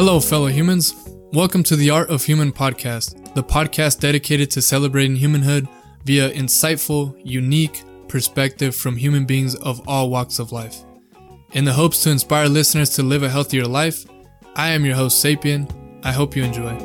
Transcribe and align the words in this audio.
Hello, 0.00 0.18
fellow 0.18 0.46
humans. 0.46 0.94
Welcome 1.34 1.62
to 1.64 1.76
the 1.76 1.90
Art 1.90 2.08
of 2.08 2.24
Human 2.24 2.52
podcast, 2.52 3.34
the 3.34 3.44
podcast 3.44 4.00
dedicated 4.00 4.50
to 4.52 4.62
celebrating 4.62 5.14
humanhood 5.14 5.68
via 6.06 6.30
insightful, 6.30 7.20
unique 7.22 7.84
perspective 8.08 8.74
from 8.74 8.96
human 8.96 9.26
beings 9.26 9.54
of 9.56 9.86
all 9.86 10.08
walks 10.08 10.38
of 10.38 10.52
life. 10.52 10.86
In 11.52 11.66
the 11.66 11.74
hopes 11.74 12.02
to 12.04 12.10
inspire 12.10 12.48
listeners 12.48 12.88
to 12.96 13.02
live 13.02 13.22
a 13.22 13.28
healthier 13.28 13.66
life, 13.66 14.06
I 14.56 14.70
am 14.70 14.86
your 14.86 14.94
host, 14.94 15.22
Sapien. 15.22 15.70
I 16.02 16.12
hope 16.12 16.34
you 16.34 16.44
enjoy. 16.44 16.78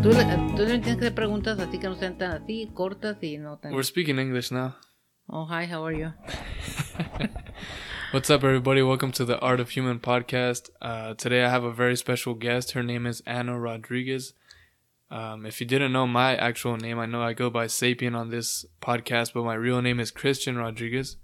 Tú 0.00 0.08
le, 0.08 0.24
tú 0.56 0.62
le 0.62 0.78
tienes 0.78 0.84
que 0.84 0.92
hacer 0.92 1.14
preguntas 1.14 1.58
así 1.58 1.78
que 1.78 1.90
no 1.90 1.96
sean 1.96 2.16
tan 2.16 2.32
así, 2.32 2.70
cortas 2.72 3.18
y 3.22 3.36
no 3.36 3.58
tan... 3.58 3.74
We're 3.74 3.82
speaking 3.82 4.18
English 4.18 4.50
now. 4.50 4.74
Oh, 5.28 5.44
hi, 5.44 5.66
how 5.66 5.84
are 5.84 5.92
you? 5.92 6.14
What's 8.10 8.30
up, 8.30 8.44
everybody? 8.44 8.82
Welcome 8.82 9.12
to 9.12 9.24
the 9.24 9.38
Art 9.40 9.60
of 9.60 9.70
Human 9.70 9.98
podcast. 9.98 10.70
Uh, 10.80 11.14
today 11.14 11.44
I 11.44 11.50
have 11.50 11.64
a 11.64 11.72
very 11.72 11.96
special 11.96 12.34
guest. 12.34 12.72
Her 12.72 12.82
name 12.82 13.06
is 13.06 13.22
Ana 13.26 13.58
Rodriguez. 13.58 14.34
Um, 15.10 15.46
if 15.46 15.60
you 15.60 15.66
didn't 15.66 15.92
know 15.92 16.06
my 16.06 16.36
actual 16.36 16.76
name, 16.76 16.98
I 16.98 17.06
know 17.06 17.22
I 17.22 17.32
go 17.32 17.50
by 17.50 17.66
Sapien 17.66 18.16
on 18.16 18.30
this 18.30 18.64
podcast, 18.80 19.32
but 19.34 19.44
my 19.44 19.54
real 19.54 19.82
name 19.82 20.00
is 20.00 20.10
Christian 20.10 20.56
Rodriguez. 20.56 21.16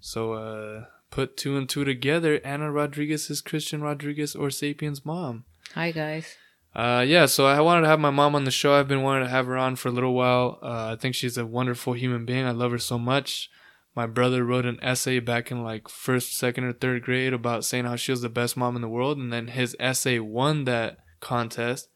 So 0.00 0.32
uh, 0.34 0.84
put 1.10 1.36
two 1.36 1.56
and 1.56 1.68
two 1.68 1.84
together. 1.84 2.40
Ana 2.44 2.70
Rodriguez 2.70 3.30
is 3.30 3.40
Christian 3.40 3.80
Rodriguez 3.82 4.34
or 4.34 4.48
Sapien's 4.48 5.04
mom. 5.04 5.44
Hi, 5.74 5.92
guys. 5.92 6.36
Uh, 6.74 7.04
yeah, 7.06 7.26
so 7.26 7.46
I 7.46 7.60
wanted 7.60 7.82
to 7.82 7.88
have 7.88 8.00
my 8.00 8.10
mom 8.10 8.34
on 8.34 8.44
the 8.44 8.50
show. 8.50 8.74
I've 8.74 8.88
been 8.88 9.02
wanting 9.02 9.24
to 9.24 9.30
have 9.30 9.46
her 9.46 9.56
on 9.56 9.76
for 9.76 9.88
a 9.88 9.92
little 9.92 10.14
while. 10.14 10.58
Uh, 10.60 10.92
I 10.92 10.96
think 10.96 11.14
she's 11.14 11.38
a 11.38 11.46
wonderful 11.46 11.92
human 11.92 12.24
being. 12.24 12.44
I 12.44 12.50
love 12.50 12.72
her 12.72 12.78
so 12.78 12.98
much. 12.98 13.48
My 13.94 14.06
brother 14.06 14.44
wrote 14.44 14.66
an 14.66 14.78
essay 14.82 15.20
back 15.20 15.50
in 15.50 15.62
like 15.62 15.88
first, 15.88 16.36
second, 16.36 16.64
or 16.64 16.72
third 16.72 17.02
grade 17.02 17.32
about 17.32 17.64
saying 17.64 17.84
how 17.84 17.96
she 17.96 18.10
was 18.10 18.22
the 18.22 18.28
best 18.28 18.56
mom 18.56 18.74
in 18.74 18.82
the 18.82 18.88
world, 18.88 19.18
and 19.18 19.32
then 19.32 19.48
his 19.48 19.76
essay 19.78 20.18
won 20.18 20.64
that 20.64 20.98
contest. 21.20 21.88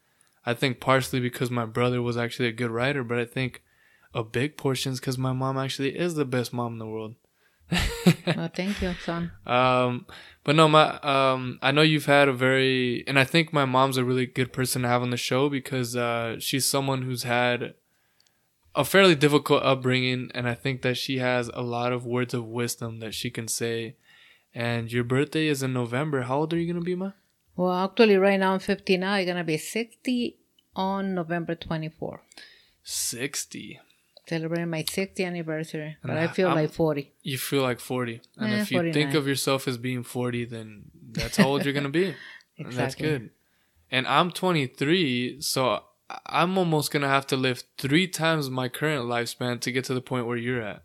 I 0.47 0.55
think 0.55 0.81
partially 0.81 1.21
because 1.21 1.51
my 1.51 1.67
brother 1.67 2.01
was 2.01 2.17
actually 2.17 2.49
a 2.49 2.53
good 2.53 2.71
writer, 2.71 3.03
but 3.03 3.19
I 3.19 3.25
think 3.25 3.63
a 4.15 4.23
big 4.23 4.57
portion 4.57 4.93
is 4.93 5.01
because 5.01 5.19
my 5.19 5.33
mom 5.33 5.59
actually 5.59 5.99
is 5.99 6.15
the 6.15 6.25
best 6.25 6.53
mom 6.53 6.75
in 6.75 6.79
the 6.79 6.87
world. 6.87 7.17
well, 7.71 8.51
thank 8.55 8.81
you, 8.81 8.95
son. 9.05 9.31
Um, 9.47 10.07
but 10.45 10.57
no, 10.57 10.69
my 10.69 10.99
um, 11.01 11.59
I 11.61 11.71
know 11.71 11.83
you've 11.83 12.07
had 12.07 12.29
a 12.29 12.33
very, 12.33 13.05
and 13.07 13.19
I 13.19 13.25
think 13.25 13.53
my 13.53 13.67
mom's 13.67 13.99
a 13.99 14.05
really 14.05 14.25
good 14.25 14.53
person 14.53 14.83
to 14.83 14.89
have 14.89 15.03
on 15.03 15.11
the 15.11 15.19
show 15.19 15.51
because 15.51 15.95
uh, 15.95 16.37
she's 16.39 16.65
someone 16.65 17.03
who's 17.03 17.25
had 17.25 17.75
a 18.79 18.85
fairly 18.85 19.15
difficult 19.27 19.63
upbringing, 19.63 20.31
and 20.37 20.49
I 20.49 20.55
think 20.55 20.83
that 20.83 20.97
she 20.97 21.19
has 21.19 21.51
a 21.53 21.63
lot 21.77 21.91
of 21.93 22.07
words 22.07 22.33
of 22.39 22.45
wisdom 22.61 23.01
that 23.01 23.13
she 23.15 23.29
can 23.31 23.49
say. 23.49 23.97
And 24.55 24.91
your 24.91 25.05
birthday 25.05 25.47
is 25.55 25.63
in 25.63 25.73
November. 25.73 26.23
How 26.23 26.39
old 26.41 26.53
are 26.55 26.59
you 26.59 26.73
gonna 26.73 26.85
be, 26.93 26.95
ma? 26.95 27.11
Well, 27.57 27.73
actually, 27.85 28.17
right 28.17 28.39
now 28.41 28.55
I'm 28.55 28.61
59. 28.61 29.21
I'm 29.21 29.27
gonna 29.27 29.45
be 29.45 29.59
60 29.59 30.37
on 30.77 31.15
November 31.15 31.55
24. 31.55 32.23
60. 32.83 33.81
Celebrating 34.29 34.71
my 34.71 34.83
60th 34.83 35.25
anniversary, 35.27 35.97
but 36.03 36.11
And 36.11 36.19
I 36.21 36.27
feel 36.29 36.49
I'm- 36.49 36.57
like 36.57 36.73
40. 36.73 37.13
You 37.23 37.39
feel 37.39 37.63
like 37.63 37.81
40. 37.81 38.21
And 38.37 38.53
Eh, 38.53 38.61
if 38.63 38.71
you 38.73 38.93
think 38.93 39.15
of 39.15 39.27
yourself 39.27 39.67
as 39.67 39.79
being 39.79 40.03
40, 40.03 40.45
then 40.45 40.85
that's 41.13 41.37
how 41.39 41.49
old 41.49 41.65
you're 41.65 41.75
gonna 41.75 41.89
be. 42.03 42.15
And 42.59 42.67
that's 42.73 42.95
Exactly. 42.95 43.09
good. 43.09 43.31
And 43.91 44.07
I'm 44.07 44.31
23, 44.33 45.41
so 45.41 45.83
I'm 46.27 46.57
almost 46.57 46.91
gonna 46.91 47.09
have 47.09 47.27
to 47.29 47.37
live 47.37 47.63
three 47.77 48.09
times 48.09 48.49
my 48.49 48.69
current 48.69 49.05
lifespan 49.05 49.61
to 49.61 49.73
get 49.73 49.85
to 49.87 49.95
the 49.95 50.01
point 50.01 50.27
where 50.27 50.37
you're 50.37 50.63
at. 50.63 50.83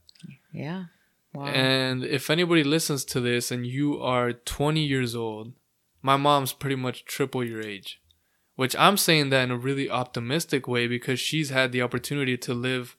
Yeah. 0.52 0.86
Wow. 1.34 1.46
And 1.48 2.04
if 2.04 2.30
anybody 2.30 2.64
listens 2.64 3.04
to 3.06 3.20
this 3.20 3.50
and 3.50 3.66
you 3.66 4.00
are 4.02 4.34
20 4.34 4.82
years 4.82 5.16
old, 5.16 5.54
my 6.02 6.16
mom's 6.16 6.54
pretty 6.54 6.76
much 6.76 7.06
triple 7.06 7.44
your 7.44 7.62
age. 7.62 8.02
Which 8.56 8.76
I'm 8.76 8.98
saying 8.98 9.30
that 9.32 9.46
in 9.46 9.52
a 9.52 9.58
really 9.58 9.90
optimistic 9.90 10.68
way 10.68 10.86
because 10.86 11.20
she's 11.20 11.50
had 11.50 11.72
the 11.72 11.82
opportunity 11.82 12.38
to 12.38 12.54
live 12.54 12.96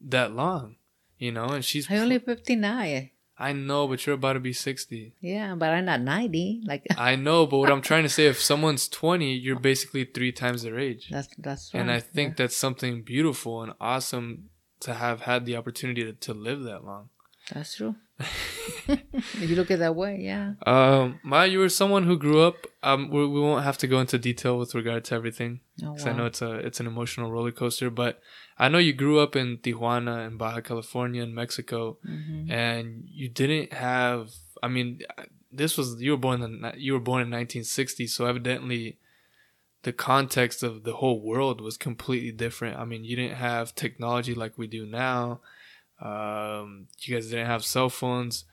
that 0.00 0.32
long, 0.32 0.76
you 1.18 1.30
know, 1.30 1.48
and 1.48 1.62
she's. 1.62 1.90
I 1.90 1.98
only 1.98 2.18
59. 2.18 3.10
I 3.38 3.52
know, 3.52 3.86
but 3.86 4.04
you're 4.04 4.16
about 4.16 4.32
to 4.32 4.40
be 4.40 4.52
60. 4.52 5.14
Yeah, 5.20 5.54
but 5.54 5.70
I'm 5.70 5.84
not 5.84 6.00
90. 6.00 6.62
Like 6.66 6.86
I 6.98 7.14
know, 7.16 7.46
but 7.46 7.58
what 7.58 7.70
I'm 7.70 7.82
trying 7.82 8.02
to 8.02 8.08
say, 8.08 8.26
if 8.26 8.40
someone's 8.40 8.88
20, 8.88 9.32
you're 9.32 9.58
basically 9.58 10.04
three 10.04 10.32
times 10.32 10.62
their 10.62 10.78
age. 10.78 11.08
that's 11.10 11.28
that's 11.38 11.72
Right. 11.72 11.80
And 11.80 11.90
I 11.90 12.00
think 12.00 12.36
that's 12.36 12.56
something 12.56 13.02
beautiful 13.02 13.62
and 13.62 13.72
awesome 13.80 14.50
to 14.80 14.94
have 14.94 15.22
had 15.22 15.46
the 15.46 15.56
opportunity 15.56 16.04
to, 16.04 16.12
to 16.12 16.34
live 16.34 16.62
that 16.62 16.84
long. 16.84 17.10
that's 17.52 17.76
true. 17.76 17.94
if 18.88 19.48
you 19.50 19.56
look 19.56 19.70
at 19.70 19.78
that 19.80 19.94
way, 19.94 20.18
yeah. 20.20 20.54
Um, 20.66 21.20
Ma, 21.22 21.42
you 21.44 21.58
were 21.58 21.68
someone 21.68 22.04
who 22.04 22.16
grew 22.18 22.40
up. 22.42 22.66
Um, 22.82 23.10
we, 23.10 23.26
we 23.26 23.40
won't 23.40 23.64
have 23.64 23.78
to 23.78 23.86
go 23.86 24.00
into 24.00 24.18
detail 24.18 24.58
with 24.58 24.74
regard 24.74 25.04
to 25.06 25.14
everything, 25.14 25.60
Oh, 25.84 25.92
because 25.92 26.06
I 26.06 26.12
know 26.12 26.26
it's 26.26 26.42
a 26.42 26.52
it's 26.54 26.80
an 26.80 26.86
emotional 26.86 27.30
roller 27.30 27.52
coaster. 27.52 27.90
But 27.90 28.20
I 28.58 28.68
know 28.68 28.78
you 28.78 28.92
grew 28.92 29.20
up 29.20 29.36
in 29.36 29.58
Tijuana 29.58 30.26
and 30.26 30.38
Baja 30.38 30.60
California 30.60 31.22
and 31.22 31.34
Mexico, 31.34 31.98
Mhm. 32.08 32.50
and 32.50 33.04
you 33.08 33.28
didn't 33.28 33.72
have. 33.72 34.30
I 34.62 34.68
mean, 34.68 35.00
this 35.52 35.76
was 35.78 36.00
you 36.00 36.10
were 36.12 36.16
born 36.16 36.42
in 36.42 36.72
you 36.76 36.92
were 36.94 37.00
born 37.00 37.22
in 37.22 37.28
1960, 37.30 38.06
so 38.06 38.26
evidently, 38.26 38.98
the 39.82 39.92
context 39.92 40.62
of 40.62 40.82
the 40.82 40.94
whole 40.94 41.20
world 41.20 41.60
was 41.60 41.76
completely 41.76 42.32
different. 42.32 42.76
I 42.78 42.84
mean, 42.84 43.04
you 43.04 43.14
didn't 43.16 43.36
have 43.36 43.74
technology 43.74 44.34
like 44.34 44.58
we 44.58 44.66
do 44.66 44.84
now. 44.86 45.40
Um, 46.00 46.86
you 47.00 47.14
guys 47.14 47.28
didn't 47.30 47.46
have 47.46 47.64
cell 47.64 47.88
phones. 47.88 48.44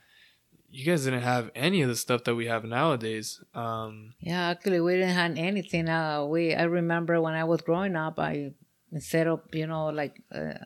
You 0.69 0.85
guys 0.85 1.05
didn't 1.05 1.21
have 1.21 1.51
any 1.55 1.81
of 1.81 1.89
the 1.89 1.95
stuff 1.95 2.23
that 2.25 2.35
we 2.35 2.47
have 2.47 2.65
nowadays. 2.65 3.41
Um, 3.53 4.13
Yeah, 4.19 4.49
actually, 4.49 4.81
we 4.81 4.93
didn't 4.93 5.15
have 5.15 5.37
anything. 5.37 5.87
Uh, 5.87 6.25
we 6.25 6.53
I 6.53 6.63
remember 6.63 7.21
when 7.21 7.33
I 7.33 7.45
was 7.45 7.61
growing 7.61 7.95
up, 7.95 8.19
I 8.19 8.53
instead 8.91 9.27
of 9.27 9.41
you 9.53 9.67
know 9.67 9.87
like 9.87 10.21
uh, 10.33 10.65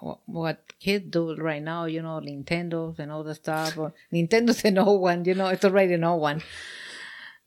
what, 0.00 0.20
what 0.26 0.78
kids 0.80 1.06
do 1.10 1.34
right 1.36 1.62
now, 1.62 1.84
you 1.86 2.02
know, 2.02 2.20
Nintendos 2.20 2.98
and 2.98 3.10
all 3.10 3.24
the 3.24 3.34
stuff. 3.34 3.76
Or 3.76 3.92
Nintendo's 4.12 4.64
an 4.64 4.78
old 4.78 5.00
one, 5.00 5.24
you 5.24 5.34
know, 5.34 5.48
it's 5.48 5.64
already 5.64 5.94
an 5.94 6.04
old 6.04 6.20
one. 6.20 6.42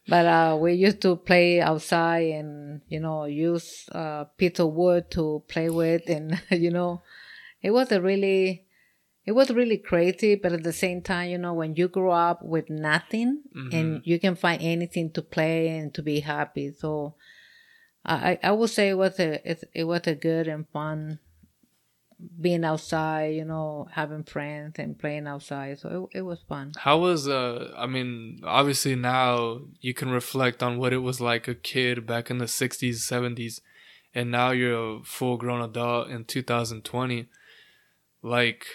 But 0.10 0.26
uh, 0.26 0.58
we 0.60 0.74
used 0.74 1.02
to 1.02 1.18
play 1.18 1.60
outside 1.60 2.32
and 2.32 2.82
you 2.88 3.00
know 3.02 3.26
use 3.26 3.90
uh, 3.92 4.24
piece 4.38 4.60
of 4.60 4.72
wood 4.74 5.12
to 5.12 5.44
play 5.48 5.70
with, 5.70 6.10
and 6.10 6.42
you 6.50 6.72
know, 6.72 7.02
it 7.68 7.72
was 7.78 7.92
a 7.92 8.00
really. 8.02 8.64
It 9.30 9.36
was 9.36 9.50
really 9.52 9.78
crazy, 9.92 10.32
but 10.42 10.54
at 10.58 10.64
the 10.64 10.72
same 10.86 11.00
time, 11.02 11.28
you 11.34 11.38
know, 11.44 11.54
when 11.62 11.76
you 11.80 11.88
grow 11.90 12.12
up 12.30 12.40
with 12.54 12.68
nothing 12.70 13.30
and 13.76 13.88
you 14.10 14.18
can 14.24 14.36
find 14.46 14.60
anything 14.62 15.08
to 15.16 15.22
play 15.36 15.60
and 15.78 15.88
to 15.96 16.02
be 16.02 16.18
happy, 16.34 16.68
so 16.82 16.90
I 18.14 18.16
I- 18.32 18.40
I 18.50 18.52
would 18.58 18.70
say 18.78 18.86
it 18.94 18.98
was 19.06 19.16
a 19.20 19.30
it, 19.52 19.60
it 19.82 19.86
was 19.94 20.04
a 20.08 20.16
good 20.28 20.46
and 20.54 20.64
fun 20.76 21.20
being 22.42 22.64
outside, 22.66 23.36
you 23.36 23.46
know, 23.46 23.88
having 23.92 24.24
friends 24.24 24.76
and 24.80 24.98
playing 24.98 25.28
outside. 25.28 25.78
So 25.80 26.10
it, 26.14 26.20
it 26.20 26.22
was 26.24 26.40
fun. 26.48 26.72
how 26.78 26.98
was 27.00 27.28
uh? 27.28 27.74
I 27.78 27.86
mean, 27.86 28.40
obviously 28.44 28.96
now 28.96 29.60
you 29.82 29.94
can 29.94 30.10
reflect 30.10 30.64
on 30.64 30.78
what 30.80 30.94
it 30.94 31.04
was 31.10 31.20
like 31.22 31.48
a 31.48 31.54
kid 31.56 32.06
back 32.08 32.32
in 32.32 32.38
the 32.40 32.46
60s, 32.48 32.96
70s, 33.14 33.62
and 34.16 34.32
now 34.32 34.52
you're 34.52 35.00
a 35.00 35.04
full 35.04 35.38
grown 35.38 35.62
adult 35.62 36.10
in 36.10 36.24
2020. 36.26 37.28
Like, 38.22 38.66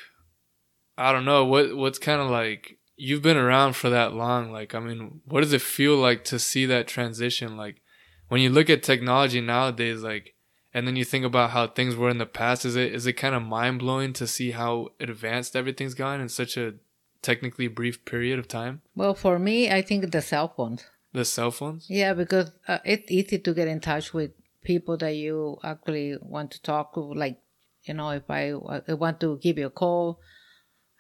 I 0.97 1.13
don't 1.13 1.25
know 1.25 1.45
what 1.45 1.77
what's 1.77 1.99
kind 1.99 2.21
of 2.21 2.31
like 2.31 2.79
you've 2.97 3.23
been 3.23 3.37
around 3.37 3.75
for 3.75 3.91
that 3.91 4.13
long. 4.13 4.53
Like, 4.53 4.75
I 4.75 4.81
mean, 4.81 5.21
what 5.27 5.41
does 5.41 5.53
it 5.53 5.63
feel 5.63 5.97
like 5.97 6.25
to 6.25 6.39
see 6.39 6.67
that 6.67 6.87
transition? 6.87 7.57
Like, 7.57 7.83
when 8.29 8.41
you 8.41 8.51
look 8.51 8.71
at 8.71 8.83
technology 8.83 9.41
nowadays, 9.41 10.03
like, 10.03 10.35
and 10.73 10.87
then 10.87 10.97
you 10.97 11.05
think 11.05 11.25
about 11.25 11.51
how 11.51 11.67
things 11.67 11.97
were 11.97 12.11
in 12.11 12.19
the 12.19 12.27
past, 12.27 12.65
is 12.65 12.77
it 12.77 12.95
is 12.95 13.07
it 13.07 13.15
kind 13.15 13.35
of 13.35 13.43
mind 13.43 13.81
blowing 13.81 14.13
to 14.15 14.27
see 14.27 14.53
how 14.53 14.89
advanced 15.01 15.57
everything's 15.57 15.95
gone 15.95 16.21
in 16.21 16.29
such 16.29 16.57
a 16.57 16.75
technically 17.23 17.69
brief 17.69 18.05
period 18.05 18.39
of 18.39 18.49
time? 18.49 18.83
Well, 18.95 19.15
for 19.15 19.39
me, 19.39 19.71
I 19.71 19.83
think 19.83 20.11
the 20.11 20.23
cell 20.23 20.49
phones. 20.49 20.85
The 21.13 21.25
cell 21.25 21.51
phones. 21.51 21.91
Yeah, 21.91 22.15
because 22.15 22.53
uh, 22.67 22.79
it's 22.85 23.11
easy 23.11 23.39
to 23.39 23.53
get 23.53 23.69
in 23.69 23.81
touch 23.81 24.15
with 24.15 24.31
people 24.63 24.97
that 24.99 25.15
you 25.15 25.59
actually 25.63 26.17
want 26.23 26.53
to 26.53 26.63
talk 26.63 26.95
to. 26.95 27.01
Like, 27.01 27.42
you 27.85 27.95
know, 27.95 28.11
if 28.11 28.31
I, 28.31 28.53
I 28.89 28.95
want 28.95 29.21
to 29.21 29.39
give 29.39 29.59
you 29.59 29.67
a 29.67 29.71
call, 29.71 30.21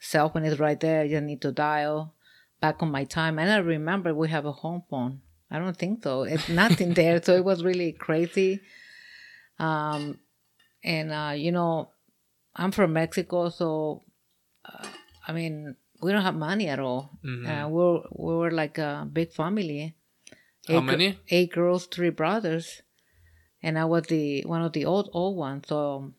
cell 0.00 0.28
phone 0.30 0.44
is 0.44 0.58
right 0.58 0.78
there. 0.80 1.04
You 1.04 1.20
need 1.20 1.42
to 1.42 1.52
dial. 1.52 2.14
Back 2.60 2.80
on 2.80 2.92
my 2.92 3.02
time, 3.04 3.40
and 3.40 3.50
I 3.50 3.56
remember 3.56 4.14
we 4.14 4.28
have 4.28 4.46
a 4.46 4.52
home 4.52 4.84
phone. 4.88 5.20
I 5.50 5.58
don't 5.58 5.76
think 5.76 6.04
so. 6.04 6.22
It's 6.22 6.48
nothing 6.48 6.94
there, 7.00 7.20
so 7.20 7.34
it 7.34 7.44
was 7.44 7.64
really 7.64 7.90
crazy. 7.90 8.60
Um, 9.58 10.18
and 10.84 11.10
uh, 11.12 11.32
you 11.36 11.50
know, 11.52 11.90
I'm 12.54 12.70
from 12.70 12.92
Mexico, 12.92 13.48
so 13.48 14.02
uh, 14.64 14.86
I 15.26 15.32
mean, 15.32 15.74
we 16.00 16.12
don't 16.12 16.22
have 16.22 16.36
money 16.36 16.68
at 16.68 16.78
all. 16.78 17.18
Mhm. 17.24 17.46
Uh, 17.48 17.68
we're 17.68 18.00
we 18.12 18.34
were 18.34 18.50
like 18.52 18.78
a 18.78 19.08
big 19.12 19.32
family. 19.32 19.94
How 20.68 20.74
Eight 20.76 20.80
gr- 20.80 20.86
many? 20.86 21.18
Eight 21.28 21.52
girls, 21.52 21.86
three 21.86 22.10
brothers, 22.10 22.82
and 23.62 23.76
I 23.76 23.86
was 23.86 24.04
the 24.06 24.42
one 24.46 24.62
of 24.62 24.72
the 24.72 24.84
old 24.84 25.10
old 25.12 25.36
ones. 25.36 25.64
So 25.66 26.12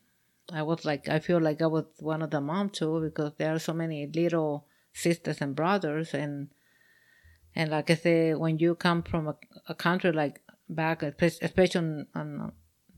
I 0.52 0.64
was 0.64 0.84
like, 0.84 1.08
I 1.08 1.20
feel 1.20 1.40
like 1.40 1.62
I 1.62 1.68
was 1.68 1.86
one 2.00 2.22
of 2.22 2.32
the 2.32 2.42
mom 2.42 2.70
too 2.70 3.02
because 3.02 3.34
there 3.38 3.54
are 3.54 3.60
so 3.60 3.74
many 3.74 4.08
little 4.08 4.68
sisters 4.94 5.40
and 5.42 5.56
brothers, 5.56 6.14
and 6.14 6.50
and 7.56 7.72
like 7.72 7.90
I 7.90 7.96
say, 7.96 8.34
when 8.34 8.60
you 8.60 8.76
come 8.76 9.04
from 9.04 9.28
a, 9.28 9.36
a 9.68 9.76
country 9.76 10.12
like 10.12 10.42
back, 10.68 11.04
especially 11.04 11.80
in, 11.80 12.08
in 12.16 12.40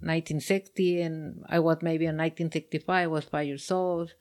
1960, 0.01 1.01
and 1.01 1.44
I 1.47 1.59
was 1.59 1.77
maybe 1.81 2.06
in 2.06 2.18
1965, 2.18 2.89
I 2.89 3.07
was 3.07 3.25
five 3.25 3.47
years 3.47 3.69
old, 3.69 4.13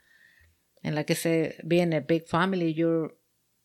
and 0.82 0.94
like 0.94 1.10
I 1.10 1.14
say, 1.14 1.58
being 1.66 1.94
a 1.94 2.00
big 2.00 2.28
family, 2.28 2.72
you're, 2.72 3.12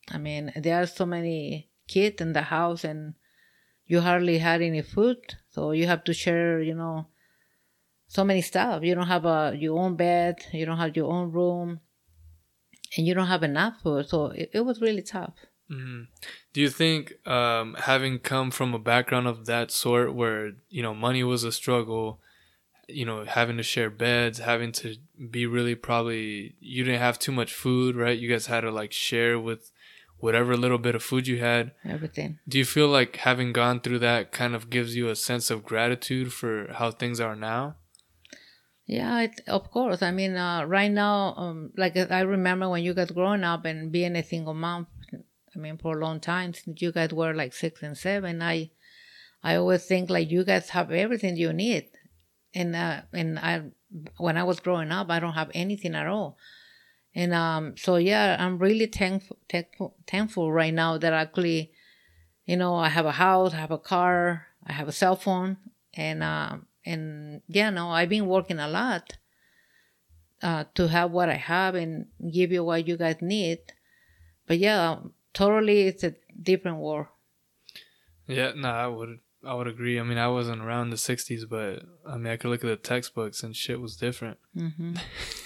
I 0.09 0.19
mean, 0.19 0.53
there 0.55 0.81
are 0.81 0.87
so 0.87 1.05
many 1.05 1.69
kids 1.87 2.21
in 2.21 2.33
the 2.33 2.43
house, 2.43 2.83
and 2.85 3.15
you 3.85 4.01
hardly 4.01 4.37
had 4.37 4.61
any 4.61 4.83
food, 4.83 5.17
so 5.49 5.71
you 5.71 5.87
have 5.87 6.05
to 6.05 6.13
share, 6.13 6.61
you 6.61 6.75
know 6.75 7.07
so 8.09 8.23
many 8.23 8.41
stuff. 8.41 8.83
You 8.83 8.95
don't 8.95 9.07
have 9.07 9.25
a 9.25 9.55
your 9.57 9.79
own 9.79 9.95
bed, 9.95 10.39
you 10.51 10.65
don't 10.65 10.77
have 10.77 10.97
your 10.97 11.09
own 11.09 11.31
room, 11.31 11.79
and 12.97 13.07
you 13.07 13.13
don't 13.13 13.27
have 13.27 13.43
enough 13.43 13.75
food. 13.81 14.09
So 14.09 14.25
it, 14.27 14.49
it 14.53 14.65
was 14.65 14.81
really 14.81 15.03
tough. 15.03 15.35
Mm-hmm. 15.71 16.01
Do 16.51 16.61
you 16.61 16.69
think 16.69 17.25
um, 17.27 17.75
having 17.79 18.17
come 18.17 18.49
from 18.49 18.73
a 18.73 18.79
background 18.79 19.27
of 19.27 19.45
that 19.45 19.71
sort, 19.71 20.13
where 20.13 20.53
you 20.69 20.81
know 20.81 20.93
money 20.93 21.23
was 21.23 21.43
a 21.43 21.51
struggle, 21.51 22.19
you 22.87 23.05
know 23.05 23.25
having 23.25 23.57
to 23.57 23.63
share 23.63 23.91
beds, 23.91 24.39
having 24.39 24.71
to 24.73 24.95
be 25.29 25.45
really 25.45 25.75
probably 25.75 26.55
you 26.59 26.83
didn't 26.83 26.99
have 26.99 27.19
too 27.19 27.31
much 27.31 27.53
food, 27.53 27.95
right? 27.95 28.17
You 28.17 28.27
guys 28.27 28.47
had 28.47 28.61
to 28.61 28.71
like 28.71 28.91
share 28.91 29.39
with 29.39 29.71
whatever 30.17 30.57
little 30.57 30.79
bit 30.79 30.95
of 30.95 31.03
food 31.03 31.27
you 31.27 31.37
had. 31.39 31.73
Everything. 31.85 32.39
Do 32.47 32.57
you 32.57 32.65
feel 32.65 32.87
like 32.87 33.17
having 33.17 33.53
gone 33.53 33.81
through 33.81 33.99
that 33.99 34.31
kind 34.31 34.55
of 34.55 34.71
gives 34.71 34.95
you 34.95 35.09
a 35.09 35.15
sense 35.15 35.51
of 35.51 35.63
gratitude 35.63 36.33
for 36.33 36.73
how 36.73 36.89
things 36.89 37.19
are 37.19 37.35
now? 37.35 37.75
Yeah, 38.89 39.21
it, 39.21 39.41
of 39.47 39.69
course. 39.69 40.01
I 40.01 40.09
mean, 40.11 40.35
uh, 40.35 40.63
right 40.65 40.89
now, 40.91 41.35
um, 41.37 41.71
like 41.77 41.95
I 41.95 42.21
remember 42.21 42.67
when 42.69 42.83
you 42.83 42.95
got 42.95 43.13
growing 43.13 43.43
up 43.43 43.65
and 43.65 43.91
being 43.91 44.15
a 44.15 44.23
single 44.23 44.55
mom. 44.55 44.87
I 45.55 45.59
mean, 45.59 45.77
for 45.77 45.97
a 45.97 46.01
long 46.01 46.19
time, 46.19 46.53
since 46.55 46.81
you 46.81 46.91
guys 46.91 47.11
were 47.13 47.33
like 47.33 47.53
six 47.53 47.83
and 47.83 47.95
seven, 47.97 48.41
I, 48.41 48.71
I 49.43 49.55
always 49.55 49.85
think 49.85 50.09
like 50.09 50.31
you 50.31 50.43
guys 50.43 50.69
have 50.71 50.91
everything 50.91 51.37
you 51.37 51.53
need, 51.53 51.89
and 52.55 52.75
uh, 52.75 53.01
and 53.13 53.39
I, 53.39 53.63
when 54.17 54.37
I 54.37 54.43
was 54.43 54.59
growing 54.59 54.91
up, 54.91 55.09
I 55.11 55.19
don't 55.19 55.33
have 55.33 55.51
anything 55.53 55.95
at 55.95 56.07
all, 56.07 56.37
and 57.15 57.33
um, 57.33 57.77
so 57.77 57.97
yeah, 57.97 58.37
I'm 58.39 58.59
really 58.59 58.87
thankful, 58.87 59.37
thankful, 59.49 59.95
thankful 60.07 60.51
right 60.51 60.73
now 60.73 60.97
that 60.99 61.13
actually, 61.13 61.71
you 62.45 62.57
know, 62.57 62.75
I 62.75 62.89
have 62.89 63.05
a 63.07 63.13
house, 63.13 63.53
I 63.53 63.57
have 63.57 63.71
a 63.71 63.79
car, 63.79 64.47
I 64.67 64.73
have 64.73 64.87
a 64.89 64.93
cell 64.93 65.17
phone, 65.17 65.57
and 65.95 66.23
um, 66.23 66.67
and 66.89 67.41
yeah, 67.47 67.69
no, 67.69 67.91
I've 67.91 68.09
been 68.09 68.25
working 68.25 68.59
a 68.59 68.67
lot 68.67 69.17
uh, 70.41 70.63
to 70.73 70.87
have 70.87 71.11
what 71.11 71.29
I 71.29 71.35
have 71.35 71.75
and 71.75 72.07
give 72.33 72.51
you 72.51 72.63
what 72.63 72.87
you 72.87 72.97
guys 72.97 73.17
need. 73.21 73.59
But 74.47 74.57
yeah, 74.57 74.97
totally, 75.33 75.81
it's 75.83 76.03
a 76.03 76.15
different 76.41 76.77
world. 76.77 77.07
Yeah, 78.27 78.53
no, 78.55 78.69
I 78.69 78.87
would 78.87 79.19
I 79.45 79.53
would 79.53 79.67
agree. 79.67 79.99
I 79.99 80.03
mean, 80.03 80.17
I 80.17 80.27
wasn't 80.27 80.61
around 80.61 80.89
the 80.89 80.95
'60s, 80.95 81.47
but 81.47 81.83
I 82.07 82.17
mean, 82.17 82.33
I 82.33 82.37
could 82.37 82.49
look 82.49 82.63
at 82.63 82.67
the 82.67 82.75
textbooks 82.75 83.43
and 83.43 83.55
shit 83.55 83.79
was 83.79 83.95
different. 83.95 84.39
Mm-hmm. 84.57 84.95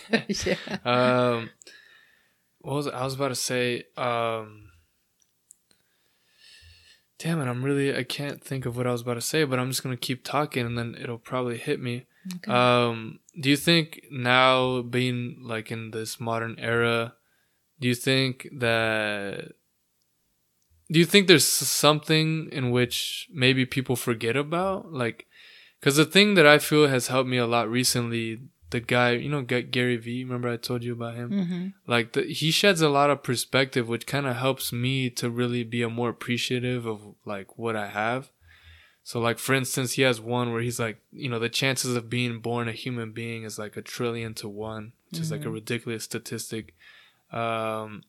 yeah. 0.48 0.78
um, 0.86 1.50
what 2.60 2.76
was? 2.76 2.88
I 2.88 3.04
was 3.04 3.16
about 3.16 3.30
to 3.30 3.36
say? 3.36 3.84
Um, 3.98 4.70
damn 7.20 7.40
it, 7.42 7.48
I'm 7.48 7.64
really 7.64 7.96
I 7.96 8.04
can't 8.04 8.44
think 8.44 8.66
of 8.66 8.78
what 8.78 8.88
I 8.88 8.92
was 8.92 9.02
about 9.02 9.16
to 9.16 9.22
say, 9.22 9.44
but 9.44 9.60
I'm 9.60 9.70
just 9.70 9.84
gonna 9.84 9.98
keep 9.98 10.24
talking 10.24 10.66
and 10.66 10.78
then 10.78 10.96
it'll 11.00 11.18
probably 11.18 11.58
hit 11.58 11.80
me. 11.80 12.06
Okay. 12.38 12.52
Um, 12.52 13.20
do 13.40 13.50
you 13.50 13.58
think 13.58 14.02
now 14.12 14.82
being 14.82 15.40
like 15.42 15.72
in 15.72 15.92
this 15.92 16.20
modern 16.20 16.58
era, 16.58 17.16
do 17.80 17.88
you 17.88 17.96
think 17.96 18.48
that 18.60 19.54
do 20.92 21.00
you 21.00 21.06
think 21.06 21.28
there's 21.28 21.48
something 21.48 22.50
in 22.52 22.72
which 22.72 23.28
maybe 23.34 23.66
people 23.66 23.96
forget 23.96 24.36
about 24.36 24.92
like 24.92 25.26
because 25.80 25.96
the 25.96 26.06
thing 26.06 26.36
that 26.36 26.46
i 26.46 26.58
feel 26.58 26.88
has 26.88 27.08
helped 27.08 27.30
me 27.30 27.38
a 27.38 27.48
lot 27.48 27.70
recently 27.70 28.42
the 28.74 28.80
guy, 28.80 29.12
you 29.12 29.30
know, 29.30 29.44
Gary 29.44 29.98
Vee. 29.98 30.24
Remember 30.24 30.50
I 30.50 30.58
told 30.58 30.84
you 30.84 30.94
about 30.94 31.14
him? 31.14 31.30
Mm-hmm. 31.30 31.68
Like 31.86 32.14
the, 32.14 32.24
he 32.24 32.50
sheds 32.50 32.82
a 32.82 32.90
lot 32.90 33.12
of 33.12 33.22
perspective, 33.22 33.88
which 33.88 34.08
kind 34.08 34.26
of 34.26 34.36
helps 34.36 34.74
me 34.74 35.12
to 35.12 35.30
really 35.30 35.64
be 35.64 35.84
a 35.84 35.90
more 35.90 36.10
appreciative 36.10 36.88
of 36.88 37.14
like 37.24 37.58
what 37.58 37.76
I 37.76 37.88
have. 37.88 38.32
So 39.04 39.20
like 39.20 39.38
for 39.38 39.54
instance, 39.54 39.94
he 39.94 40.02
has 40.02 40.20
one 40.20 40.52
where 40.52 40.62
he's 40.64 40.80
like, 40.80 40.98
you 41.12 41.30
know, 41.30 41.38
the 41.38 41.50
chances 41.50 41.96
of 41.96 42.10
being 42.10 42.40
born 42.40 42.68
a 42.68 42.72
human 42.72 43.12
being 43.12 43.44
is 43.44 43.60
like 43.60 43.78
a 43.78 43.82
trillion 43.84 44.34
to 44.36 44.50
one, 44.50 44.94
which 45.06 45.18
mm-hmm. 45.18 45.22
is 45.22 45.32
like 45.32 45.42
a 45.42 45.44
mm-hmm. 45.44 45.54
ridiculous 45.54 46.04
statistic. 46.04 46.74
Um, 47.32 48.04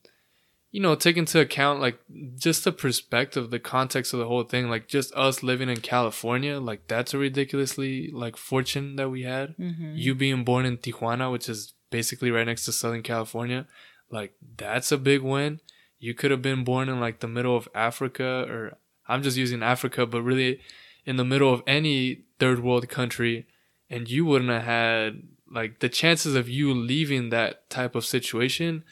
you 0.75 0.81
know, 0.81 0.97
take 0.97 1.17
into 1.17 1.39
account 1.39 1.81
like 1.81 2.01
just 2.35 2.65
the 2.65 2.73
perspective, 2.73 3.51
the 3.51 3.61
context 3.61 4.13
of 4.13 4.19
the 4.19 4.27
whole 4.27 4.43
thing, 4.43 4.69
like 4.69 4.89
just 4.89 5.15
us 5.15 5.41
living 5.41 5.69
in 5.69 5.77
California, 5.77 6.59
like 6.59 6.89
that's 6.89 7.15
a 7.15 7.19
ridiculously 7.19 8.11
like 8.13 8.37
fortune 8.37 8.97
that 8.97 9.09
we 9.09 9.23
had. 9.23 9.57
Mm-hmm. 9.57 9.93
You 9.95 10.17
being 10.17 10.43
born 10.43 10.67
in 10.67 10.79
Tijuana, 10.79 11.31
which 11.31 11.49
is 11.49 11.75
basically 11.91 12.33
right 12.33 12.45
next 12.45 12.65
to 12.65 12.73
Southern 12.73 13.05
California, 13.05 13.69
like 14.11 14.33
that's 14.57 14.91
a 14.91 14.99
big 14.99 15.23
win. 15.23 15.61
You 16.01 16.13
could 16.13 16.33
have 16.33 16.43
been 16.43 16.65
born 16.65 16.89
in 16.89 16.99
like 16.99 17.21
the 17.21 17.29
middle 17.29 17.57
of 17.57 17.69
Africa, 17.73 18.45
or 18.49 18.77
I'm 19.07 19.23
just 19.23 19.37
using 19.37 19.63
Africa, 19.63 20.07
but 20.07 20.23
really 20.23 20.59
in 21.07 21.15
the 21.15 21.25
middle 21.25 21.55
of 21.55 21.63
any 21.69 22.25
third 22.41 22.65
world 22.65 22.89
country, 22.89 23.47
and 23.89 24.11
you 24.11 24.25
wouldn't 24.25 24.51
have 24.51 24.65
had 24.65 25.23
like 25.49 25.79
the 25.79 25.89
chances 25.89 26.35
of 26.35 26.49
you 26.49 26.75
leaving 26.75 27.31
that 27.31 27.71
type 27.71 27.95
of 27.95 28.05
situation 28.05 28.83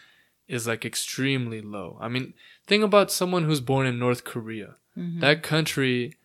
is 0.52 0.66
like 0.66 0.84
extremely 0.84 1.62
low. 1.62 1.96
I 1.98 2.08
mean, 2.08 2.34
think 2.66 2.84
about 2.84 3.10
someone 3.10 3.44
who's 3.44 3.62
born 3.62 3.86
in 3.86 3.98
North 3.98 4.22
Korea. 4.22 4.76
Mm-hmm. 4.96 5.20
That 5.20 5.42
country 5.42 6.18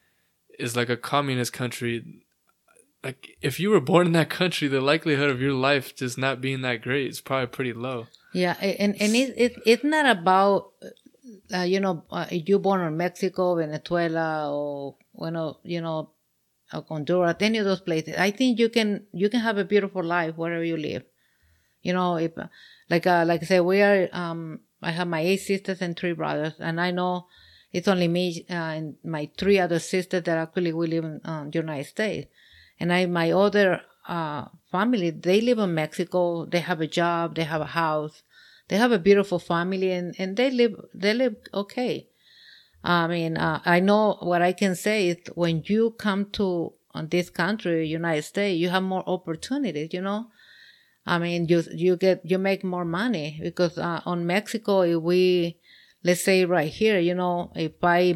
is 0.59 0.75
like 0.75 0.89
a 0.89 0.97
communist 0.97 1.53
country. 1.53 2.23
Like 3.01 3.37
if 3.41 3.57
you 3.57 3.69
were 3.69 3.79
born 3.79 4.07
in 4.07 4.13
that 4.13 4.29
country, 4.29 4.67
the 4.67 4.81
likelihood 4.81 5.29
of 5.29 5.41
your 5.41 5.53
life 5.53 5.95
just 5.95 6.17
not 6.17 6.41
being 6.41 6.61
that 6.61 6.81
great 6.81 7.09
is 7.09 7.21
probably 7.21 7.47
pretty 7.47 7.71
low. 7.71 8.07
Yeah, 8.33 8.57
and 8.61 9.01
and 9.01 9.15
it, 9.15 9.33
it 9.37 9.53
it's 9.65 9.85
not 9.85 10.05
about 10.05 10.73
uh, 11.53 11.61
you 11.61 11.79
know 11.79 12.03
uh, 12.11 12.27
you 12.29 12.59
born 12.59 12.81
in 12.81 12.97
Mexico, 12.97 13.55
Venezuela, 13.55 14.53
or 14.53 14.95
you 15.21 15.31
know 15.31 15.57
you 15.63 15.79
know 15.79 16.09
Honduras, 16.73 17.37
any 17.39 17.59
of 17.59 17.65
those 17.65 17.79
places. 17.79 18.15
I 18.17 18.31
think 18.31 18.59
you 18.59 18.67
can 18.67 19.05
you 19.13 19.29
can 19.29 19.39
have 19.39 19.57
a 19.57 19.63
beautiful 19.63 20.03
life 20.03 20.35
wherever 20.35 20.65
you 20.65 20.75
live. 20.75 21.03
You 21.81 21.93
know, 21.93 22.17
if 22.17 22.31
like 22.89 23.07
uh, 23.07 23.23
like 23.25 23.43
I 23.43 23.45
said, 23.45 23.59
we 23.61 23.81
are. 23.81 24.09
Um, 24.11 24.61
I 24.81 24.91
have 24.91 25.07
my 25.07 25.21
eight 25.21 25.37
sisters 25.37 25.81
and 25.81 25.97
three 25.97 26.13
brothers, 26.13 26.53
and 26.59 26.79
I 26.79 26.91
know 26.91 27.27
it's 27.71 27.87
only 27.87 28.07
me 28.07 28.45
uh, 28.49 28.53
and 28.53 28.95
my 29.03 29.29
three 29.37 29.59
other 29.59 29.79
sisters 29.79 30.23
that 30.23 30.37
actually 30.37 30.73
we 30.73 30.87
live 30.87 31.03
in 31.03 31.21
uh, 31.25 31.45
the 31.45 31.59
United 31.59 31.85
States. 31.85 32.27
And 32.79 32.93
I, 32.93 33.05
my 33.07 33.31
other 33.31 33.81
uh, 34.07 34.45
family, 34.71 35.09
they 35.09 35.41
live 35.41 35.57
in 35.59 35.73
Mexico. 35.73 36.45
They 36.45 36.59
have 36.59 36.79
a 36.79 36.87
job. 36.87 37.35
They 37.35 37.43
have 37.43 37.61
a 37.61 37.65
house. 37.65 38.23
They 38.67 38.77
have 38.77 38.91
a 38.91 38.99
beautiful 38.99 39.39
family, 39.39 39.91
and, 39.91 40.13
and 40.19 40.35
they 40.37 40.51
live 40.51 40.75
they 40.93 41.13
live 41.13 41.35
okay. 41.53 42.07
I 42.83 43.07
mean, 43.07 43.37
uh, 43.37 43.61
I 43.65 43.79
know 43.79 44.17
what 44.21 44.41
I 44.41 44.53
can 44.53 44.75
say 44.75 45.09
is 45.09 45.17
when 45.35 45.63
you 45.65 45.91
come 45.91 46.29
to 46.33 46.73
uh, 46.93 47.03
this 47.09 47.29
country, 47.29 47.87
United 47.87 48.23
States, 48.23 48.59
you 48.59 48.69
have 48.69 48.83
more 48.83 49.03
opportunities. 49.07 49.89
You 49.93 50.01
know, 50.01 50.27
I 51.07 51.19
mean, 51.19 51.47
you 51.47 51.63
you 51.71 51.95
get 51.95 52.21
you 52.23 52.37
make 52.37 52.63
more 52.63 52.85
money 52.85 53.39
because 53.41 53.77
uh, 53.77 54.01
on 54.05 54.27
Mexico, 54.27 54.81
if 54.81 55.01
we 55.01 55.57
let's 56.03 56.21
say 56.21 56.45
right 56.45 56.71
here, 56.71 56.99
you 56.99 57.15
know, 57.15 57.51
if 57.55 57.73
I, 57.81 58.13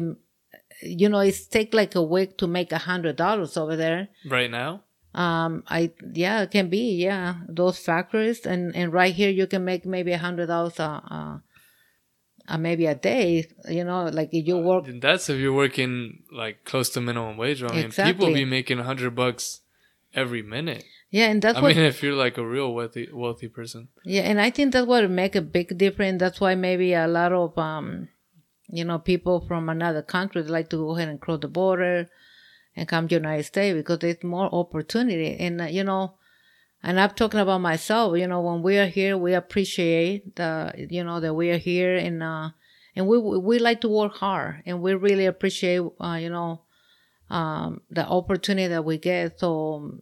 you 0.82 1.08
know, 1.08 1.20
it's 1.20 1.46
take 1.46 1.72
like 1.72 1.94
a 1.94 2.02
week 2.02 2.38
to 2.38 2.46
make 2.46 2.70
a 2.70 2.78
hundred 2.78 3.16
dollars 3.16 3.56
over 3.56 3.76
there. 3.76 4.08
Right 4.28 4.50
now. 4.50 4.82
Um, 5.14 5.64
I 5.68 5.92
yeah, 6.12 6.42
it 6.42 6.50
can 6.50 6.70
be 6.70 6.96
yeah 6.96 7.34
those 7.46 7.78
factories 7.78 8.46
and 8.46 8.74
and 8.74 8.94
right 8.94 9.14
here 9.14 9.28
you 9.28 9.46
can 9.46 9.62
make 9.62 9.84
maybe 9.84 10.12
a 10.12 10.18
hundred 10.18 10.46
dollars 10.46 10.80
uh, 10.80 11.00
uh, 11.10 11.38
uh, 12.48 12.58
maybe 12.58 12.86
a 12.86 12.94
day. 12.94 13.46
You 13.68 13.84
know, 13.84 14.04
like 14.04 14.30
if 14.32 14.46
you 14.46 14.58
work. 14.58 14.88
Uh, 14.88 14.92
that's 15.00 15.28
if 15.28 15.38
you're 15.38 15.52
working 15.52 16.22
like 16.32 16.64
close 16.64 16.88
to 16.90 17.00
minimum 17.00 17.36
wage. 17.36 17.62
I 17.62 17.68
mean, 17.68 17.86
exactly. 17.86 18.12
people 18.12 18.34
be 18.34 18.44
making 18.44 18.78
a 18.78 18.84
hundred 18.84 19.14
bucks 19.14 19.60
every 20.14 20.42
minute. 20.42 20.84
Yeah, 21.12 21.26
and 21.26 21.42
that's 21.42 21.58
I 21.58 21.60
what, 21.60 21.76
mean, 21.76 21.84
if 21.92 22.02
you're 22.02 22.14
like 22.14 22.38
a 22.38 22.46
real 22.46 22.72
wealthy 22.72 23.08
wealthy 23.12 23.48
person. 23.48 23.88
Yeah, 24.02 24.22
and 24.22 24.40
I 24.40 24.48
think 24.50 24.72
that's 24.72 24.86
what 24.86 25.08
make 25.10 25.36
a 25.36 25.42
big 25.42 25.76
difference. 25.76 26.18
That's 26.18 26.40
why 26.40 26.54
maybe 26.54 26.94
a 26.94 27.06
lot 27.06 27.32
of 27.32 27.56
um, 27.58 28.08
you 28.68 28.84
know, 28.84 28.98
people 28.98 29.44
from 29.46 29.68
another 29.68 30.00
country 30.00 30.42
like 30.42 30.70
to 30.70 30.76
go 30.76 30.96
ahead 30.96 31.08
and 31.08 31.20
cross 31.20 31.40
the 31.40 31.48
border 31.48 32.08
and 32.74 32.88
come 32.88 33.08
to 33.08 33.14
United 33.14 33.44
States 33.44 33.76
because 33.76 33.98
there's 33.98 34.24
more 34.24 34.48
opportunity. 34.54 35.36
And 35.38 35.60
uh, 35.60 35.64
you 35.64 35.84
know, 35.84 36.14
and 36.82 36.98
I'm 36.98 37.10
talking 37.10 37.40
about 37.40 37.60
myself. 37.60 38.16
You 38.16 38.26
know, 38.26 38.40
when 38.40 38.62
we 38.62 38.78
are 38.78 38.86
here, 38.86 39.18
we 39.18 39.34
appreciate 39.34 40.34
the 40.36 40.72
you 40.90 41.04
know 41.04 41.20
that 41.20 41.34
we 41.34 41.50
are 41.50 41.58
here 41.58 41.94
and 41.94 42.22
uh, 42.22 42.48
and 42.96 43.06
we 43.06 43.18
we 43.18 43.58
like 43.58 43.82
to 43.82 43.88
work 43.90 44.14
hard 44.14 44.62
and 44.64 44.80
we 44.80 44.94
really 44.94 45.26
appreciate 45.26 45.82
uh, 46.00 46.14
you 46.18 46.30
know 46.30 46.62
um, 47.28 47.82
the 47.90 48.06
opportunity 48.06 48.68
that 48.68 48.86
we 48.86 48.96
get. 48.96 49.38
So 49.38 50.00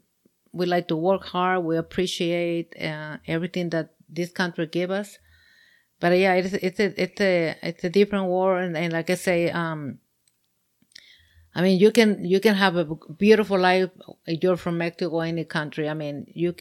we 0.53 0.67
like 0.67 0.89
to 0.89 0.97
work 0.97 1.25
hard. 1.27 1.65
We 1.65 1.77
appreciate 1.77 2.75
uh, 2.81 3.19
everything 3.27 3.71
that 3.71 3.95
this 4.09 4.31
country 4.33 4.67
gave 4.67 4.91
us. 4.91 5.19
but 6.01 6.13
yeah, 6.19 6.35
it's 6.35 6.55
it's 6.55 6.81
a 6.81 7.03
it's 7.03 7.21
a 7.21 7.57
it's 7.63 7.85
a 7.85 7.91
different 7.91 8.27
world, 8.29 8.65
and, 8.65 8.77
and 8.77 8.93
like 8.93 9.11
I 9.11 9.17
say, 9.17 9.51
um, 9.51 10.01
I 11.55 11.63
mean, 11.63 11.81
you 11.81 11.91
can 11.91 12.25
you 12.25 12.41
can 12.41 12.55
have 12.55 12.77
a 12.77 12.85
beautiful 13.19 13.59
life. 13.59 13.91
If 14.27 14.43
you're 14.43 14.57
from 14.57 14.79
Mexico, 14.79 15.21
any 15.21 15.45
country. 15.45 15.89
I 15.89 15.95
mean, 15.95 16.27
you 16.35 16.55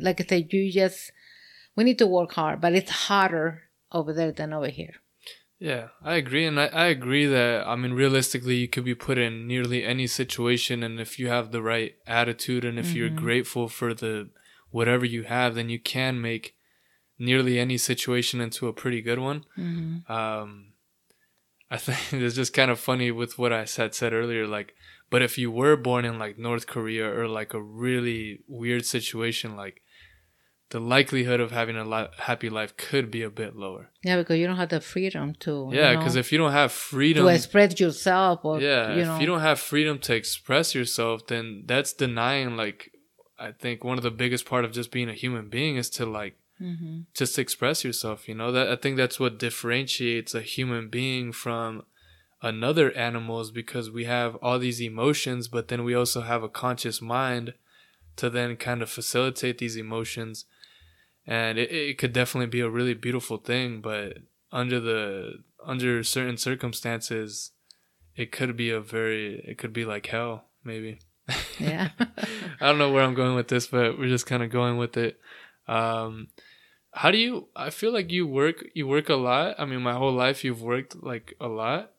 like 0.00 0.20
I 0.20 0.24
said, 0.24 0.52
you 0.52 0.72
just 0.72 1.12
we 1.76 1.84
need 1.84 1.98
to 2.00 2.08
work 2.08 2.32
hard, 2.34 2.60
but 2.62 2.74
it's 2.74 2.92
harder 2.92 3.64
over 3.92 4.12
there 4.14 4.32
than 4.32 4.54
over 4.54 4.68
here. 4.68 4.96
Yeah, 5.62 5.90
I 6.02 6.16
agree, 6.16 6.44
and 6.44 6.58
I, 6.58 6.66
I 6.66 6.86
agree 6.86 7.24
that 7.26 7.68
I 7.68 7.76
mean 7.76 7.92
realistically, 7.92 8.56
you 8.56 8.66
could 8.66 8.84
be 8.84 8.96
put 8.96 9.16
in 9.16 9.46
nearly 9.46 9.84
any 9.84 10.08
situation, 10.08 10.82
and 10.82 10.98
if 10.98 11.20
you 11.20 11.28
have 11.28 11.52
the 11.52 11.62
right 11.62 11.94
attitude 12.04 12.64
and 12.64 12.80
if 12.80 12.86
mm-hmm. 12.86 12.96
you're 12.96 13.10
grateful 13.10 13.68
for 13.68 13.94
the 13.94 14.30
whatever 14.70 15.04
you 15.04 15.22
have, 15.22 15.54
then 15.54 15.68
you 15.68 15.78
can 15.78 16.20
make 16.20 16.56
nearly 17.16 17.60
any 17.60 17.78
situation 17.78 18.40
into 18.40 18.66
a 18.66 18.72
pretty 18.72 19.00
good 19.00 19.20
one. 19.20 19.44
Mm-hmm. 19.56 20.12
Um, 20.12 20.72
I 21.70 21.76
think 21.76 22.00
it's 22.24 22.34
just 22.34 22.52
kind 22.52 22.72
of 22.72 22.80
funny 22.80 23.12
with 23.12 23.38
what 23.38 23.52
I 23.52 23.64
said 23.64 23.94
said 23.94 24.12
earlier, 24.12 24.48
like, 24.48 24.74
but 25.10 25.22
if 25.22 25.38
you 25.38 25.52
were 25.52 25.76
born 25.76 26.04
in 26.04 26.18
like 26.18 26.40
North 26.40 26.66
Korea 26.66 27.08
or 27.08 27.28
like 27.28 27.54
a 27.54 27.62
really 27.62 28.40
weird 28.48 28.84
situation, 28.84 29.54
like 29.54 29.80
the 30.72 30.80
likelihood 30.80 31.38
of 31.38 31.50
having 31.50 31.76
a 31.76 31.84
li- 31.84 32.08
happy 32.16 32.48
life 32.48 32.74
could 32.78 33.10
be 33.10 33.22
a 33.22 33.28
bit 33.28 33.54
lower. 33.54 33.90
Yeah, 34.02 34.16
because 34.16 34.38
you 34.38 34.46
don't 34.46 34.56
have 34.56 34.70
the 34.70 34.80
freedom 34.80 35.34
to. 35.40 35.68
Yeah, 35.70 35.94
because 35.94 36.14
you 36.14 36.16
know, 36.16 36.20
if 36.20 36.32
you 36.32 36.38
don't 36.38 36.52
have 36.52 36.72
freedom 36.72 37.26
to 37.26 37.32
express 37.32 37.78
yourself, 37.78 38.40
or 38.42 38.58
yeah, 38.58 38.94
you 38.94 39.04
know, 39.04 39.14
if 39.16 39.20
you 39.20 39.26
don't 39.26 39.40
have 39.40 39.60
freedom 39.60 39.98
to 39.98 40.14
express 40.14 40.74
yourself, 40.74 41.26
then 41.26 41.64
that's 41.66 41.92
denying. 41.92 42.56
Like, 42.56 42.90
I 43.38 43.52
think 43.52 43.84
one 43.84 43.98
of 43.98 44.02
the 44.02 44.10
biggest 44.10 44.46
part 44.46 44.64
of 44.64 44.72
just 44.72 44.90
being 44.90 45.10
a 45.10 45.14
human 45.14 45.50
being 45.50 45.76
is 45.76 45.90
to 45.90 46.06
like 46.06 46.38
mm-hmm. 46.58 47.00
just 47.12 47.38
express 47.38 47.84
yourself. 47.84 48.26
You 48.26 48.34
know 48.34 48.50
that 48.50 48.70
I 48.70 48.76
think 48.76 48.96
that's 48.96 49.20
what 49.20 49.38
differentiates 49.38 50.34
a 50.34 50.40
human 50.40 50.88
being 50.88 51.32
from 51.32 51.84
another 52.40 52.92
animals 52.92 53.50
because 53.50 53.90
we 53.90 54.06
have 54.06 54.36
all 54.36 54.58
these 54.58 54.80
emotions, 54.80 55.48
but 55.48 55.68
then 55.68 55.84
we 55.84 55.94
also 55.94 56.22
have 56.22 56.42
a 56.42 56.48
conscious 56.48 57.02
mind 57.02 57.52
to 58.16 58.30
then 58.30 58.56
kind 58.56 58.80
of 58.80 58.88
facilitate 58.88 59.58
these 59.58 59.76
emotions 59.76 60.46
and 61.26 61.58
it, 61.58 61.70
it 61.70 61.98
could 61.98 62.12
definitely 62.12 62.46
be 62.46 62.60
a 62.60 62.70
really 62.70 62.94
beautiful 62.94 63.36
thing 63.36 63.80
but 63.80 64.18
under 64.50 64.80
the 64.80 65.42
under 65.64 66.02
certain 66.02 66.36
circumstances 66.36 67.52
it 68.16 68.32
could 68.32 68.56
be 68.56 68.70
a 68.70 68.80
very 68.80 69.42
it 69.46 69.58
could 69.58 69.72
be 69.72 69.84
like 69.84 70.06
hell 70.06 70.44
maybe. 70.64 70.98
Yeah. 71.58 71.90
I 71.98 72.66
don't 72.66 72.78
know 72.78 72.92
where 72.92 73.04
i'm 73.04 73.14
going 73.14 73.34
with 73.34 73.48
this 73.48 73.66
but 73.66 73.98
we're 73.98 74.08
just 74.08 74.26
kind 74.26 74.42
of 74.42 74.50
going 74.50 74.76
with 74.76 74.96
it. 74.96 75.18
Um 75.66 76.28
how 76.94 77.10
do 77.10 77.16
you 77.16 77.48
i 77.56 77.70
feel 77.70 77.92
like 77.92 78.10
you 78.10 78.26
work 78.26 78.64
you 78.74 78.86
work 78.86 79.08
a 79.08 79.14
lot. 79.14 79.56
I 79.58 79.64
mean 79.64 79.82
my 79.82 79.94
whole 79.94 80.12
life 80.12 80.44
you've 80.44 80.62
worked 80.62 81.02
like 81.02 81.34
a 81.40 81.48
lot. 81.48 81.92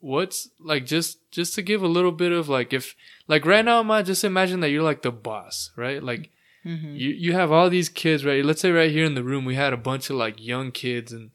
What's 0.00 0.48
like 0.58 0.84
just 0.84 1.30
just 1.30 1.54
to 1.54 1.62
give 1.62 1.82
a 1.82 1.88
little 1.88 2.10
bit 2.10 2.32
of 2.32 2.48
like 2.48 2.72
if 2.72 2.96
like 3.28 3.46
right 3.46 3.64
now 3.64 3.88
i 3.92 4.02
just 4.02 4.24
imagine 4.24 4.58
that 4.60 4.70
you're 4.70 4.82
like 4.82 5.02
the 5.02 5.12
boss 5.12 5.70
right? 5.76 6.02
Like 6.02 6.30
Mm-hmm. 6.64 6.94
You 6.94 7.10
you 7.10 7.32
have 7.32 7.50
all 7.50 7.68
these 7.68 7.88
kids, 7.88 8.24
right? 8.24 8.44
Let's 8.44 8.60
say 8.60 8.70
right 8.70 8.90
here 8.90 9.04
in 9.04 9.14
the 9.14 9.24
room 9.24 9.44
we 9.44 9.56
had 9.56 9.72
a 9.72 9.76
bunch 9.76 10.10
of 10.10 10.16
like 10.16 10.36
young 10.38 10.70
kids 10.70 11.12
and 11.12 11.30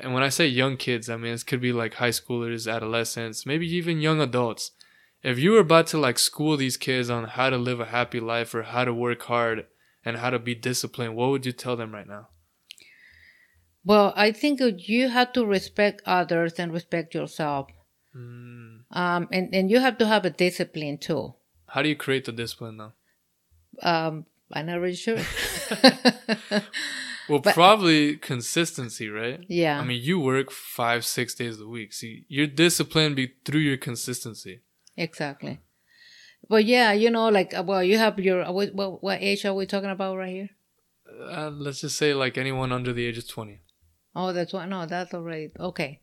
and 0.00 0.14
when 0.14 0.22
I 0.22 0.28
say 0.28 0.46
young 0.46 0.76
kids, 0.76 1.10
I 1.10 1.16
mean 1.16 1.34
it 1.34 1.46
could 1.46 1.60
be 1.60 1.72
like 1.72 1.94
high 1.94 2.10
schoolers, 2.10 2.72
adolescents, 2.72 3.44
maybe 3.44 3.66
even 3.66 4.00
young 4.00 4.20
adults. 4.20 4.70
If 5.22 5.38
you 5.38 5.52
were 5.52 5.60
about 5.60 5.86
to 5.88 5.98
like 5.98 6.18
school 6.18 6.56
these 6.56 6.76
kids 6.76 7.10
on 7.10 7.24
how 7.24 7.50
to 7.50 7.58
live 7.58 7.80
a 7.80 7.86
happy 7.86 8.20
life 8.20 8.54
or 8.54 8.62
how 8.62 8.84
to 8.84 8.94
work 8.94 9.22
hard 9.22 9.66
and 10.04 10.16
how 10.16 10.30
to 10.30 10.38
be 10.38 10.54
disciplined, 10.54 11.14
what 11.14 11.30
would 11.30 11.46
you 11.46 11.52
tell 11.52 11.76
them 11.76 11.92
right 11.92 12.08
now? 12.08 12.28
Well, 13.84 14.12
I 14.16 14.32
think 14.32 14.60
you 14.60 15.08
have 15.08 15.32
to 15.32 15.44
respect 15.44 16.02
others 16.06 16.54
and 16.58 16.72
respect 16.72 17.14
yourself. 17.14 17.68
Mm. 18.16 18.82
Um, 18.90 19.28
and, 19.32 19.54
and 19.54 19.70
you 19.70 19.80
have 19.80 19.98
to 19.98 20.06
have 20.06 20.24
a 20.24 20.30
discipline 20.30 20.98
too. 20.98 21.34
How 21.66 21.82
do 21.82 21.88
you 21.88 21.96
create 21.96 22.24
the 22.24 22.32
discipline 22.32 22.76
though? 22.76 22.92
Um, 23.82 24.26
I'm 24.52 24.66
not 24.66 24.80
really 24.80 24.94
sure. 24.94 25.16
well, 27.28 27.40
but, 27.40 27.54
probably 27.54 28.16
consistency, 28.16 29.08
right? 29.08 29.40
Yeah. 29.48 29.80
I 29.80 29.84
mean, 29.84 30.02
you 30.02 30.20
work 30.20 30.50
five, 30.50 31.04
six 31.04 31.34
days 31.34 31.60
a 31.60 31.66
week. 31.66 31.92
See, 31.92 32.24
you're 32.28 32.46
disciplined 32.46 33.16
be 33.16 33.32
through 33.44 33.60
your 33.60 33.76
consistency. 33.76 34.60
Exactly. 34.96 35.60
But 36.48 36.64
yeah, 36.64 36.92
you 36.92 37.10
know, 37.10 37.28
like, 37.28 37.54
uh, 37.54 37.62
well, 37.64 37.82
you 37.82 37.98
have 37.98 38.18
your, 38.18 38.42
uh, 38.42 38.52
what, 38.52 38.74
what, 38.74 39.22
age 39.22 39.44
are 39.44 39.54
we 39.54 39.66
talking 39.66 39.90
about 39.90 40.16
right 40.16 40.32
here? 40.32 40.50
Uh, 41.30 41.50
let's 41.50 41.80
just 41.80 41.96
say 41.96 42.14
like 42.14 42.36
anyone 42.36 42.72
under 42.72 42.92
the 42.92 43.06
age 43.06 43.18
of 43.18 43.28
20. 43.28 43.60
Oh, 44.14 44.32
that's 44.32 44.52
what, 44.52 44.66
no, 44.66 44.84
that's 44.86 45.14
already, 45.14 45.50
okay. 45.58 46.00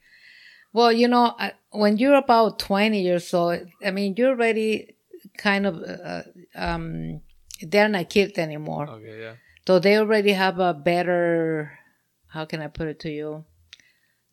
Well, 0.73 0.91
you 0.91 1.07
know, 1.07 1.35
when 1.71 1.97
you're 1.97 2.15
about 2.15 2.59
20 2.59 3.01
years 3.01 3.33
old, 3.33 3.67
I 3.83 3.91
mean, 3.91 4.15
you're 4.17 4.29
already 4.29 4.95
kind 5.37 5.65
of, 5.65 5.83
uh, 5.83 6.23
um, 6.55 7.21
they're 7.61 7.89
not 7.89 8.09
kids 8.09 8.37
anymore. 8.37 8.87
Okay, 8.89 9.21
yeah. 9.21 9.33
So 9.67 9.79
they 9.79 9.97
already 9.97 10.31
have 10.31 10.59
a 10.59 10.73
better, 10.73 11.77
how 12.27 12.45
can 12.45 12.61
I 12.61 12.67
put 12.67 12.87
it 12.87 12.99
to 13.01 13.09
you? 13.09 13.45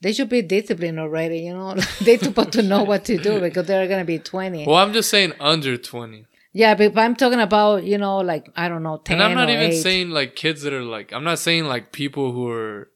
They 0.00 0.12
should 0.12 0.28
be 0.28 0.42
disciplined 0.42 1.00
already, 1.00 1.40
you 1.40 1.54
know. 1.54 1.75
They're 2.00 2.18
supposed 2.18 2.52
to 2.52 2.62
know 2.62 2.85
what 2.85 3.04
to 3.06 3.18
do 3.18 3.40
because 3.47 3.66
they're 3.66 3.88
gonna 3.88 4.04
be 4.04 4.18
twenty. 4.18 4.66
Well, 4.66 4.76
I'm 4.76 4.92
just 4.92 5.11
saying 5.11 5.33
under 5.40 5.76
twenty. 5.76 6.26
Yeah, 6.52 6.75
but 6.75 6.97
I'm 6.97 7.16
talking 7.16 7.40
about 7.40 7.85
you 7.85 7.99
know 7.99 8.18
like 8.18 8.50
I 8.56 8.68
don't 8.68 8.83
know 8.83 8.99
ten. 8.99 9.16
And 9.16 9.23
I'm 9.23 9.35
not 9.35 9.50
even 9.50 9.73
8. 9.73 9.83
saying 9.83 10.11
like 10.11 10.37
kids 10.37 10.62
that 10.62 10.73
are 10.73 10.83
like 10.83 11.12
I'm 11.12 11.25
not 11.25 11.38
saying 11.38 11.64
like 11.64 11.92
people 11.92 12.33
who 12.33 12.49
are. 12.49 12.90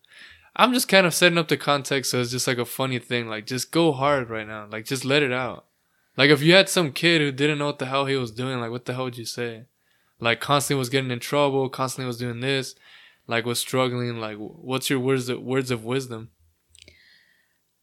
I'm 0.56 0.74
just 0.74 0.88
kind 0.88 1.06
of 1.06 1.14
setting 1.14 1.38
up 1.38 1.48
the 1.48 1.56
context 1.56 2.10
so 2.10 2.20
it's 2.20 2.30
just 2.30 2.46
like 2.46 2.58
a 2.58 2.64
funny 2.64 2.98
thing. 2.98 3.28
Like 3.28 3.46
just 3.46 3.70
go 3.70 3.92
hard 3.92 4.28
right 4.28 4.46
now. 4.46 4.66
Like 4.70 4.84
just 4.84 5.04
let 5.04 5.22
it 5.22 5.32
out. 5.32 5.64
Like 6.16 6.30
if 6.30 6.42
you 6.42 6.54
had 6.54 6.68
some 6.68 6.92
kid 6.92 7.20
who 7.20 7.32
didn't 7.32 7.58
know 7.58 7.66
what 7.66 7.78
the 7.78 7.86
hell 7.86 8.06
he 8.06 8.16
was 8.16 8.30
doing, 8.30 8.60
like 8.60 8.70
what 8.70 8.84
the 8.84 8.94
hell 8.94 9.04
would 9.04 9.16
you 9.18 9.24
say? 9.24 9.64
Like 10.20 10.40
constantly 10.40 10.78
was 10.78 10.88
getting 10.88 11.10
in 11.10 11.20
trouble, 11.20 11.68
constantly 11.68 12.06
was 12.06 12.18
doing 12.18 12.40
this, 12.40 12.74
like 13.26 13.44
was 13.44 13.58
struggling. 13.58 14.18
Like, 14.18 14.36
what's 14.36 14.90
your 14.90 15.00
words 15.00 15.28
of, 15.28 15.42
words 15.42 15.70
of 15.70 15.84
wisdom? 15.84 16.30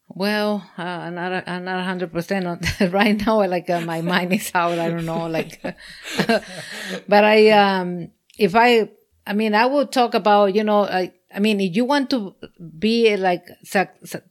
Well, 0.09 0.63
uh, 0.77 0.81
I'm 0.81 1.15
not 1.15 1.47
I'm 1.47 1.65
not 1.65 1.83
hundred 1.83 2.13
percent 2.13 2.47
on 2.47 2.61
right 2.91 3.25
now. 3.25 3.45
Like 3.45 3.69
uh, 3.69 3.81
my 3.81 4.01
mind 4.01 4.33
is 4.33 4.51
out. 4.55 4.79
I 4.79 4.89
don't 4.89 5.05
know. 5.05 5.27
Like, 5.27 5.61
but 7.07 7.23
I 7.25 7.49
um 7.49 8.11
if 8.37 8.55
I 8.55 8.89
I 9.25 9.33
mean 9.33 9.53
I 9.53 9.65
will 9.65 9.85
talk 9.85 10.13
about 10.13 10.55
you 10.55 10.63
know 10.63 10.85
I 10.85 11.13
I 11.33 11.39
mean 11.39 11.59
if 11.59 11.75
you 11.75 11.83
want 11.83 12.09
to 12.11 12.35
be 12.79 13.17
like 13.17 13.45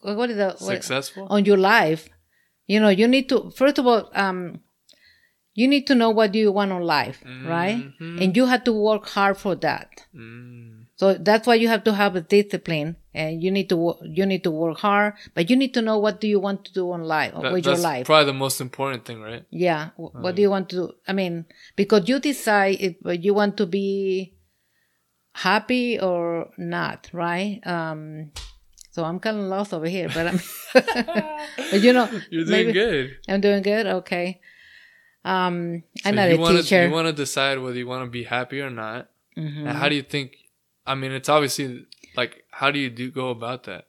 what 0.00 0.30
is 0.30 0.36
the 0.36 0.56
what, 0.58 0.58
successful 0.58 1.26
on 1.28 1.44
your 1.44 1.58
life, 1.58 2.08
you 2.66 2.80
know 2.80 2.88
you 2.88 3.06
need 3.06 3.28
to 3.28 3.50
first 3.50 3.78
of 3.78 3.86
all 3.86 4.10
um 4.14 4.60
you 5.56 5.66
need 5.66 5.86
to 5.86 5.94
know 5.94 6.10
what 6.10 6.34
you 6.34 6.52
want 6.52 6.70
in 6.70 6.82
life, 6.82 7.24
mm-hmm. 7.26 7.48
right? 7.48 7.92
And 7.98 8.36
you 8.36 8.44
have 8.44 8.62
to 8.64 8.72
work 8.72 9.08
hard 9.08 9.38
for 9.38 9.54
that. 9.56 10.04
Mm. 10.14 10.84
So 10.96 11.14
that's 11.14 11.46
why 11.46 11.54
you 11.54 11.68
have 11.68 11.82
to 11.84 11.94
have 11.94 12.14
a 12.14 12.20
discipline, 12.20 12.96
and 13.14 13.42
you 13.42 13.50
need 13.50 13.68
to 13.70 13.96
you 14.02 14.24
need 14.26 14.44
to 14.44 14.50
work 14.50 14.78
hard. 14.78 15.14
But 15.34 15.48
you 15.50 15.56
need 15.56 15.72
to 15.74 15.82
know 15.82 15.98
what 15.98 16.20
do 16.20 16.28
you 16.28 16.38
want 16.40 16.66
to 16.66 16.72
do 16.72 16.92
in 16.94 17.04
life 17.04 17.32
that, 17.40 17.52
with 17.52 17.64
your 17.64 17.76
life. 17.76 18.06
Probably 18.06 18.26
the 18.26 18.38
most 18.38 18.60
important 18.60 19.06
thing, 19.06 19.20
right? 19.20 19.44
Yeah. 19.50 19.90
What 19.96 20.12
mm. 20.12 20.36
do 20.36 20.42
you 20.42 20.50
want 20.50 20.68
to 20.70 20.76
do? 20.76 20.92
I 21.08 21.12
mean, 21.14 21.46
because 21.74 22.08
you 22.08 22.20
decide 22.20 22.76
if 22.80 22.96
you 23.02 23.32
want 23.32 23.56
to 23.56 23.66
be 23.66 24.36
happy 25.32 25.98
or 25.98 26.50
not, 26.58 27.08
right? 27.12 27.60
Um, 27.66 28.32
so 28.90 29.04
I'm 29.04 29.20
kind 29.20 29.38
of 29.38 29.44
lost 29.44 29.72
over 29.72 29.88
here, 29.88 30.08
but 30.12 30.26
I'm. 30.26 30.40
but 31.70 31.80
you 31.80 31.92
know, 31.92 32.08
you're 32.30 32.44
doing 32.44 32.72
good. 32.72 33.16
I'm 33.28 33.40
doing 33.40 33.62
good. 33.62 33.86
Okay. 33.86 34.40
Um, 35.26 35.82
I'm 36.04 36.14
so 36.14 36.22
not 36.22 36.30
a 36.30 36.36
wanna, 36.36 36.62
teacher. 36.62 36.86
You 36.86 36.92
want 36.92 37.08
to 37.08 37.12
decide 37.12 37.58
whether 37.58 37.76
you 37.76 37.86
want 37.88 38.04
to 38.04 38.10
be 38.10 38.22
happy 38.22 38.60
or 38.60 38.70
not. 38.70 39.10
Mm-hmm. 39.36 39.66
And 39.66 39.76
how 39.76 39.88
do 39.88 39.96
you 39.96 40.02
think? 40.02 40.36
I 40.86 40.94
mean, 40.94 41.10
it's 41.10 41.28
obviously 41.28 41.84
like, 42.16 42.44
how 42.52 42.70
do 42.70 42.78
you 42.78 42.88
do 42.88 43.10
go 43.10 43.30
about 43.30 43.64
that? 43.64 43.88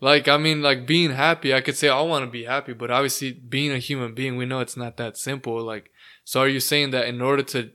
Like, 0.00 0.28
I 0.28 0.38
mean, 0.38 0.62
like 0.62 0.86
being 0.86 1.10
happy, 1.10 1.52
I 1.52 1.60
could 1.60 1.76
say 1.76 1.90
I 1.90 2.00
want 2.00 2.24
to 2.24 2.30
be 2.30 2.44
happy, 2.44 2.72
but 2.72 2.90
obviously 2.90 3.32
being 3.32 3.70
a 3.70 3.78
human 3.78 4.14
being, 4.14 4.36
we 4.36 4.46
know 4.46 4.60
it's 4.60 4.76
not 4.78 4.96
that 4.96 5.18
simple. 5.18 5.62
Like, 5.62 5.90
so 6.24 6.40
are 6.40 6.48
you 6.48 6.60
saying 6.60 6.90
that 6.92 7.06
in 7.06 7.20
order 7.20 7.42
to, 7.42 7.72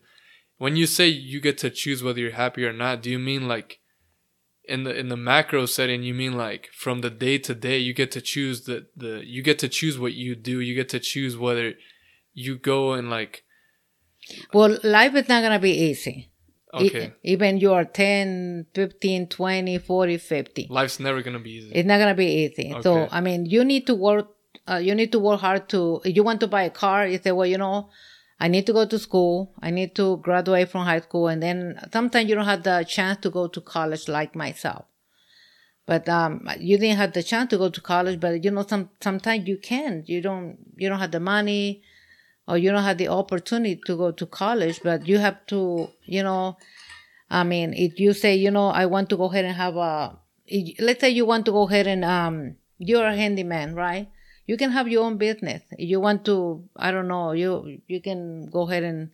when 0.58 0.76
you 0.76 0.88
say 0.88 1.08
you 1.08 1.40
get 1.40 1.60
to 1.60 1.70
choose 1.70 2.02
whether 2.02 2.20
you're 2.20 2.32
happy 2.32 2.66
or 2.66 2.74
not, 2.74 3.04
do 3.04 3.12
you 3.12 3.20
mean 3.20 3.48
like 3.48 3.80
in 4.66 4.84
the 4.84 4.98
in 4.98 5.10
the 5.10 5.18
macro 5.18 5.66
setting 5.66 6.04
you 6.04 6.14
mean 6.14 6.38
like 6.38 6.70
from 6.74 7.02
the 7.02 7.10
day 7.10 7.38
to 7.38 7.56
day 7.56 7.78
you 7.78 7.94
get 7.94 8.12
to 8.12 8.22
choose 8.22 8.66
the 8.66 8.88
the 8.96 9.22
you 9.26 9.42
get 9.42 9.60
to 9.60 9.68
choose 9.68 9.98
what 10.00 10.14
you 10.14 10.36
do. 10.36 10.60
You 10.60 10.76
get 10.76 10.90
to 10.90 11.00
choose 11.00 11.38
whether 11.38 11.74
you 12.34 12.58
go 12.58 12.94
and 12.94 13.10
like 13.10 13.44
well 14.54 14.78
life 14.84 15.16
is 15.16 15.28
not 15.28 15.42
gonna 15.42 15.60
be 15.60 15.72
easy. 15.72 16.30
Okay. 16.74 17.12
even 17.24 17.58
you 17.58 17.74
are 17.74 17.84
10 17.84 18.68
15 18.74 19.28
20 19.28 19.78
40 19.78 20.18
50 20.18 20.68
life's 20.70 21.02
never 21.02 21.22
gonna 21.22 21.40
be 21.40 21.52
easy. 21.52 21.72
It's 21.74 21.88
not 21.88 21.98
gonna 22.00 22.16
be 22.16 22.28
easy. 22.28 22.72
Okay. 22.72 22.82
so 22.82 23.10
i 23.12 23.20
mean 23.20 23.46
you 23.46 23.66
need 23.66 23.88
to 23.88 23.96
work 23.96 24.30
uh, 24.70 24.78
you 24.78 24.96
need 24.96 25.12
to 25.12 25.20
work 25.20 25.42
hard 25.42 25.68
to 25.70 26.02
you 26.06 26.24
want 26.24 26.40
to 26.40 26.48
buy 26.48 26.64
a 26.64 26.70
car 26.70 27.08
you 27.08 27.18
say 27.18 27.32
well 27.32 27.48
you 27.48 27.58
know 27.58 27.90
I 28.42 28.48
need 28.48 28.66
to 28.66 28.74
go 28.74 28.86
to 28.88 28.98
school. 28.98 29.54
I 29.62 29.70
need 29.70 29.94
to 29.96 30.18
graduate 30.18 30.70
from 30.70 30.86
high 30.86 31.02
school. 31.02 31.28
And 31.28 31.44
then 31.44 31.80
sometimes 31.94 32.28
you 32.28 32.34
don't 32.34 32.46
have 32.46 32.64
the 32.64 32.84
chance 32.90 33.20
to 33.20 33.30
go 33.30 33.48
to 33.48 33.62
college 33.62 34.08
like 34.08 34.36
myself. 34.36 34.86
But 35.86 36.10
um, 36.10 36.50
you 36.60 36.80
didn't 36.80 36.98
have 36.98 37.14
the 37.14 37.22
chance 37.22 37.52
to 37.52 37.60
go 37.60 37.70
to 37.70 37.80
college, 37.82 38.20
but 38.20 38.44
you 38.44 38.50
know, 38.50 38.66
some 38.68 38.90
sometimes 39.00 39.48
you 39.48 39.58
can. 39.58 40.04
You 40.08 40.22
don't 40.22 40.58
you 40.76 40.90
don't 40.90 40.98
have 40.98 41.12
the 41.12 41.20
money 41.20 41.84
or 42.48 42.58
you 42.58 42.72
don't 42.72 42.84
have 42.84 42.98
the 42.98 43.10
opportunity 43.10 43.80
to 43.86 43.96
go 43.96 44.12
to 44.12 44.26
college, 44.26 44.82
but 44.84 45.08
you 45.08 45.20
have 45.20 45.46
to, 45.48 45.90
you 46.06 46.24
know, 46.24 46.58
I 47.30 47.44
mean, 47.44 47.76
if 47.76 48.00
you 48.00 48.14
say, 48.14 48.36
you 48.36 48.50
know, 48.50 48.70
I 48.70 48.88
want 48.88 49.10
to 49.12 49.18
go 49.18 49.26
ahead 49.26 49.46
and 49.46 49.56
have 49.56 49.76
a, 49.76 50.18
let's 50.80 51.02
say 51.02 51.12
you 51.12 51.28
want 51.28 51.46
to 51.46 51.52
go 51.52 51.68
ahead 51.68 51.86
and 51.86 52.04
um, 52.04 52.56
you're 52.80 53.06
a 53.06 53.16
handyman, 53.16 53.76
right? 53.76 54.10
You 54.46 54.58
can 54.58 54.72
have 54.72 54.88
your 54.88 55.04
own 55.06 55.18
business. 55.18 55.62
If 55.72 55.90
you 55.90 56.00
want 56.00 56.26
to, 56.26 56.64
I 56.76 56.92
don't 56.92 57.08
know, 57.08 57.32
you 57.32 57.82
you 57.88 58.02
can 58.02 58.50
go 58.50 58.62
ahead 58.70 58.84
and 58.84 59.12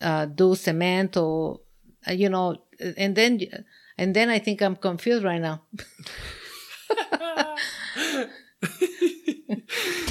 uh, 0.00 0.26
do 0.26 0.54
cement 0.54 1.16
or, 1.16 1.60
uh, 2.08 2.12
you 2.12 2.28
know, 2.28 2.56
and 2.96 3.14
then 3.14 3.40
and 3.98 4.14
then 4.16 4.30
I 4.30 4.38
think 4.38 4.62
I'm 4.62 4.76
confused 4.76 5.24
right 5.24 5.40
now. 5.40 5.62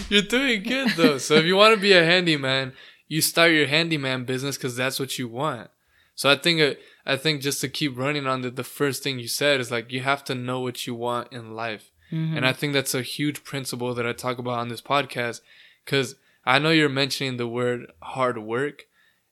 You're 0.09 0.21
doing 0.23 0.63
good 0.63 0.89
though. 0.91 1.17
So 1.17 1.35
if 1.35 1.45
you 1.45 1.55
want 1.55 1.75
to 1.75 1.81
be 1.81 1.93
a 1.93 2.03
handyman, 2.03 2.73
you 3.07 3.21
start 3.21 3.51
your 3.51 3.67
handyman 3.67 4.25
business 4.25 4.57
because 4.57 4.75
that's 4.75 4.99
what 4.99 5.17
you 5.17 5.27
want. 5.27 5.69
So 6.15 6.29
I 6.29 6.35
think 6.35 6.61
uh, 6.61 6.73
I 7.05 7.15
think 7.15 7.41
just 7.41 7.61
to 7.61 7.69
keep 7.69 7.97
running 7.97 8.27
on 8.27 8.41
the 8.41 8.51
the 8.51 8.63
first 8.63 9.03
thing 9.03 9.19
you 9.19 9.27
said 9.27 9.59
is 9.59 9.71
like 9.71 9.91
you 9.91 10.01
have 10.01 10.23
to 10.25 10.35
know 10.35 10.59
what 10.59 10.85
you 10.85 10.93
want 10.93 11.31
in 11.31 11.55
life, 11.55 11.91
mm-hmm. 12.11 12.37
and 12.37 12.45
I 12.45 12.53
think 12.53 12.73
that's 12.73 12.95
a 12.95 13.01
huge 13.01 13.43
principle 13.43 13.93
that 13.93 14.07
I 14.07 14.13
talk 14.13 14.37
about 14.37 14.59
on 14.59 14.69
this 14.69 14.81
podcast 14.81 15.41
because 15.85 16.15
I 16.45 16.59
know 16.59 16.71
you're 16.71 16.89
mentioning 16.89 17.37
the 17.37 17.47
word 17.47 17.91
hard 18.01 18.37
work, 18.39 18.85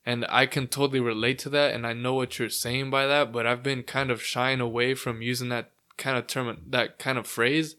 and 0.06 0.26
I 0.30 0.46
can 0.46 0.68
totally 0.68 1.00
relate 1.00 1.40
to 1.40 1.50
that, 1.50 1.74
and 1.74 1.86
I 1.86 1.94
know 1.94 2.14
what 2.14 2.40
you're 2.40 2.50
saying 2.50 2.90
by 2.90 3.08
that, 3.08 3.32
but 3.32 3.46
I've 3.46 3.64
been 3.64 3.84
kind 3.84 4.10
of 4.10 4.22
shying 4.22 4.62
away 4.62 4.94
from 4.94 5.22
using 5.22 5.50
that 5.50 5.72
kind 5.98 6.18
of 6.18 6.28
term, 6.28 6.58
that 6.68 7.00
kind 7.00 7.18
of 7.18 7.28
phrase, 7.28 7.76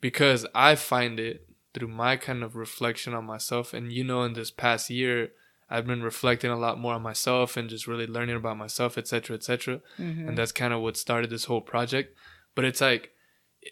because 0.00 0.46
I 0.54 0.74
find 0.74 1.18
it 1.18 1.48
through 1.72 1.88
my 1.88 2.16
kind 2.16 2.42
of 2.42 2.56
reflection 2.56 3.14
on 3.14 3.24
myself. 3.24 3.74
And 3.74 3.92
you 3.92 4.04
know, 4.04 4.22
in 4.22 4.34
this 4.34 4.50
past 4.50 4.88
year, 4.90 5.32
I've 5.68 5.86
been 5.86 6.02
reflecting 6.02 6.50
a 6.50 6.58
lot 6.58 6.78
more 6.78 6.94
on 6.94 7.02
myself 7.02 7.56
and 7.56 7.68
just 7.68 7.86
really 7.86 8.06
learning 8.06 8.36
about 8.36 8.56
myself, 8.56 8.96
etc., 8.96 9.36
etc. 9.36 9.80
Mm-hmm. 9.98 10.28
And 10.28 10.38
that's 10.38 10.52
kind 10.52 10.72
of 10.72 10.80
what 10.80 10.96
started 10.96 11.30
this 11.30 11.46
whole 11.46 11.60
project. 11.60 12.16
But 12.54 12.64
it's 12.64 12.80
like, 12.80 13.13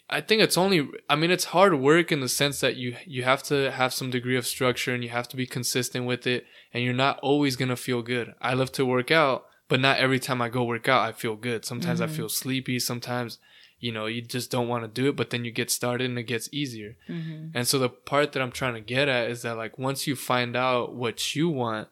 I 0.09 0.21
think 0.21 0.41
it's 0.41 0.57
only. 0.57 0.87
I 1.09 1.15
mean, 1.15 1.31
it's 1.31 1.45
hard 1.45 1.79
work 1.79 2.11
in 2.11 2.19
the 2.19 2.29
sense 2.29 2.59
that 2.61 2.75
you 2.75 2.95
you 3.05 3.23
have 3.23 3.43
to 3.43 3.71
have 3.71 3.93
some 3.93 4.09
degree 4.09 4.37
of 4.37 4.47
structure 4.47 4.93
and 4.93 5.03
you 5.03 5.09
have 5.09 5.27
to 5.29 5.37
be 5.37 5.45
consistent 5.45 6.05
with 6.05 6.25
it, 6.27 6.45
and 6.73 6.83
you're 6.83 6.93
not 6.93 7.19
always 7.19 7.55
gonna 7.55 7.75
feel 7.75 8.01
good. 8.01 8.33
I 8.41 8.53
love 8.53 8.71
to 8.73 8.85
work 8.85 9.11
out, 9.11 9.45
but 9.67 9.79
not 9.79 9.97
every 9.97 10.19
time 10.19 10.41
I 10.41 10.49
go 10.49 10.63
work 10.63 10.87
out 10.89 11.07
I 11.07 11.11
feel 11.11 11.35
good. 11.35 11.65
Sometimes 11.65 11.99
mm-hmm. 11.99 12.11
I 12.11 12.15
feel 12.15 12.29
sleepy. 12.29 12.79
Sometimes 12.79 13.39
you 13.83 13.91
know 13.91 14.05
you 14.05 14.21
just 14.21 14.49
don't 14.49 14.69
want 14.69 14.81
to 14.81 14.87
do 14.87 15.09
it 15.09 15.15
but 15.17 15.29
then 15.29 15.43
you 15.43 15.51
get 15.51 15.69
started 15.69 16.09
and 16.09 16.17
it 16.17 16.23
gets 16.23 16.47
easier 16.53 16.95
mm-hmm. 17.09 17.47
and 17.53 17.67
so 17.67 17.77
the 17.77 17.89
part 17.89 18.31
that 18.31 18.41
i'm 18.41 18.51
trying 18.51 18.73
to 18.73 18.79
get 18.79 19.09
at 19.09 19.29
is 19.29 19.41
that 19.41 19.57
like 19.57 19.77
once 19.77 20.07
you 20.07 20.15
find 20.15 20.55
out 20.55 20.95
what 20.95 21.35
you 21.35 21.49
want 21.49 21.89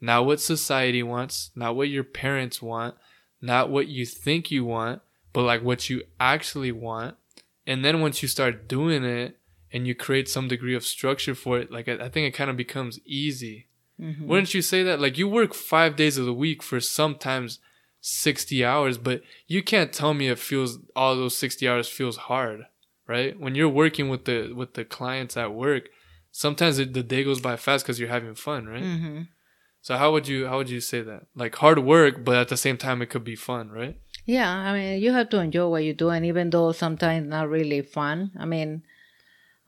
not 0.00 0.24
what 0.24 0.40
society 0.40 1.02
wants 1.02 1.50
not 1.54 1.76
what 1.76 1.90
your 1.90 2.02
parents 2.02 2.62
want 2.62 2.94
not 3.42 3.68
what 3.68 3.88
you 3.88 4.06
think 4.06 4.50
you 4.50 4.64
want 4.64 5.02
but 5.34 5.42
like 5.42 5.62
what 5.62 5.90
you 5.90 6.02
actually 6.18 6.72
want 6.72 7.14
and 7.66 7.84
then 7.84 8.00
once 8.00 8.22
you 8.22 8.28
start 8.28 8.68
doing 8.68 9.04
it 9.04 9.38
and 9.72 9.86
you 9.86 9.94
create 9.94 10.28
some 10.28 10.48
degree 10.48 10.74
of 10.74 10.84
structure 10.84 11.34
for 11.34 11.58
it 11.58 11.70
like 11.70 11.88
i, 11.88 11.94
I 11.94 12.08
think 12.08 12.26
it 12.26 12.36
kind 12.36 12.50
of 12.50 12.56
becomes 12.56 13.00
easy 13.04 13.68
mm-hmm. 14.00 14.26
wouldn't 14.26 14.54
you 14.54 14.62
say 14.62 14.82
that 14.82 15.00
like 15.00 15.18
you 15.18 15.28
work 15.28 15.54
five 15.54 15.96
days 15.96 16.18
of 16.18 16.26
the 16.26 16.34
week 16.34 16.62
for 16.62 16.80
sometimes 16.80 17.58
60 18.06 18.62
hours, 18.62 18.98
but 18.98 19.22
you 19.46 19.62
can't 19.62 19.90
tell 19.90 20.12
me 20.12 20.28
it 20.28 20.38
feels 20.38 20.78
all 20.94 21.16
those 21.16 21.34
60 21.38 21.66
hours 21.66 21.88
feels 21.88 22.18
hard, 22.18 22.66
right? 23.06 23.40
When 23.40 23.54
you're 23.54 23.66
working 23.66 24.10
with 24.10 24.26
the 24.26 24.52
with 24.52 24.74
the 24.74 24.84
clients 24.84 25.38
at 25.38 25.54
work, 25.54 25.88
sometimes 26.30 26.78
it, 26.78 26.92
the 26.92 27.02
day 27.02 27.24
goes 27.24 27.40
by 27.40 27.56
fast 27.56 27.82
because 27.82 27.98
you're 27.98 28.10
having 28.10 28.34
fun, 28.34 28.66
right? 28.66 28.82
Mm-hmm. 28.82 29.22
So 29.80 29.96
how 29.96 30.12
would 30.12 30.28
you 30.28 30.46
how 30.48 30.58
would 30.58 30.68
you 30.68 30.80
say 30.80 31.00
that? 31.00 31.28
Like 31.34 31.54
hard 31.54 31.78
work, 31.78 32.26
but 32.26 32.36
at 32.36 32.48
the 32.48 32.58
same 32.58 32.76
time 32.76 33.00
it 33.00 33.08
could 33.08 33.24
be 33.24 33.36
fun, 33.36 33.70
right? 33.70 33.96
Yeah, 34.24 34.50
I 34.50 34.72
mean 34.72 35.02
you 35.02 35.12
have 35.12 35.28
to 35.30 35.40
enjoy 35.40 35.68
what 35.68 35.84
you 35.84 35.94
do, 35.94 36.10
and 36.10 36.24
even 36.24 36.50
though 36.50 36.72
sometimes 36.72 37.28
not 37.28 37.48
really 37.48 37.82
fun, 37.82 38.32
I 38.38 38.44
mean, 38.44 38.82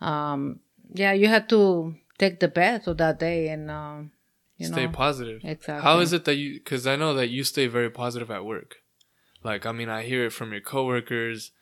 um, 0.00 0.60
yeah, 0.94 1.12
you 1.12 1.28
have 1.28 1.48
to 1.48 1.94
take 2.18 2.40
the 2.40 2.48
best 2.48 2.86
of 2.86 2.98
that 2.98 3.18
day 3.18 3.48
and. 3.48 3.70
Um, 3.70 4.12
you 4.58 4.66
stay 4.66 4.86
know? 4.86 4.92
positive. 4.92 5.42
Exactly. 5.44 5.82
How 5.82 6.00
is 6.00 6.12
it 6.12 6.24
that 6.24 6.36
you? 6.36 6.54
Because 6.54 6.86
I 6.86 6.96
know 6.96 7.14
that 7.14 7.28
you 7.28 7.44
stay 7.44 7.66
very 7.66 7.90
positive 7.90 8.30
at 8.30 8.44
work. 8.44 8.76
Like 9.42 9.66
I 9.66 9.72
mean, 9.72 9.88
I 9.88 10.02
hear 10.02 10.26
it 10.26 10.32
from 10.32 10.52
your 10.52 10.60
coworkers. 10.60 11.52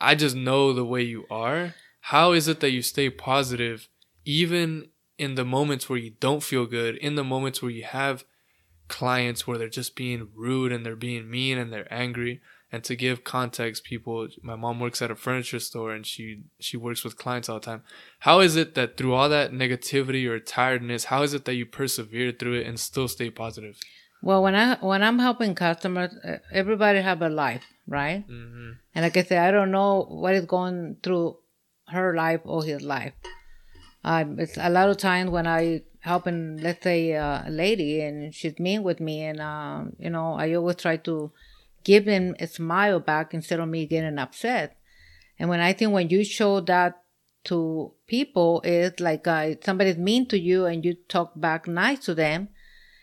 I 0.00 0.14
just 0.14 0.34
know 0.34 0.72
the 0.72 0.84
way 0.84 1.02
you 1.02 1.26
are. 1.30 1.74
How 2.06 2.32
is 2.32 2.48
it 2.48 2.60
that 2.60 2.70
you 2.70 2.82
stay 2.82 3.10
positive, 3.10 3.88
even 4.24 4.88
in 5.18 5.36
the 5.36 5.44
moments 5.44 5.88
where 5.88 5.98
you 5.98 6.14
don't 6.18 6.42
feel 6.42 6.66
good, 6.66 6.96
in 6.96 7.14
the 7.14 7.24
moments 7.24 7.62
where 7.62 7.70
you 7.70 7.84
have 7.84 8.24
clients 8.92 9.46
where 9.46 9.58
they're 9.58 9.80
just 9.80 9.96
being 9.96 10.28
rude 10.36 10.70
and 10.70 10.84
they're 10.84 10.94
being 11.10 11.30
mean 11.30 11.56
and 11.58 11.72
they're 11.72 11.92
angry? 11.92 12.40
And 12.74 12.82
to 12.84 12.96
give 12.96 13.24
context, 13.24 13.84
people, 13.84 14.28
my 14.42 14.56
mom 14.56 14.80
works 14.80 15.02
at 15.02 15.10
a 15.10 15.14
furniture 15.14 15.58
store 15.58 15.92
and 15.92 16.06
she 16.06 16.44
she 16.58 16.76
works 16.76 17.04
with 17.04 17.18
clients 17.18 17.48
all 17.48 17.60
the 17.60 17.66
time. 17.66 17.82
How 18.20 18.40
is 18.40 18.56
it 18.56 18.74
that 18.76 18.96
through 18.96 19.14
all 19.14 19.28
that 19.28 19.52
negativity 19.52 20.26
or 20.26 20.38
tiredness, 20.40 21.04
how 21.04 21.22
is 21.22 21.34
it 21.34 21.44
that 21.44 21.54
you 21.54 21.66
persevere 21.66 22.32
through 22.32 22.60
it 22.60 22.66
and 22.66 22.80
still 22.80 23.08
stay 23.08 23.28
positive? 23.28 23.76
Well, 24.22 24.42
when 24.42 24.54
I 24.54 24.76
when 24.76 25.02
I'm 25.02 25.18
helping 25.18 25.54
customers, 25.54 26.14
everybody 26.50 27.00
have 27.02 27.20
a 27.20 27.28
life, 27.28 27.64
right? 27.86 28.24
Mm-hmm. 28.26 28.70
And 28.94 29.02
like 29.04 29.16
I 29.16 29.24
said, 29.24 29.46
I 29.46 29.50
don't 29.50 29.70
know 29.70 30.06
what 30.24 30.34
is 30.34 30.46
going 30.46 30.96
through 31.02 31.36
her 31.88 32.14
life 32.14 32.40
or 32.44 32.64
his 32.64 32.80
life. 32.80 33.12
Um, 34.04 34.38
it's 34.38 34.56
a 34.56 34.70
lot 34.70 34.88
of 34.88 34.96
times 34.96 35.30
when 35.30 35.46
I 35.46 35.82
helping, 36.00 36.56
let's 36.56 36.82
say, 36.82 37.14
uh, 37.14 37.42
a 37.46 37.50
lady 37.50 38.00
and 38.00 38.34
she's 38.34 38.58
mean 38.58 38.82
with 38.82 39.00
me, 39.00 39.22
and 39.22 39.40
um, 39.40 39.92
you 39.98 40.10
know, 40.10 40.34
I 40.34 40.54
always 40.54 40.76
try 40.76 40.96
to 40.98 41.32
give 41.84 42.04
them 42.04 42.34
a 42.38 42.46
smile 42.46 43.00
back 43.00 43.34
instead 43.34 43.60
of 43.60 43.68
me 43.68 43.86
getting 43.86 44.18
upset. 44.18 44.76
And 45.38 45.48
when 45.48 45.60
I 45.60 45.72
think 45.72 45.92
when 45.92 46.08
you 46.08 46.24
show 46.24 46.60
that 46.60 47.02
to 47.44 47.92
people, 48.06 48.60
it's 48.64 49.00
like 49.00 49.26
uh, 49.26 49.54
somebody's 49.64 49.98
mean 49.98 50.26
to 50.28 50.38
you 50.38 50.66
and 50.66 50.84
you 50.84 50.94
talk 51.08 51.32
back 51.34 51.66
nice 51.66 52.00
to 52.06 52.14
them. 52.14 52.48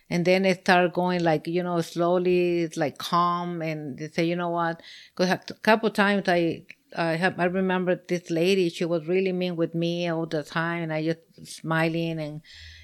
And 0.10 0.26
then 0.26 0.42
they 0.42 0.56
start 0.56 0.94
going 0.94 1.24
like, 1.24 1.48
you 1.48 1.62
know, 1.62 1.82
slowly, 1.82 2.62
it's 2.62 2.78
like 2.78 2.98
calm. 2.98 3.62
And 3.62 3.98
they 3.98 4.08
say, 4.10 4.26
you 4.26 4.36
know 4.36 4.50
what? 4.50 4.82
Because 5.16 5.30
a 5.30 5.54
couple 5.62 5.90
times 5.92 6.28
I, 6.28 6.64
I 6.96 7.16
have, 7.16 7.40
I 7.40 7.46
remember 7.46 7.96
this 8.08 8.30
lady, 8.30 8.70
she 8.70 8.86
was 8.86 9.08
really 9.08 9.32
mean 9.32 9.56
with 9.56 9.76
me 9.76 10.08
all 10.08 10.26
the 10.26 10.44
time. 10.44 10.84
And 10.84 10.94
I 10.94 11.04
just 11.04 11.20
smiling 11.60 12.20
and, 12.20 12.42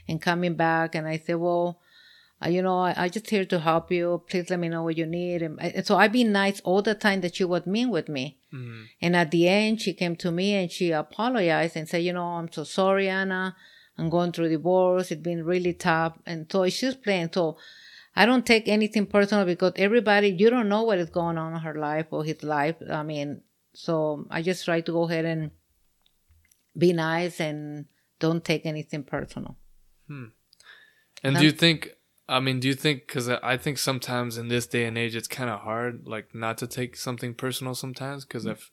and 0.08 0.22
coming 0.22 0.56
back. 0.56 0.96
And 0.96 1.08
I 1.08 1.18
said, 1.18 1.38
well, 1.38 1.80
uh, 2.44 2.50
you 2.50 2.62
know, 2.62 2.80
I, 2.80 2.94
I 2.98 3.10
just 3.10 3.30
here 3.30 3.46
to 3.46 3.60
help 3.60 3.92
you. 3.92 4.22
Please 4.30 4.50
let 4.50 4.60
me 4.60 4.70
know 4.70 4.84
what 4.84 4.98
you 4.98 5.06
need. 5.06 5.42
And, 5.42 5.60
and 5.62 5.86
so 5.86 5.98
I've 5.98 6.12
been 6.12 6.32
nice 6.32 6.60
all 6.62 6.82
the 6.82 6.96
time 6.96 7.22
that 7.22 7.36
she 7.36 7.46
was 7.46 7.66
mean 7.66 7.90
with 7.90 8.10
me. 8.10 8.38
Mm-hmm. 8.54 8.84
And 9.02 9.16
at 9.16 9.32
the 9.32 9.48
end, 9.48 9.82
she 9.82 9.94
came 9.94 10.16
to 10.18 10.32
me 10.32 10.54
and 10.54 10.72
she 10.72 10.92
apologized 10.92 11.76
and 11.76 11.88
said, 11.88 12.04
you 12.04 12.14
know, 12.14 12.26
I'm 12.26 12.52
so 12.52 12.64
sorry, 12.64 13.10
Ana. 13.10 13.56
I'm 13.98 14.10
going 14.10 14.34
through 14.34 14.50
divorce. 14.50 15.12
It's 15.12 15.22
been 15.22 15.46
really 15.46 15.74
tough. 15.74 16.18
And 16.26 16.46
so 16.52 16.68
she's 16.70 16.96
playing. 16.96 17.30
So 17.34 17.58
I 18.16 18.26
don't 18.26 18.46
take 18.46 18.68
anything 18.68 19.06
personal 19.06 19.46
because 19.46 19.74
everybody, 19.78 20.30
you 20.30 20.50
don't 20.50 20.70
know 20.70 20.84
what 20.84 21.00
is 21.00 21.10
going 21.10 21.38
on 21.38 21.54
in 21.54 21.60
her 21.60 21.76
life 21.76 22.08
or 22.12 22.24
his 22.24 22.44
life. 22.44 22.76
I 22.92 23.04
mean, 23.04 23.42
so 23.76 24.26
I 24.30 24.42
just 24.42 24.66
try 24.66 24.82
to 24.82 24.92
go 24.92 25.04
ahead 25.04 25.26
and 25.26 25.52
be 26.78 26.94
nice 26.94 27.40
and 27.40 27.86
don't 28.20 28.44
take 28.44 28.66
anything 28.66 29.04
personal. 29.04 29.58
Hmm. 30.08 30.26
And 31.24 31.38
do 31.38 31.44
you 31.44 31.52
think 31.52 31.96
I 32.28 32.40
mean, 32.40 32.60
do 32.60 32.68
you 32.68 32.74
think? 32.74 33.08
Because 33.08 33.30
I 33.30 33.58
think 33.58 33.78
sometimes 33.78 34.38
in 34.38 34.48
this 34.48 34.66
day 34.66 34.86
and 34.86 34.98
age, 34.98 35.16
it's 35.16 35.28
kind 35.28 35.50
of 35.50 35.60
hard, 35.60 36.08
like 36.08 36.34
not 36.34 36.58
to 36.60 36.68
take 36.68 36.96
something 36.96 37.36
personal 37.36 37.76
sometimes. 37.76 38.26
Because 38.26 38.46
if, 38.46 38.72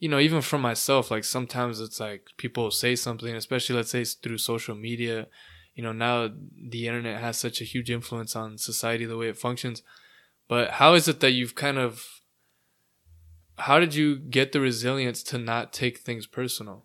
you 0.00 0.08
know, 0.08 0.18
even 0.18 0.42
for 0.42 0.58
myself, 0.58 1.10
like 1.10 1.24
sometimes 1.24 1.80
it's 1.80 2.00
like 2.00 2.26
people 2.38 2.70
say 2.70 2.96
something, 2.96 3.34
especially 3.34 3.76
let's 3.76 3.90
say 3.90 4.04
through 4.04 4.38
social 4.38 4.74
media. 4.74 5.28
You 5.74 5.84
know, 5.84 5.92
now 5.92 6.28
the 6.68 6.88
internet 6.88 7.20
has 7.20 7.38
such 7.38 7.60
a 7.60 7.64
huge 7.64 7.88
influence 7.88 8.34
on 8.34 8.58
society, 8.58 9.04
the 9.04 9.16
way 9.16 9.28
it 9.28 9.36
functions. 9.36 9.82
But 10.48 10.72
how 10.72 10.94
is 10.94 11.06
it 11.06 11.20
that 11.20 11.32
you've 11.32 11.54
kind 11.54 11.78
of, 11.78 12.17
how 13.58 13.78
did 13.80 13.94
you 13.94 14.16
get 14.16 14.52
the 14.52 14.60
resilience 14.60 15.22
to 15.24 15.38
not 15.38 15.72
take 15.72 15.98
things 15.98 16.26
personal? 16.26 16.84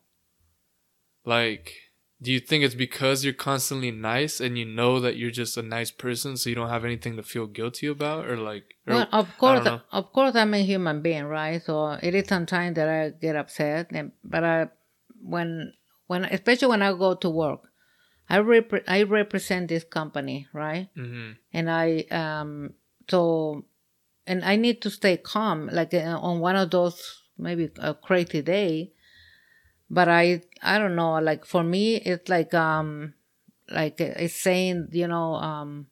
Like, 1.25 1.73
do 2.21 2.31
you 2.31 2.39
think 2.39 2.63
it's 2.63 2.75
because 2.75 3.23
you're 3.23 3.33
constantly 3.33 3.91
nice 3.91 4.39
and 4.39 4.57
you 4.57 4.65
know 4.65 4.99
that 4.99 5.15
you're 5.17 5.31
just 5.31 5.57
a 5.57 5.62
nice 5.62 5.91
person 5.91 6.38
so 6.38 6.49
you 6.49 6.55
don't 6.55 6.69
have 6.69 6.86
anything 6.86 7.15
to 7.15 7.23
feel 7.23 7.47
guilty 7.47 7.88
about 7.88 8.25
or 8.27 8.38
like 8.38 8.75
or, 8.88 8.95
well 8.95 9.07
of 9.12 9.38
course 9.38 9.67
of 9.91 10.13
course 10.13 10.33
i'm 10.33 10.53
a 10.53 10.63
human 10.63 11.01
being 11.01 11.25
right 11.25 11.62
so 11.63 11.97
it 12.01 12.15
is 12.15 12.25
sometimes 12.29 12.75
that 12.75 12.88
i 12.88 13.09
get 13.09 13.36
upset 13.36 13.88
and 13.91 14.13
but 14.23 14.41
i 14.41 14.67
when 15.21 15.73
when 16.07 16.23
especially 16.23 16.69
when 16.69 16.81
i 16.81 16.93
go 16.93 17.13
to 17.13 17.29
work 17.29 17.67
I 18.29 18.38
rep- 18.38 18.88
I 18.88 19.03
represent 19.03 19.67
this 19.67 19.83
company, 19.83 20.47
right? 20.53 20.89
Mm-hmm. 20.95 21.31
And 21.53 21.69
I 21.69 22.05
um 22.09 22.73
so 23.09 23.65
and 24.25 24.43
I 24.43 24.55
need 24.55 24.81
to 24.83 24.89
stay 24.89 25.17
calm, 25.17 25.69
like 25.71 25.93
uh, 25.93 26.19
on 26.21 26.39
one 26.39 26.55
of 26.55 26.71
those 26.71 27.23
maybe 27.38 27.71
a 27.79 27.93
crazy 27.93 28.41
day. 28.41 28.91
But 29.89 30.09
I 30.09 30.41
I 30.62 30.79
don't 30.79 30.95
know, 30.95 31.13
like 31.19 31.45
for 31.45 31.63
me 31.63 31.95
it's 31.97 32.29
like 32.29 32.53
um 32.53 33.13
like 33.69 33.99
uh, 34.01 34.13
it's 34.17 34.36
saying 34.36 34.89
you 34.91 35.07
know 35.07 35.36
um 35.36 35.88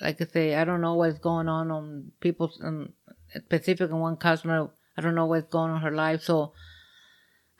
like 0.00 0.20
I 0.20 0.24
say 0.26 0.54
I 0.54 0.64
don't 0.64 0.80
know 0.80 0.94
what's 0.94 1.18
going 1.18 1.48
on 1.48 1.70
on 1.70 2.12
people's 2.20 2.60
um, 2.62 2.92
specific 3.36 3.90
one 3.90 4.16
customer 4.16 4.70
I 4.96 5.02
don't 5.02 5.14
know 5.14 5.26
what's 5.26 5.48
going 5.48 5.70
on 5.70 5.76
in 5.76 5.82
her 5.82 5.90
life 5.90 6.22
so 6.22 6.52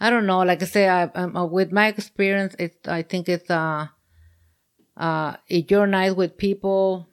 I 0.01 0.11
don't 0.11 0.27
know 0.27 0.41
like 0.41 0.63
I 0.63 0.67
say 0.67 0.89
I, 0.89 1.05
um, 1.05 1.37
uh, 1.37 1.45
with 1.47 1.73
my 1.73 1.89
experience 1.89 2.55
it's 2.59 2.89
I 2.89 3.03
think 3.03 3.29
it's 3.29 3.51
uh 3.51 3.89
uh 4.97 5.37
if 5.49 5.71
you're 5.71 5.87
nice 5.87 6.13
with 6.15 6.37
people 6.37 7.09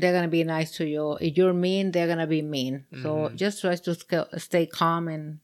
they're 0.00 0.12
gonna 0.12 0.28
be 0.28 0.44
nice 0.44 0.70
to 0.78 0.84
you. 0.86 1.16
If 1.20 1.36
you're 1.36 1.52
mean 1.54 1.92
they're 1.92 2.06
gonna 2.08 2.26
be 2.26 2.42
mean. 2.42 2.84
So 3.02 3.10
Mhm. 3.28 3.36
just 3.36 3.60
try 3.60 3.74
to 3.76 3.94
sc- 3.94 4.32
stay 4.38 4.66
calm 4.66 5.08
and 5.08 5.40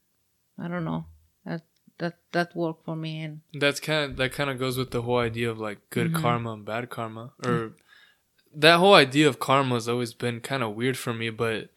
I 0.57 0.67
don't 0.67 0.85
know. 0.85 1.05
That 1.45 1.61
that 1.99 2.15
that 2.31 2.55
worked 2.55 2.85
for 2.85 2.95
me 2.95 3.21
and 3.21 3.41
That's 3.53 3.79
kind 3.79 4.11
of 4.11 4.17
that 4.17 4.31
kind 4.33 4.49
of 4.49 4.57
goes 4.59 4.77
with 4.77 4.91
the 4.91 5.01
whole 5.03 5.19
idea 5.19 5.49
of 5.49 5.59
like 5.59 5.79
good 5.89 6.11
Mhm. 6.11 6.21
karma 6.21 6.53
and 6.53 6.65
bad 6.65 6.89
karma, 6.89 7.33
or 7.45 7.73
that 8.55 8.77
whole 8.79 8.93
idea 8.93 9.27
of 9.27 9.39
karma 9.39 9.75
has 9.75 9.87
always 9.89 10.13
been 10.13 10.39
kind 10.39 10.63
of 10.63 10.75
weird 10.75 10.97
for 10.97 11.13
me. 11.13 11.29
But 11.29 11.69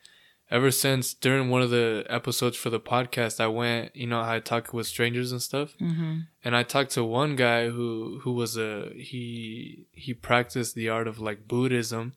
ever 0.50 0.70
since 0.70 1.12
during 1.12 1.50
one 1.50 1.60
of 1.60 1.70
the 1.70 2.06
episodes 2.08 2.56
for 2.56 2.70
the 2.70 2.80
podcast, 2.80 3.38
I 3.40 3.48
went, 3.48 3.94
you 3.94 4.06
know, 4.06 4.20
I 4.22 4.40
talked 4.40 4.72
with 4.72 4.86
strangers 4.86 5.30
and 5.32 5.42
stuff, 5.42 5.74
hmm 5.78 6.20
and 6.44 6.56
I 6.56 6.62
talked 6.62 6.92
to 6.92 7.04
one 7.04 7.36
guy 7.36 7.68
who 7.68 8.20
who 8.22 8.32
was 8.32 8.56
a 8.56 8.90
he 8.96 9.86
he 9.92 10.14
practiced 10.14 10.74
the 10.74 10.88
art 10.88 11.06
of 11.08 11.18
like 11.20 11.46
Buddhism, 11.48 12.14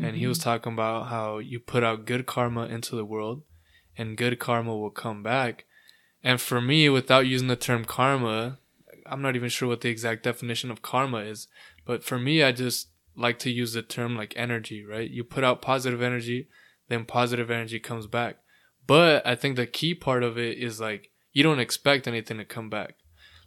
and 0.00 0.16
he 0.16 0.26
was 0.26 0.38
mm-hmm. 0.38 0.50
talking 0.50 0.72
about 0.72 1.06
how 1.08 1.38
you 1.38 1.58
put 1.58 1.82
out 1.82 2.04
good 2.04 2.26
karma 2.26 2.66
into 2.66 2.96
the 2.96 3.04
world, 3.04 3.42
and 3.96 4.16
good 4.16 4.38
karma 4.38 4.76
will 4.76 4.90
come 4.90 5.22
back. 5.22 5.64
And 6.22 6.40
for 6.40 6.60
me, 6.60 6.88
without 6.88 7.26
using 7.26 7.48
the 7.48 7.56
term 7.56 7.84
karma, 7.84 8.58
I'm 9.06 9.22
not 9.22 9.36
even 9.36 9.48
sure 9.48 9.68
what 9.68 9.80
the 9.80 9.88
exact 9.88 10.22
definition 10.22 10.70
of 10.70 10.82
karma 10.82 11.18
is, 11.18 11.48
but 11.84 12.04
for 12.04 12.18
me, 12.18 12.42
I 12.42 12.52
just 12.52 12.88
like 13.16 13.38
to 13.40 13.50
use 13.50 13.72
the 13.72 13.82
term 13.82 14.16
like 14.16 14.34
energy, 14.36 14.84
right? 14.84 15.10
You 15.10 15.24
put 15.24 15.44
out 15.44 15.62
positive 15.62 16.02
energy, 16.02 16.48
then 16.88 17.04
positive 17.04 17.50
energy 17.50 17.78
comes 17.78 18.06
back. 18.06 18.36
But 18.86 19.26
I 19.26 19.34
think 19.34 19.56
the 19.56 19.66
key 19.66 19.94
part 19.94 20.22
of 20.22 20.38
it 20.38 20.58
is 20.58 20.80
like 20.80 21.10
you 21.32 21.42
don't 21.42 21.60
expect 21.60 22.06
anything 22.06 22.38
to 22.38 22.44
come 22.44 22.70
back. 22.70 22.96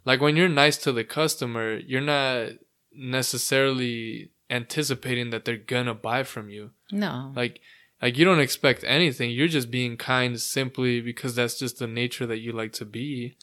Like 0.04 0.20
when 0.20 0.36
you're 0.36 0.48
nice 0.48 0.76
to 0.78 0.92
the 0.92 1.04
customer, 1.04 1.76
you're 1.76 2.00
not 2.00 2.52
necessarily 2.92 4.30
anticipating 4.50 5.30
that 5.30 5.44
they're 5.44 5.56
gonna 5.56 5.94
buy 5.94 6.22
from 6.24 6.50
you. 6.50 6.70
no 6.90 7.32
Like 7.34 7.60
like 8.02 8.16
you 8.16 8.24
don't 8.24 8.40
expect 8.40 8.82
anything. 8.86 9.30
You're 9.30 9.48
just 9.48 9.70
being 9.70 9.96
kind 9.96 10.40
simply 10.40 11.00
because 11.00 11.34
that's 11.34 11.58
just 11.58 11.78
the 11.78 11.86
nature 11.86 12.26
that 12.26 12.38
you 12.38 12.52
like 12.52 12.72
to 12.74 12.84
be. 12.84 13.36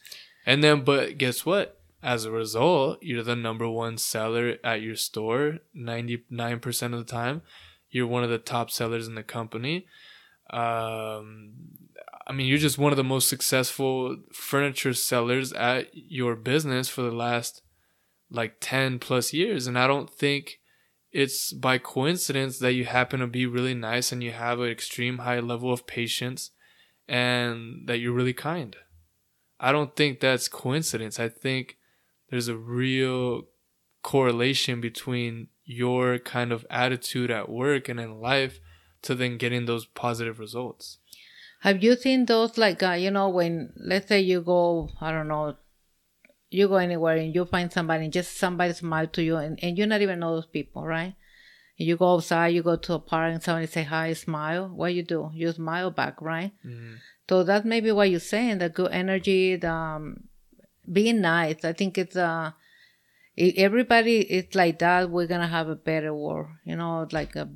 And 0.45 0.63
then 0.63 0.83
but 0.83 1.17
guess 1.17 1.45
what? 1.45 1.79
As 2.03 2.25
a 2.25 2.31
result, 2.31 2.99
you're 3.01 3.23
the 3.23 3.35
number 3.35 3.67
one 3.67 3.97
seller 3.97 4.57
at 4.63 4.81
your 4.81 4.95
store 4.95 5.59
99% 5.75 6.83
of 6.83 6.91
the 6.91 7.03
time. 7.03 7.41
You're 7.89 8.07
one 8.07 8.23
of 8.23 8.29
the 8.29 8.37
top 8.37 8.69
sellers 8.69 9.07
in 9.07 9.15
the 9.15 9.23
company. 9.23 9.85
Um 10.49 11.53
I 12.29 12.33
mean, 12.33 12.47
you're 12.47 12.57
just 12.57 12.77
one 12.77 12.91
of 12.91 12.97
the 12.97 13.05
most 13.05 13.29
successful 13.29 14.17
furniture 14.33 14.93
sellers 14.93 15.53
at 15.53 15.87
your 15.93 16.35
business 16.35 16.89
for 16.89 17.01
the 17.01 17.11
last 17.11 17.61
like 18.29 18.57
10 18.59 18.99
plus 18.99 19.31
years 19.31 19.67
and 19.67 19.79
I 19.79 19.87
don't 19.87 20.09
think 20.09 20.59
it's 21.17 21.51
by 21.51 21.79
coincidence 21.79 22.59
that 22.59 22.73
you 22.73 22.85
happen 22.85 23.21
to 23.21 23.25
be 23.25 23.47
really 23.47 23.73
nice 23.73 24.11
and 24.11 24.21
you 24.21 24.31
have 24.31 24.59
an 24.59 24.69
extreme 24.69 25.17
high 25.17 25.39
level 25.39 25.73
of 25.73 25.87
patience 25.87 26.51
and 27.07 27.87
that 27.87 27.97
you're 27.97 28.13
really 28.13 28.33
kind. 28.33 28.75
I 29.59 29.71
don't 29.71 29.95
think 29.95 30.19
that's 30.19 30.47
coincidence. 30.47 31.19
I 31.19 31.29
think 31.29 31.77
there's 32.29 32.49
a 32.49 32.55
real 32.55 33.47
correlation 34.03 34.79
between 34.79 35.47
your 35.65 36.19
kind 36.19 36.51
of 36.51 36.67
attitude 36.69 37.31
at 37.31 37.49
work 37.49 37.89
and 37.89 37.99
in 37.99 38.21
life 38.21 38.59
to 39.01 39.15
then 39.15 39.39
getting 39.39 39.65
those 39.65 39.87
positive 39.87 40.37
results. 40.37 40.99
Have 41.61 41.83
you 41.83 41.95
seen 41.95 42.27
those 42.27 42.59
like 42.59 42.83
uh, 42.83 42.91
you 42.91 43.09
know 43.09 43.29
when 43.29 43.73
let's 43.75 44.07
say 44.07 44.19
you 44.21 44.41
go 44.41 44.91
I 45.01 45.11
don't 45.11 45.27
know 45.27 45.55
you 46.49 46.67
go 46.67 46.75
anywhere 46.75 47.17
and 47.17 47.33
you 47.35 47.45
find 47.45 47.71
somebody 47.71 48.05
and 48.05 48.13
just 48.13 48.37
somebody 48.37 48.73
smile 48.73 49.07
to 49.07 49.21
you 49.21 49.35
and, 49.37 49.59
and 49.61 49.77
you 49.77 49.85
not 49.85 50.01
even 50.01 50.19
know 50.19 50.35
those 50.35 50.45
people 50.45 50.85
right 50.85 51.15
and 51.77 51.87
you 51.87 51.97
go 51.97 52.13
outside 52.13 52.47
you 52.47 52.63
go 52.63 52.75
to 52.75 52.93
a 52.93 52.99
park 52.99 53.33
and 53.33 53.43
somebody 53.43 53.67
say 53.67 53.83
hi 53.83 54.13
smile 54.13 54.67
what 54.69 54.93
you 54.93 55.03
do 55.03 55.29
you 55.33 55.51
smile 55.51 55.91
back 55.91 56.21
right 56.21 56.51
Mhm. 56.65 56.95
so 57.29 57.43
that's 57.43 57.65
maybe 57.65 57.91
what 57.91 58.09
you're 58.09 58.19
saying 58.19 58.59
the 58.59 58.69
good 58.69 58.91
energy 58.91 59.55
the 59.57 59.69
um, 59.71 60.23
being 60.91 61.19
nice 61.21 61.65
I 61.65 61.73
think 61.73 61.97
it's 61.97 62.15
uh 62.15 62.51
everybody 63.37 64.19
is 64.21 64.55
like 64.55 64.79
that 64.79 65.09
we're 65.09 65.27
gonna 65.27 65.47
have 65.47 65.69
a 65.69 65.75
better 65.75 66.13
world 66.13 66.47
you 66.65 66.75
know 66.75 67.07
like 67.11 67.35
a 67.35 67.49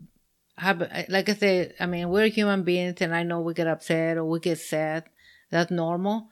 have 0.58 0.82
like 1.10 1.28
I 1.28 1.34
said, 1.34 1.74
I 1.80 1.88
mean, 1.88 2.10
we're 2.10 2.28
human 2.28 2.62
beings, 2.62 3.02
and 3.02 3.16
I 3.16 3.24
know 3.24 3.42
we 3.42 3.56
get 3.56 3.66
upset 3.66 4.18
or 4.18 4.26
we 4.26 4.40
get 4.40 4.60
sad. 4.60 5.06
That's 5.50 5.72
normal. 5.72 6.30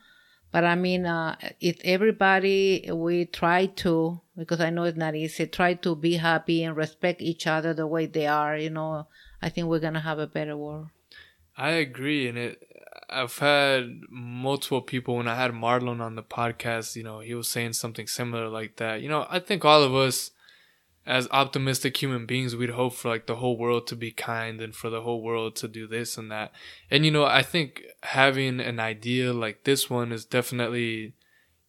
But 0.52 0.64
I 0.64 0.76
mean, 0.76 1.06
uh, 1.06 1.36
if 1.62 1.80
everybody 1.84 2.90
we 2.92 3.26
try 3.26 3.68
to, 3.68 4.20
because 4.36 4.60
I 4.60 4.72
know 4.72 4.84
it's 4.84 4.98
not 4.98 5.16
easy, 5.16 5.46
try 5.46 5.76
to 5.76 5.96
be 5.96 6.16
happy 6.16 6.64
and 6.64 6.76
respect 6.76 7.22
each 7.22 7.46
other 7.46 7.74
the 7.74 7.86
way 7.86 8.08
they 8.08 8.26
are. 8.26 8.58
You 8.58 8.72
know, 8.72 9.08
I 9.42 9.50
think 9.50 9.68
we're 9.68 9.80
gonna 9.80 10.00
have 10.00 10.20
a 10.20 10.28
better 10.28 10.58
world. 10.58 10.88
I 11.58 11.72
agree, 11.72 12.28
and 12.28 12.38
it. 12.38 12.66
I've 13.12 13.38
had 13.40 14.02
multiple 14.10 14.82
people 14.82 15.16
when 15.18 15.28
I 15.28 15.36
had 15.36 15.52
Marlon 15.52 16.00
on 16.00 16.16
the 16.16 16.24
podcast. 16.24 16.96
You 16.96 17.04
know, 17.04 17.20
he 17.20 17.34
was 17.34 17.48
saying 17.48 17.74
something 17.74 18.08
similar 18.08 18.48
like 18.50 18.78
that. 18.78 19.02
You 19.02 19.10
know, 19.10 19.28
I 19.30 19.40
think 19.40 19.66
all 19.66 19.84
of 19.84 19.94
us, 19.96 20.32
as 21.06 21.28
optimistic 21.32 21.98
human 21.98 22.26
beings, 22.26 22.56
we'd 22.56 22.72
hope 22.72 22.94
for 22.94 23.10
like 23.10 23.26
the 23.26 23.38
whole 23.38 23.58
world 23.58 23.88
to 23.88 23.96
be 23.96 24.12
kind 24.12 24.62
and 24.62 24.76
for 24.76 24.90
the 24.90 25.02
whole 25.02 25.22
world 25.22 25.56
to 25.58 25.68
do 25.68 25.88
this 25.88 26.18
and 26.18 26.32
that. 26.32 26.52
And 26.92 27.06
you 27.06 27.12
know, 27.12 27.26
I 27.26 27.42
think 27.42 27.84
having 28.04 28.60
an 28.60 28.80
idea 28.80 29.34
like 29.34 29.64
this 29.64 29.90
one 29.90 30.12
is 30.12 30.26
definitely, 30.26 31.14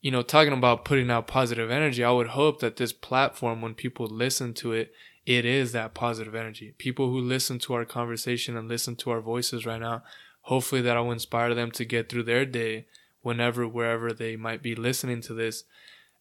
you 0.00 0.10
know, 0.10 0.22
talking 0.22 0.52
about 0.52 0.84
putting 0.84 1.10
out 1.10 1.26
positive 1.26 1.70
energy. 1.70 2.04
I 2.04 2.10
would 2.10 2.28
hope 2.28 2.60
that 2.60 2.76
this 2.76 2.92
platform, 2.92 3.62
when 3.62 3.74
people 3.74 4.06
listen 4.06 4.52
to 4.54 4.72
it, 4.72 4.92
it 5.26 5.44
is 5.44 5.72
that 5.72 5.94
positive 5.94 6.34
energy. 6.34 6.74
People 6.76 7.10
who 7.10 7.20
listen 7.20 7.58
to 7.60 7.74
our 7.74 7.84
conversation 7.84 8.56
and 8.56 8.68
listen 8.68 8.96
to 8.96 9.10
our 9.10 9.20
voices 9.20 9.64
right 9.64 9.80
now, 9.80 10.02
hopefully 10.42 10.82
that 10.82 10.96
will 10.96 11.12
inspire 11.12 11.54
them 11.54 11.70
to 11.72 11.84
get 11.84 12.08
through 12.08 12.24
their 12.24 12.44
day 12.44 12.86
whenever, 13.22 13.66
wherever 13.68 14.12
they 14.12 14.36
might 14.36 14.62
be 14.62 14.74
listening 14.74 15.20
to 15.22 15.34
this. 15.34 15.64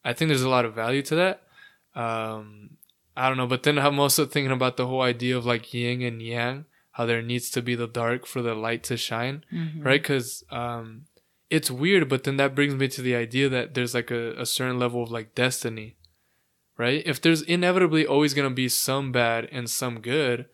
I 0.06 0.13
think 0.13 0.30
there's 0.30 0.41
a 0.41 0.50
lot 0.50 0.65
of 0.65 0.76
value 0.76 1.02
to 1.04 1.15
that. 1.15 1.43
Um, 1.95 2.78
I 3.19 3.27
don't 3.27 3.38
know, 3.38 3.47
but 3.47 3.63
then 3.63 3.77
I'm 3.77 3.99
also 3.99 4.25
thinking 4.25 4.51
about 4.51 4.77
the 4.77 4.88
whole 4.88 5.01
idea 5.01 5.38
of 5.38 5.45
like 5.45 5.73
yin 5.73 6.01
and 6.01 6.21
yang, 6.21 6.65
how 6.91 7.05
there 7.05 7.21
needs 7.21 7.49
to 7.51 7.62
be 7.62 7.75
the 7.75 7.88
dark 7.88 8.25
for 8.25 8.41
the 8.41 8.55
light 8.55 8.84
to 8.89 8.97
shine, 8.97 9.43
Mhm. 9.53 9.84
right? 9.86 10.01
Because 10.01 10.43
um, 10.51 11.05
it's 11.49 11.69
weird, 11.69 12.08
but 12.10 12.23
then 12.23 12.38
that 12.38 12.55
brings 12.55 12.75
me 12.75 12.88
to 12.88 13.01
the 13.01 13.15
idea 13.15 13.49
that 13.49 13.73
there's 13.73 13.93
like 13.93 14.12
a, 14.12 14.34
a 14.39 14.45
certain 14.45 14.79
level 14.79 15.03
of 15.03 15.12
like 15.12 15.36
destiny, 15.36 15.97
right? 16.77 17.01
If 17.05 17.19
there's 17.21 17.41
inevitably 17.41 18.05
always 18.05 18.34
gonna 18.34 18.49
be 18.63 18.69
some 18.69 19.12
bad 19.12 19.49
and 19.51 19.69
some 19.69 19.99
good, 20.01 20.45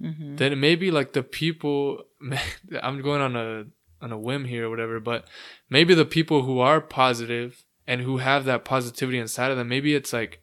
Mhm. 0.00 0.38
then 0.38 0.58
maybe 0.58 0.90
like 0.90 1.12
the 1.12 1.22
people 1.22 2.04
i'm 2.82 3.02
going 3.02 3.20
on 3.20 3.36
a 3.36 3.66
on 4.00 4.12
a 4.12 4.18
whim 4.18 4.46
here 4.46 4.64
or 4.66 4.70
whatever 4.70 4.98
but 4.98 5.26
maybe 5.68 5.92
the 5.92 6.06
people 6.06 6.42
who 6.44 6.58
are 6.58 6.80
positive 6.80 7.64
and 7.86 8.00
who 8.00 8.16
have 8.16 8.46
that 8.46 8.64
positivity 8.64 9.18
inside 9.18 9.50
of 9.50 9.58
them 9.58 9.68
maybe 9.68 9.94
it's 9.94 10.12
like 10.14 10.39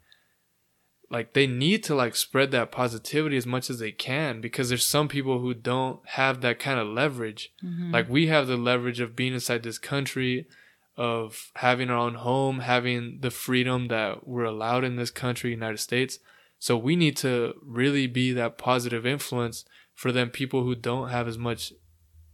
like 1.10 1.34
they 1.34 1.48
need 1.48 1.84
to 1.86 1.96
like 1.96 2.16
spread 2.16 2.52
that 2.52 2.72
positivity 2.72 3.38
as 3.38 3.46
much 3.46 3.70
as 3.70 3.80
they 3.80 3.92
can 3.92 4.42
because 4.42 4.68
there's 4.70 4.86
some 4.86 5.08
people 5.08 5.40
who 5.40 5.54
don't 5.54 6.00
have 6.10 6.42
that 6.42 6.60
kind 6.60 6.80
of 6.80 6.88
leverage. 6.88 7.52
Mhm. 7.64 7.94
like 7.94 8.10
we 8.10 8.28
have 8.28 8.48
the 8.48 8.58
leverage 8.58 9.00
of 9.00 9.16
being 9.16 9.34
inside 9.34 9.64
this 9.64 9.78
country 9.80 10.48
of 10.98 11.52
having 11.58 11.90
our 11.90 11.98
own 11.98 12.16
home 12.16 12.60
having 12.60 13.20
the 13.22 13.30
freedom 13.32 13.88
that 13.88 14.28
we're 14.28 14.44
allowed 14.44 14.84
in 14.84 14.96
this 14.96 15.12
country 15.12 15.52
united 15.52 15.78
states. 15.80 16.20
So 16.60 16.76
we 16.76 16.96
need 16.96 17.16
to 17.18 17.54
really 17.64 18.08
be 18.08 18.34
that 18.34 18.58
positive 18.58 19.06
influence 19.06 19.64
for 19.94 20.12
them 20.12 20.30
people 20.32 20.64
who 20.64 20.76
don't 20.76 21.10
have 21.10 21.28
as 21.28 21.38
much 21.38 21.72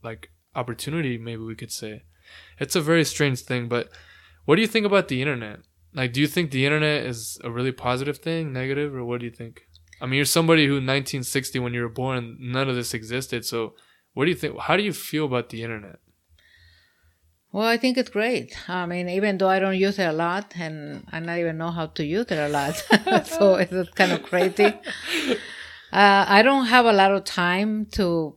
like 0.02 0.32
opportunity 0.56 1.18
maybe 1.18 1.42
we 1.44 1.56
could 1.56 1.72
say. 1.72 2.04
It's 2.60 2.76
a 2.76 2.82
very 2.82 3.04
strange 3.04 3.42
thing 3.42 3.68
but 3.68 3.90
what 4.46 4.56
do 4.56 4.62
you 4.62 4.68
think 4.68 4.86
about 4.86 5.08
the 5.10 5.22
internet 5.22 5.60
like 5.94 6.14
do 6.14 6.22
you 6.22 6.28
think 6.28 6.52
the 6.52 6.66
internet 6.66 7.06
is 7.06 7.40
a 7.44 7.52
really 7.52 7.72
positive 7.72 8.18
thing 8.18 8.52
negative 8.54 8.94
or 8.96 9.04
what 9.06 9.20
do 9.20 9.26
you 9.26 9.32
think 9.32 9.62
i 10.02 10.06
mean 10.06 10.16
you're 10.16 10.26
somebody 10.26 10.66
who 10.66 10.74
1960 10.74 11.60
when 11.60 11.74
you 11.74 11.82
were 11.82 11.90
born 11.90 12.38
none 12.40 12.70
of 12.70 12.76
this 12.76 12.94
existed 12.94 13.46
so 13.46 13.74
what 14.14 14.26
do 14.26 14.32
you 14.32 14.38
think 14.38 14.60
how 14.60 14.76
do 14.78 14.84
you 14.84 14.94
feel 14.94 15.26
about 15.26 15.50
the 15.50 15.64
internet 15.64 16.00
Well, 17.54 17.68
I 17.68 17.78
think 17.78 17.98
it's 18.00 18.10
great. 18.10 18.58
I 18.68 18.88
mean, 18.88 19.08
even 19.10 19.38
though 19.38 19.52
I 19.56 19.60
don't 19.60 19.78
use 19.78 20.00
it 20.00 20.10
a 20.10 20.12
lot, 20.12 20.46
and 20.58 21.06
I 21.14 21.20
not 21.20 21.38
even 21.38 21.60
know 21.62 21.70
how 21.70 21.86
to 21.98 22.04
use 22.04 22.26
it 22.32 22.40
a 22.40 22.50
lot, 22.50 22.74
so 23.36 23.44
it's 23.62 23.92
kind 23.94 24.12
of 24.12 24.24
crazy. 24.24 24.74
Uh, 25.94 26.26
I 26.28 26.42
don't 26.42 26.66
have 26.76 26.88
a 26.88 26.92
lot 26.92 27.12
of 27.12 27.24
time 27.24 27.86
to 27.92 28.36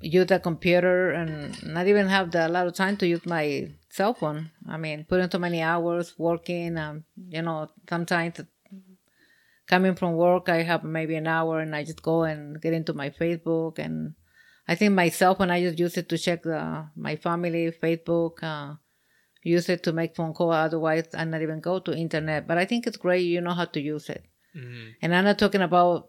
use 0.00 0.26
the 0.26 0.40
computer, 0.40 1.12
and 1.12 1.54
not 1.62 1.86
even 1.86 2.08
have 2.08 2.32
the, 2.32 2.48
a 2.48 2.50
lot 2.50 2.66
of 2.66 2.74
time 2.74 2.96
to 2.96 3.06
use 3.06 3.24
my 3.24 3.70
cell 3.96 4.14
phone. 4.14 4.50
I 4.68 4.76
mean, 4.76 5.06
putting 5.08 5.28
too 5.28 5.38
many 5.38 5.62
hours 5.62 6.14
working. 6.18 6.76
Um, 6.76 7.04
you 7.28 7.42
know, 7.42 7.68
sometimes 7.88 8.40
coming 9.66 9.94
from 9.94 10.14
work, 10.14 10.48
I 10.48 10.62
have 10.62 10.84
maybe 10.84 11.16
an 11.16 11.26
hour, 11.26 11.60
and 11.60 11.74
I 11.74 11.84
just 11.84 12.02
go 12.02 12.24
and 12.24 12.60
get 12.60 12.74
into 12.74 12.92
my 12.92 13.10
Facebook 13.10 13.78
and 13.78 14.14
I 14.68 14.74
think 14.74 14.94
myself 14.94 15.38
when 15.38 15.50
I 15.50 15.62
just 15.62 15.78
use 15.78 15.96
it 15.96 16.08
to 16.08 16.18
check 16.18 16.42
the, 16.42 16.88
my 16.96 17.16
family 17.16 17.72
Facebook, 17.82 18.42
uh, 18.42 18.74
use 19.42 19.68
it 19.68 19.84
to 19.84 19.92
make 19.92 20.16
phone 20.16 20.34
call. 20.34 20.50
Otherwise, 20.50 21.06
I 21.14 21.24
not 21.24 21.42
even 21.42 21.60
go 21.60 21.78
to 21.78 21.96
internet. 21.96 22.46
But 22.46 22.58
I 22.58 22.64
think 22.64 22.86
it's 22.86 22.96
great. 22.96 23.20
You 23.20 23.40
know 23.40 23.54
how 23.54 23.66
to 23.66 23.80
use 23.80 24.08
it, 24.10 24.24
mm-hmm. 24.56 24.90
and 25.02 25.14
I'm 25.14 25.24
not 25.24 25.38
talking 25.38 25.62
about 25.62 26.08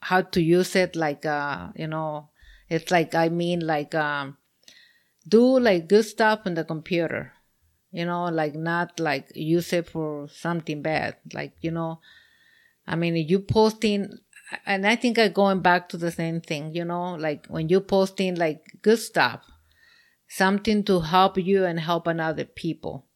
how 0.00 0.22
to 0.22 0.42
use 0.42 0.74
it 0.74 0.96
like 0.96 1.24
uh, 1.24 1.68
you 1.76 1.86
know. 1.86 2.28
It's 2.68 2.90
like 2.90 3.14
I 3.14 3.28
mean 3.28 3.60
like 3.60 3.94
um, 3.94 4.38
do 5.28 5.58
like 5.58 5.88
good 5.88 6.04
stuff 6.04 6.40
on 6.46 6.54
the 6.54 6.64
computer, 6.64 7.32
you 7.90 8.04
know, 8.04 8.24
like 8.26 8.54
not 8.54 8.98
like 9.00 9.32
use 9.34 9.72
it 9.72 9.88
for 9.88 10.28
something 10.28 10.82
bad. 10.82 11.16
Like 11.32 11.54
you 11.60 11.70
know, 11.70 12.00
I 12.86 12.96
mean, 12.96 13.16
you 13.16 13.38
posting 13.38 14.18
and 14.66 14.86
I 14.86 14.96
think 14.96 15.18
I'm 15.18 15.32
going 15.32 15.60
back 15.60 15.88
to 15.90 15.96
the 15.96 16.10
same 16.10 16.40
thing, 16.40 16.74
you 16.74 16.84
know, 16.84 17.14
like 17.14 17.46
when 17.46 17.68
you're 17.68 17.80
posting 17.80 18.34
like 18.34 18.64
good 18.82 18.98
stuff, 18.98 19.44
something 20.28 20.84
to 20.84 21.00
help 21.00 21.38
you 21.38 21.64
and 21.64 21.80
help 21.80 22.06
another 22.06 22.44
people. 22.44 23.06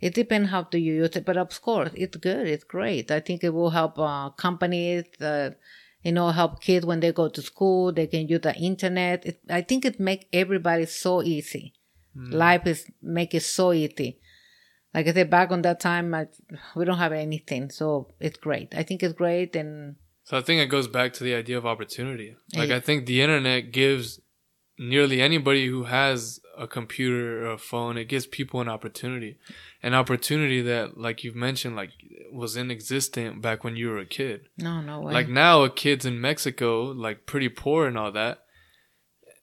It 0.00 0.14
depends 0.14 0.50
how 0.50 0.62
do 0.64 0.78
you 0.78 0.94
use 0.94 1.16
it, 1.16 1.24
but 1.24 1.36
of 1.36 1.60
course 1.62 1.90
it's 1.94 2.16
good, 2.16 2.46
it's 2.46 2.64
great. 2.64 3.10
I 3.10 3.20
think 3.20 3.42
it 3.42 3.54
will 3.54 3.70
help 3.70 3.98
uh, 3.98 4.30
companies, 4.30 5.04
uh, 5.20 5.50
you 6.06 6.12
know, 6.12 6.30
help 6.30 6.60
kids 6.60 6.86
when 6.86 7.00
they 7.00 7.10
go 7.10 7.28
to 7.28 7.42
school. 7.42 7.92
They 7.92 8.06
can 8.06 8.28
use 8.28 8.42
the 8.42 8.54
internet. 8.54 9.26
It, 9.26 9.40
I 9.50 9.62
think 9.62 9.84
it 9.84 9.98
make 9.98 10.28
everybody 10.32 10.86
so 10.86 11.20
easy. 11.20 11.74
Mm. 12.16 12.32
Life 12.32 12.66
is 12.66 12.86
make 13.02 13.34
it 13.34 13.42
so 13.42 13.72
easy. 13.72 14.20
Like 14.94 15.08
I 15.08 15.12
said, 15.12 15.30
back 15.30 15.50
on 15.50 15.62
that 15.62 15.80
time, 15.80 16.14
I, 16.14 16.28
we 16.76 16.84
don't 16.84 16.98
have 16.98 17.12
anything, 17.12 17.70
so 17.70 18.14
it's 18.20 18.38
great. 18.38 18.72
I 18.76 18.84
think 18.84 19.02
it's 19.02 19.14
great 19.14 19.56
and 19.56 19.96
so 20.22 20.36
I 20.38 20.42
think 20.42 20.60
it 20.60 20.66
goes 20.66 20.86
back 20.86 21.12
to 21.14 21.24
the 21.24 21.34
idea 21.34 21.58
of 21.58 21.66
opportunity. 21.66 22.36
Like 22.56 22.70
I 22.70 22.80
think 22.80 23.06
the 23.06 23.22
internet 23.22 23.72
gives 23.72 24.20
nearly 24.78 25.20
anybody 25.20 25.66
who 25.66 25.84
has 25.84 26.40
a 26.56 26.66
computer 26.66 27.46
or 27.46 27.52
a 27.52 27.58
phone, 27.58 27.96
it 27.96 28.06
gives 28.08 28.26
people 28.26 28.60
an 28.60 28.68
opportunity. 28.68 29.36
An 29.82 29.94
opportunity 29.94 30.62
that 30.62 30.98
like 30.98 31.24
you've 31.24 31.34
mentioned 31.34 31.76
like 31.76 31.90
was 32.32 32.56
inexistent 32.56 33.42
back 33.42 33.64
when 33.64 33.76
you 33.76 33.88
were 33.88 33.98
a 33.98 34.06
kid. 34.06 34.48
No, 34.58 34.80
no 34.80 35.00
way. 35.00 35.12
Like 35.12 35.28
now 35.28 35.62
a 35.62 35.70
kid's 35.70 36.06
in 36.06 36.20
Mexico, 36.20 36.82
like 36.84 37.26
pretty 37.26 37.48
poor 37.48 37.86
and 37.86 37.96
all 37.96 38.12
that. 38.12 38.38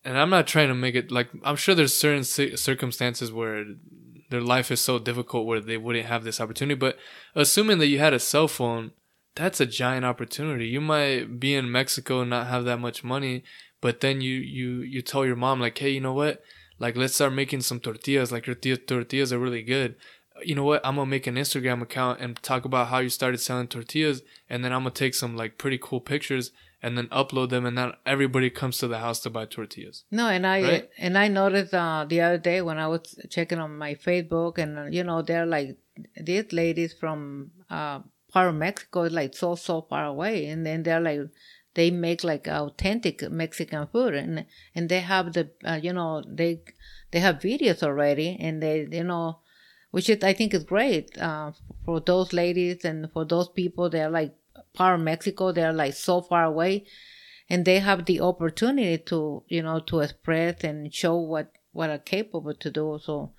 And 0.05 0.17
I'm 0.17 0.29
not 0.29 0.47
trying 0.47 0.67
to 0.67 0.75
make 0.75 0.95
it 0.95 1.11
like 1.11 1.29
I'm 1.43 1.55
sure 1.55 1.75
there's 1.75 1.95
certain 1.95 2.23
circumstances 2.23 3.31
where 3.31 3.65
their 4.29 4.41
life 4.41 4.71
is 4.71 4.81
so 4.81 4.99
difficult 4.99 5.45
where 5.45 5.61
they 5.61 5.77
wouldn't 5.77 6.07
have 6.07 6.23
this 6.23 6.41
opportunity, 6.41 6.75
but 6.75 6.97
assuming 7.35 7.77
that 7.77 7.87
you 7.87 7.99
had 7.99 8.13
a 8.13 8.19
cell 8.19 8.47
phone 8.47 8.91
that's 9.35 9.59
a 9.59 9.65
giant 9.65 10.05
opportunity. 10.05 10.67
You 10.67 10.81
might 10.81 11.39
be 11.39 11.55
in 11.55 11.71
Mexico 11.71 12.21
and 12.21 12.29
not 12.29 12.47
have 12.47 12.65
that 12.65 12.79
much 12.79 13.03
money, 13.03 13.43
but 13.81 14.01
then 14.01 14.21
you 14.21 14.35
you 14.35 14.81
you 14.81 15.01
tell 15.01 15.25
your 15.25 15.35
mom 15.35 15.59
like, 15.59 15.77
hey, 15.77 15.89
you 15.89 16.01
know 16.01 16.13
what? 16.13 16.41
Like, 16.79 16.95
let's 16.95 17.15
start 17.15 17.33
making 17.33 17.61
some 17.61 17.79
tortillas. 17.79 18.31
Like 18.31 18.47
your 18.47 18.55
tortillas 18.55 19.31
are 19.31 19.39
really 19.39 19.63
good. 19.63 19.95
You 20.43 20.55
know 20.55 20.63
what? 20.63 20.81
I'm 20.83 20.95
gonna 20.95 21.09
make 21.09 21.27
an 21.27 21.35
Instagram 21.35 21.81
account 21.81 22.19
and 22.19 22.41
talk 22.41 22.65
about 22.65 22.87
how 22.87 22.99
you 22.99 23.09
started 23.09 23.37
selling 23.37 23.67
tortillas, 23.67 24.23
and 24.49 24.63
then 24.63 24.73
I'm 24.73 24.81
gonna 24.81 24.91
take 24.91 25.13
some 25.13 25.37
like 25.37 25.57
pretty 25.57 25.77
cool 25.81 26.01
pictures 26.01 26.51
and 26.83 26.97
then 26.97 27.07
upload 27.07 27.49
them, 27.49 27.65
and 27.65 27.77
then 27.77 27.93
everybody 28.05 28.49
comes 28.49 28.77
to 28.79 28.87
the 28.87 28.99
house 28.99 29.21
to 29.21 29.29
buy 29.29 29.45
tortillas. 29.45 30.03
No, 30.11 30.27
and 30.27 30.45
I 30.45 30.61
right? 30.61 30.89
and 30.97 31.17
I 31.17 31.29
noticed 31.29 31.73
uh, 31.73 32.05
the 32.07 32.19
other 32.21 32.37
day 32.37 32.61
when 32.61 32.77
I 32.77 32.87
was 32.87 33.15
checking 33.29 33.59
on 33.59 33.77
my 33.77 33.95
Facebook, 33.95 34.57
and 34.57 34.77
uh, 34.77 34.83
you 34.85 35.03
know 35.03 35.21
they're 35.21 35.45
like 35.45 35.77
these 36.19 36.51
ladies 36.51 36.93
from 36.93 37.51
uh, 37.69 37.99
part 38.31 38.49
of 38.49 38.55
Mexico 38.55 39.03
is 39.03 39.13
like 39.13 39.33
so 39.33 39.55
so 39.55 39.81
far 39.83 40.05
away, 40.05 40.47
and 40.47 40.65
then 40.65 40.83
they're 40.83 40.99
like 40.99 41.21
they 41.75 41.91
make 41.91 42.23
like 42.23 42.47
authentic 42.47 43.29
Mexican 43.31 43.87
food, 43.87 44.13
and 44.13 44.45
and 44.75 44.89
they 44.89 45.01
have 45.01 45.33
the 45.33 45.49
uh, 45.65 45.79
you 45.81 45.93
know 45.93 46.23
they 46.27 46.61
they 47.11 47.19
have 47.19 47.39
videos 47.39 47.83
already, 47.83 48.37
and 48.39 48.61
they 48.61 48.87
you 48.91 49.03
know 49.03 49.39
which 49.91 50.09
is 50.09 50.23
I 50.23 50.33
think 50.33 50.53
is 50.53 50.63
great 50.63 51.17
uh, 51.19 51.51
for 51.85 51.99
those 51.99 52.33
ladies 52.33 52.83
and 52.83 53.11
for 53.11 53.25
those 53.25 53.49
people. 53.49 53.89
They're 53.89 54.09
like 54.09 54.33
part 54.73 54.95
of 54.95 55.05
Mexico. 55.05 55.51
They're 55.51 55.73
like 55.73 55.93
so 55.93 56.21
far 56.21 56.45
away, 56.45 56.85
and 57.49 57.63
they 57.63 57.79
have 57.79 58.05
the 58.05 58.21
opportunity 58.21 58.97
to 59.09 59.43
you 59.47 59.61
know 59.61 59.79
to 59.81 59.99
express 59.99 60.63
and 60.63 60.93
show 60.93 61.15
what 61.17 61.51
what 61.73 61.91
are 61.91 61.99
capable 61.99 62.55
to 62.55 62.71
do. 62.71 62.99
So 63.03 63.33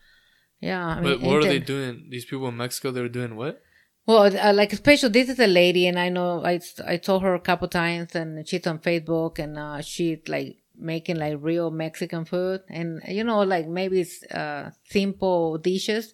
yeah. 0.61 0.87
I 0.87 1.01
mean, 1.01 1.21
but 1.21 1.27
what 1.27 1.39
are 1.39 1.43
they 1.43 1.59
doing? 1.59 2.07
These 2.09 2.25
people 2.25 2.49
in 2.49 2.57
Mexico, 2.57 2.91
they're 2.91 3.09
doing 3.09 3.35
what? 3.35 3.64
Well, 4.07 4.37
uh, 4.37 4.53
like 4.53 4.73
especially 4.73 5.09
this 5.11 5.31
is 5.31 5.39
a 5.39 5.47
lady, 5.47 5.87
and 5.87 5.99
I 5.99 6.11
know 6.11 6.45
I 6.45 6.61
I 6.87 6.99
told 6.99 7.23
her 7.23 7.35
a 7.35 7.41
couple 7.41 7.69
times, 7.69 8.15
and 8.15 8.47
she's 8.47 8.67
on 8.67 8.79
Facebook, 8.81 9.39
and 9.39 9.59
uh, 9.59 9.81
she's 9.81 10.19
like 10.29 10.59
making 10.77 11.17
like 11.17 11.39
real 11.41 11.71
Mexican 11.71 12.27
food, 12.27 12.61
and 12.69 13.01
you 13.09 13.25
know, 13.25 13.41
like 13.41 13.67
maybe 13.67 14.01
it's 14.03 14.23
uh, 14.25 14.73
simple 14.85 15.57
dishes, 15.57 16.13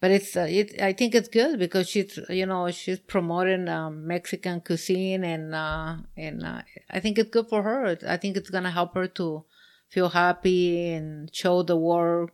but 0.00 0.10
it's 0.10 0.36
uh, 0.36 0.46
it. 0.50 0.80
I 0.82 0.92
think 0.92 1.14
it's 1.14 1.28
good 1.28 1.58
because 1.58 1.88
she's 1.88 2.18
you 2.28 2.44
know 2.44 2.70
she's 2.70 3.00
promoting 3.00 3.68
um, 3.68 4.06
Mexican 4.06 4.60
cuisine, 4.60 5.24
and 5.24 5.54
uh, 5.54 5.96
and 6.18 6.44
uh, 6.44 6.60
I 6.90 7.00
think 7.00 7.18
it's 7.18 7.30
good 7.30 7.48
for 7.48 7.62
her. 7.62 7.96
I 8.06 8.18
think 8.18 8.36
it's 8.36 8.50
gonna 8.50 8.70
help 8.70 8.94
her 8.96 9.08
to 9.08 9.44
feel 9.88 10.10
happy 10.10 10.90
and 10.90 11.34
show 11.34 11.62
the 11.62 11.76
world 11.76 12.32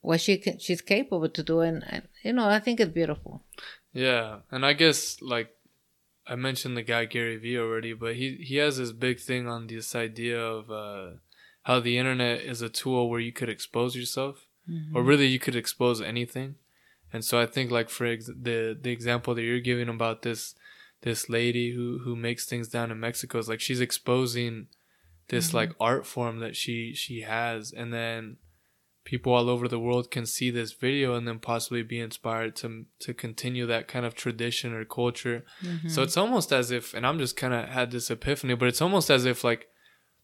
what 0.00 0.20
she 0.20 0.36
can, 0.38 0.58
she's 0.58 0.80
capable 0.82 1.28
to 1.28 1.42
do, 1.42 1.60
and, 1.60 1.82
and 1.88 2.08
you 2.22 2.32
know, 2.32 2.46
I 2.48 2.60
think 2.60 2.80
it's 2.80 2.92
beautiful. 2.92 3.42
Yeah, 3.94 4.40
and 4.50 4.66
I 4.66 4.72
guess 4.74 5.22
like 5.22 5.50
I 6.26 6.34
mentioned 6.34 6.76
the 6.76 6.82
guy 6.82 7.04
Gary 7.04 7.36
Vee 7.36 7.58
already, 7.58 7.94
but 7.94 8.16
he 8.16 8.36
he 8.36 8.56
has 8.56 8.76
this 8.76 8.92
big 8.92 9.20
thing 9.20 9.48
on 9.48 9.68
this 9.68 9.94
idea 9.94 10.38
of 10.38 10.70
uh, 10.70 11.16
how 11.62 11.80
the 11.80 11.96
internet 11.96 12.40
is 12.40 12.60
a 12.60 12.68
tool 12.68 13.08
where 13.08 13.20
you 13.20 13.32
could 13.32 13.48
expose 13.48 13.94
yourself, 13.94 14.46
mm-hmm. 14.68 14.96
or 14.96 15.02
really 15.02 15.26
you 15.26 15.38
could 15.38 15.56
expose 15.56 16.02
anything. 16.02 16.56
And 17.12 17.24
so 17.24 17.40
I 17.40 17.46
think 17.46 17.70
like 17.70 17.88
for 17.88 18.06
ex- 18.06 18.26
the 18.26 18.76
the 18.78 18.90
example 18.90 19.34
that 19.36 19.42
you're 19.42 19.60
giving 19.60 19.88
about 19.88 20.22
this 20.22 20.56
this 21.02 21.28
lady 21.28 21.72
who 21.72 22.00
who 22.02 22.16
makes 22.16 22.46
things 22.46 22.68
down 22.68 22.90
in 22.90 22.98
Mexico 22.98 23.38
is 23.38 23.48
like 23.48 23.60
she's 23.60 23.80
exposing 23.80 24.66
this 25.28 25.48
mm-hmm. 25.48 25.58
like 25.58 25.70
art 25.78 26.04
form 26.04 26.40
that 26.40 26.56
she 26.56 26.94
she 26.94 27.20
has, 27.20 27.72
and 27.72 27.94
then 27.94 28.38
people 29.04 29.34
all 29.34 29.50
over 29.50 29.68
the 29.68 29.78
world 29.78 30.10
can 30.10 30.24
see 30.24 30.50
this 30.50 30.72
video 30.72 31.14
and 31.14 31.28
then 31.28 31.38
possibly 31.38 31.82
be 31.82 32.00
inspired 32.00 32.56
to 32.56 32.86
to 33.00 33.14
continue 33.14 33.66
that 33.66 33.86
kind 33.86 34.06
of 34.06 34.14
tradition 34.14 34.72
or 34.72 34.84
culture. 34.84 35.44
Mm-hmm. 35.62 35.88
So 35.88 36.02
it's 36.02 36.16
almost 36.16 36.52
as 36.52 36.70
if 36.70 36.94
and 36.94 37.06
I'm 37.06 37.18
just 37.18 37.36
kind 37.36 37.54
of 37.54 37.68
had 37.68 37.90
this 37.90 38.10
epiphany, 38.10 38.54
but 38.54 38.68
it's 38.68 38.82
almost 38.82 39.10
as 39.10 39.24
if 39.24 39.44
like 39.44 39.68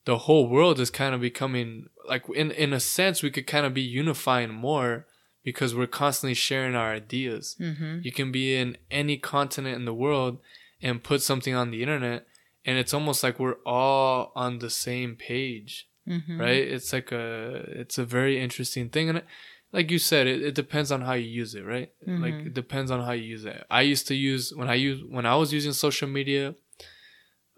the 0.06 0.18
whole 0.18 0.48
world 0.48 0.80
is 0.80 0.90
kind 0.90 1.14
of 1.14 1.20
becoming 1.20 1.86
like 2.08 2.24
in 2.34 2.50
in 2.50 2.72
a 2.72 2.80
sense 2.80 3.22
we 3.22 3.30
could 3.30 3.46
kind 3.46 3.66
of 3.66 3.74
be 3.74 3.82
unifying 3.82 4.52
more 4.52 5.06
because 5.44 5.74
we're 5.74 5.86
constantly 5.86 6.34
sharing 6.34 6.74
our 6.74 6.92
ideas. 6.92 7.56
Mm-hmm. 7.60 8.00
You 8.02 8.12
can 8.12 8.32
be 8.32 8.56
in 8.56 8.78
any 8.90 9.18
continent 9.18 9.76
in 9.76 9.84
the 9.84 9.94
world 9.94 10.38
and 10.82 11.04
put 11.04 11.20
something 11.20 11.54
on 11.54 11.70
the 11.70 11.82
internet 11.82 12.26
and 12.64 12.78
it's 12.78 12.94
almost 12.94 13.22
like 13.22 13.38
we're 13.38 13.62
all 13.66 14.32
on 14.34 14.58
the 14.58 14.70
same 14.70 15.16
page 15.16 15.89
mm-hmm. 16.08 16.40
right? 16.40 16.62
It's 16.68 16.92
like 16.92 17.12
a 17.12 17.64
it's 17.68 17.98
a 17.98 18.04
very 18.04 18.40
interesting 18.40 18.88
thing, 18.88 19.08
and 19.08 19.18
it, 19.18 19.26
like 19.72 19.90
you 19.90 19.98
said, 19.98 20.26
it, 20.26 20.42
it 20.42 20.54
depends 20.54 20.90
on 20.90 21.02
how 21.02 21.12
you 21.12 21.28
use 21.28 21.54
it, 21.54 21.64
right? 21.64 21.92
Mm-hmm. 22.06 22.22
Like 22.22 22.34
it 22.46 22.54
depends 22.54 22.90
on 22.90 23.02
how 23.02 23.12
you 23.12 23.24
use 23.24 23.44
it. 23.44 23.64
I 23.70 23.82
used 23.82 24.08
to 24.08 24.14
use 24.14 24.52
when 24.54 24.68
I 24.68 24.74
use 24.74 25.02
when 25.08 25.26
I 25.26 25.36
was 25.36 25.52
using 25.52 25.72
social 25.72 26.08
media, 26.08 26.54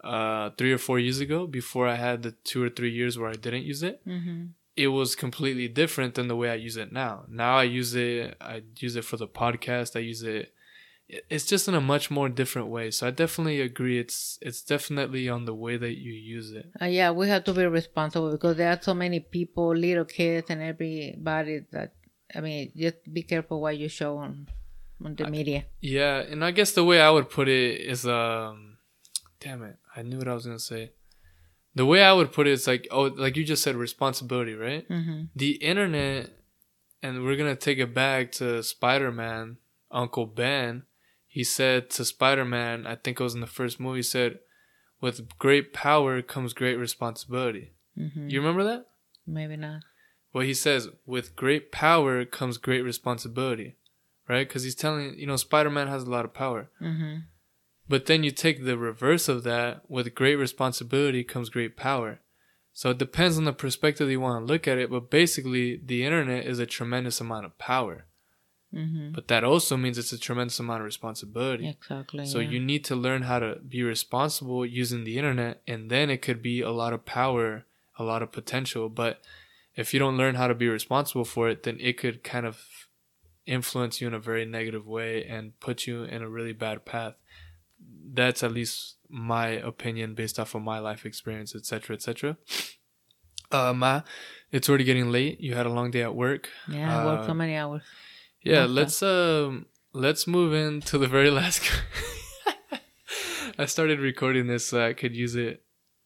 uh, 0.03 0.51
three 0.57 0.73
or 0.73 0.77
four 0.77 0.99
years 0.99 1.19
ago, 1.19 1.47
before 1.47 1.87
I 1.87 1.95
had 1.95 2.23
the 2.23 2.31
two 2.43 2.63
or 2.63 2.69
three 2.69 2.91
years 2.91 3.17
where 3.17 3.29
I 3.29 3.33
didn't 3.35 3.63
use 3.63 3.83
it. 3.83 4.05
Mm-hmm. 4.07 4.45
It 4.75 4.87
was 4.87 5.15
completely 5.15 5.67
different 5.67 6.15
than 6.15 6.27
the 6.27 6.35
way 6.35 6.49
I 6.49 6.55
use 6.55 6.77
it 6.77 6.91
now. 6.91 7.25
Now 7.29 7.57
I 7.57 7.63
use 7.63 7.93
it. 7.95 8.35
I 8.41 8.63
use 8.77 8.95
it 8.95 9.05
for 9.05 9.17
the 9.17 9.27
podcast. 9.27 9.95
I 9.95 9.99
use 9.99 10.23
it 10.23 10.52
it's 11.29 11.45
just 11.45 11.67
in 11.67 11.75
a 11.75 11.81
much 11.81 12.09
more 12.09 12.29
different 12.29 12.67
way. 12.69 12.91
So 12.91 13.07
I 13.07 13.11
definitely 13.11 13.61
agree. 13.61 13.99
It's 13.99 14.37
it's 14.41 14.61
definitely 14.61 15.29
on 15.29 15.45
the 15.45 15.53
way 15.53 15.77
that 15.77 15.97
you 15.97 16.13
use 16.13 16.51
it. 16.51 16.69
Uh, 16.81 16.85
yeah, 16.85 17.11
we 17.11 17.27
have 17.29 17.43
to 17.45 17.53
be 17.53 17.65
responsible 17.65 18.31
because 18.31 18.57
there 18.57 18.69
are 18.69 18.79
so 18.81 18.93
many 18.93 19.19
people, 19.19 19.75
little 19.75 20.05
kids, 20.05 20.49
and 20.49 20.61
everybody 20.61 21.65
that. 21.71 21.93
I 22.35 22.41
mean, 22.41 22.71
just 22.75 22.97
be 23.11 23.21
careful 23.21 23.61
what 23.61 23.77
you 23.77 23.89
show 23.89 24.17
on 24.17 24.47
on 25.03 25.15
the 25.15 25.27
I, 25.27 25.29
media. 25.29 25.65
Yeah, 25.81 26.19
and 26.19 26.43
I 26.43 26.51
guess 26.51 26.71
the 26.71 26.83
way 26.83 26.99
I 26.99 27.09
would 27.09 27.29
put 27.29 27.47
it 27.47 27.81
is, 27.81 28.07
um, 28.07 28.77
damn 29.39 29.61
it, 29.63 29.77
I 29.95 30.01
knew 30.01 30.17
what 30.17 30.27
I 30.27 30.33
was 30.33 30.45
gonna 30.45 30.59
say. 30.59 30.93
The 31.75 31.85
way 31.85 32.03
I 32.03 32.13
would 32.13 32.31
put 32.31 32.47
it 32.47 32.51
is 32.51 32.67
like, 32.67 32.87
oh, 32.91 33.03
like 33.03 33.35
you 33.35 33.43
just 33.43 33.63
said, 33.63 33.75
responsibility, 33.75 34.53
right? 34.53 34.87
Mm-hmm. 34.89 35.23
The 35.35 35.51
internet 35.53 36.29
and 37.03 37.23
we're 37.23 37.35
gonna 37.35 37.55
take 37.55 37.77
it 37.77 37.93
back 37.93 38.31
to 38.31 38.63
Spider-Man, 38.63 39.57
Uncle 39.91 40.25
Ben. 40.25 40.83
He 41.33 41.43
said 41.43 41.89
to 41.95 42.05
Spider-Man, 42.05 42.85
I 42.85 42.93
think 42.95 43.19
it 43.19 43.23
was 43.23 43.33
in 43.33 43.41
the 43.41 43.47
first 43.59 43.79
movie, 43.79 43.99
he 43.99 44.03
said, 44.03 44.37
"With 45.01 45.27
great 45.39 45.73
power 45.73 46.21
comes 46.21 46.53
great 46.53 46.75
responsibility." 46.75 47.71
hmm 47.97 48.29
You 48.29 48.39
remember 48.39 48.63
that? 48.63 48.85
Maybe 49.25 49.57
not. 49.57 49.81
Well, 50.31 50.45
he 50.45 50.53
says, 50.53 50.89
"With 51.07 51.35
great 51.35 51.71
power 51.71 52.23
comes 52.23 52.59
great 52.59 52.83
responsibility," 52.83 53.69
right? 54.29 54.47
Because 54.47 54.63
he's 54.63 54.75
telling 54.83 55.17
you 55.17 55.25
know 55.25 55.35
Spider-Man 55.35 55.87
has 55.87 56.03
a 56.03 56.11
lot 56.15 56.23
of 56.25 56.35
power. 56.35 56.69
hmm 56.77 57.15
But 57.89 58.05
then 58.05 58.23
you 58.23 58.29
take 58.31 58.59
the 58.63 58.77
reverse 58.77 59.27
of 59.27 59.41
that 59.43 59.89
with 59.89 60.13
great 60.21 60.35
responsibility 60.35 61.23
comes 61.23 61.49
great 61.49 61.75
power. 61.75 62.19
So 62.73 62.91
it 62.91 62.99
depends 62.99 63.39
on 63.39 63.45
the 63.45 63.53
perspective 63.53 64.09
you 64.09 64.21
want 64.21 64.37
to 64.39 64.51
look 64.53 64.67
at 64.67 64.77
it, 64.77 64.89
but 64.91 65.09
basically 65.09 65.81
the 65.91 66.05
internet 66.05 66.45
is 66.45 66.59
a 66.59 66.67
tremendous 66.77 67.19
amount 67.19 67.45
of 67.47 67.57
power. 67.57 68.05
Hmm 68.73 69.11
But 69.11 69.27
that 69.27 69.43
also 69.43 69.77
means 69.77 69.97
it's 69.97 70.11
a 70.11 70.17
tremendous 70.17 70.59
amount 70.59 70.81
of 70.81 70.85
responsibility. 70.85 71.69
Exactly. 71.69 72.25
So 72.25 72.39
yeah. 72.39 72.49
you 72.49 72.59
need 72.59 72.83
to 72.85 72.95
learn 72.95 73.23
how 73.23 73.39
to 73.39 73.59
be 73.67 73.83
responsible 73.83 74.65
using 74.65 75.03
the 75.03 75.17
internet 75.17 75.61
and 75.67 75.89
then 75.89 76.09
it 76.09 76.21
could 76.21 76.41
be 76.41 76.61
a 76.61 76.71
lot 76.71 76.93
of 76.93 77.05
power, 77.05 77.65
a 77.97 78.03
lot 78.03 78.23
of 78.23 78.31
potential, 78.31 78.89
but 78.89 79.21
if 79.75 79.93
you 79.93 79.99
don't 79.99 80.17
learn 80.17 80.35
how 80.35 80.47
to 80.47 80.55
be 80.55 80.67
responsible 80.67 81.25
for 81.25 81.49
it, 81.49 81.63
then 81.63 81.77
it 81.79 81.97
could 81.97 82.23
kind 82.23 82.45
of 82.45 82.87
influence 83.45 83.99
you 83.99 84.07
in 84.07 84.13
a 84.13 84.19
very 84.19 84.45
negative 84.45 84.87
way 84.87 85.25
and 85.25 85.59
put 85.59 85.87
you 85.87 86.03
in 86.03 86.21
a 86.21 86.29
really 86.29 86.53
bad 86.53 86.85
path. 86.85 87.15
That's 88.13 88.43
at 88.43 88.51
least 88.51 88.97
my 89.09 89.47
opinion 89.47 90.13
based 90.13 90.39
off 90.39 90.55
of 90.55 90.61
my 90.61 90.79
life 90.79 91.05
experience, 91.05 91.55
etc., 91.55 91.95
etc. 91.95 92.37
Uh, 93.51 93.73
Ma, 93.73 94.01
it's 94.51 94.69
already 94.69 94.83
getting 94.83 95.11
late. 95.11 95.39
You 95.39 95.55
had 95.55 95.65
a 95.65 95.69
long 95.69 95.91
day 95.91 96.01
at 96.01 96.15
work. 96.15 96.49
yeah, 96.67 97.01
I 97.01 97.05
work 97.05 97.21
uh, 97.21 97.27
so 97.27 97.33
many 97.33 97.55
hours. 97.55 97.83
Yeah, 98.43 98.63
Okay. 98.63 98.71
let's 98.73 99.01
um 99.03 99.65
let's 99.93 100.27
move 100.27 100.53
into 100.53 100.97
the 100.97 101.07
very 101.07 101.29
last. 101.39 101.61
I 103.57 103.65
started 103.65 103.99
recording 103.99 104.47
this 104.47 104.65
so 104.67 104.83
I 104.85 104.93
could 104.93 105.15
use 105.15 105.35
it 105.35 105.63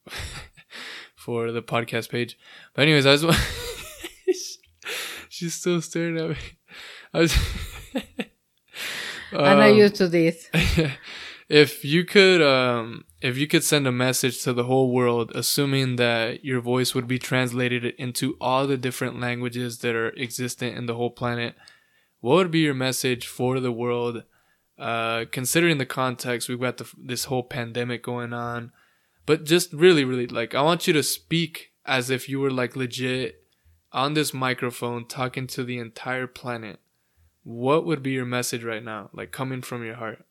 for 1.15 1.51
the 1.51 1.61
podcast 1.61 2.09
page. 2.09 2.37
But 2.73 2.83
anyways, 2.83 3.05
I 3.05 3.11
was 3.11 3.23
she's 5.29 5.53
still 5.55 5.81
staring 5.81 6.17
at 6.17 6.29
me. 6.29 6.35
I 7.13 7.19
was. 7.19 7.35
I'm 9.31 9.57
not 9.57 9.69
Um, 9.71 9.77
used 9.77 9.95
to 9.95 10.07
this. 10.07 10.49
if 11.49 11.83
you 11.85 12.03
could 12.05 12.41
um 12.41 13.03
if 13.21 13.37
you 13.37 13.47
could 13.47 13.63
send 13.63 13.87
a 13.87 13.91
message 13.91 14.41
to 14.43 14.53
the 14.53 14.65
whole 14.65 14.91
world 14.91 15.31
assuming 15.35 15.95
that 15.97 16.43
your 16.45 16.59
voice 16.61 16.93
would 16.93 17.07
be 17.07 17.17
translated 17.19 17.85
into 17.97 18.35
all 18.41 18.67
the 18.67 18.77
different 18.77 19.19
languages 19.19 19.79
that 19.79 19.95
are 19.95 20.09
existent 20.17 20.77
in 20.77 20.85
the 20.85 20.95
whole 20.95 21.09
planet 21.09 21.55
what 22.19 22.35
would 22.35 22.51
be 22.51 22.59
your 22.59 22.73
message 22.73 23.27
for 23.27 23.59
the 23.59 23.71
world 23.71 24.23
uh 24.79 25.25
considering 25.31 25.77
the 25.77 25.85
context 25.85 26.49
we've 26.49 26.59
got 26.59 26.77
the, 26.77 26.91
this 26.97 27.25
whole 27.25 27.43
pandemic 27.43 28.03
going 28.03 28.33
on 28.33 28.71
but 29.25 29.43
just 29.43 29.73
really 29.73 30.03
really 30.03 30.27
like 30.27 30.53
i 30.53 30.61
want 30.61 30.87
you 30.87 30.93
to 30.93 31.03
speak 31.03 31.71
as 31.85 32.09
if 32.09 32.27
you 32.29 32.39
were 32.39 32.51
like 32.51 32.75
legit 32.75 33.43
on 33.91 34.13
this 34.13 34.33
microphone 34.33 35.07
talking 35.07 35.47
to 35.47 35.63
the 35.63 35.79
entire 35.79 36.27
planet 36.27 36.79
what 37.43 37.85
would 37.85 38.03
be 38.03 38.11
your 38.11 38.25
message 38.25 38.63
right 38.63 38.83
now 38.83 39.09
like 39.13 39.31
coming 39.31 39.61
from 39.61 39.83
your 39.83 39.95
heart 39.95 40.25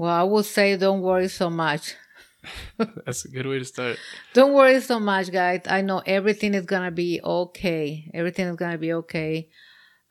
Well, 0.00 0.10
I 0.10 0.22
would 0.22 0.46
say 0.46 0.78
don't 0.78 1.02
worry 1.02 1.28
so 1.28 1.50
much. 1.50 1.94
That's 2.78 3.26
a 3.26 3.28
good 3.28 3.46
way 3.46 3.58
to 3.58 3.66
start. 3.66 3.98
Don't 4.32 4.54
worry 4.54 4.80
so 4.80 4.98
much, 4.98 5.30
guys. 5.30 5.60
I 5.68 5.82
know 5.82 6.00
everything 6.06 6.54
is 6.54 6.64
gonna 6.64 6.90
be 6.90 7.20
okay. 7.22 8.10
Everything 8.14 8.46
is 8.48 8.56
gonna 8.56 8.78
be 8.78 8.94
okay. 8.94 9.50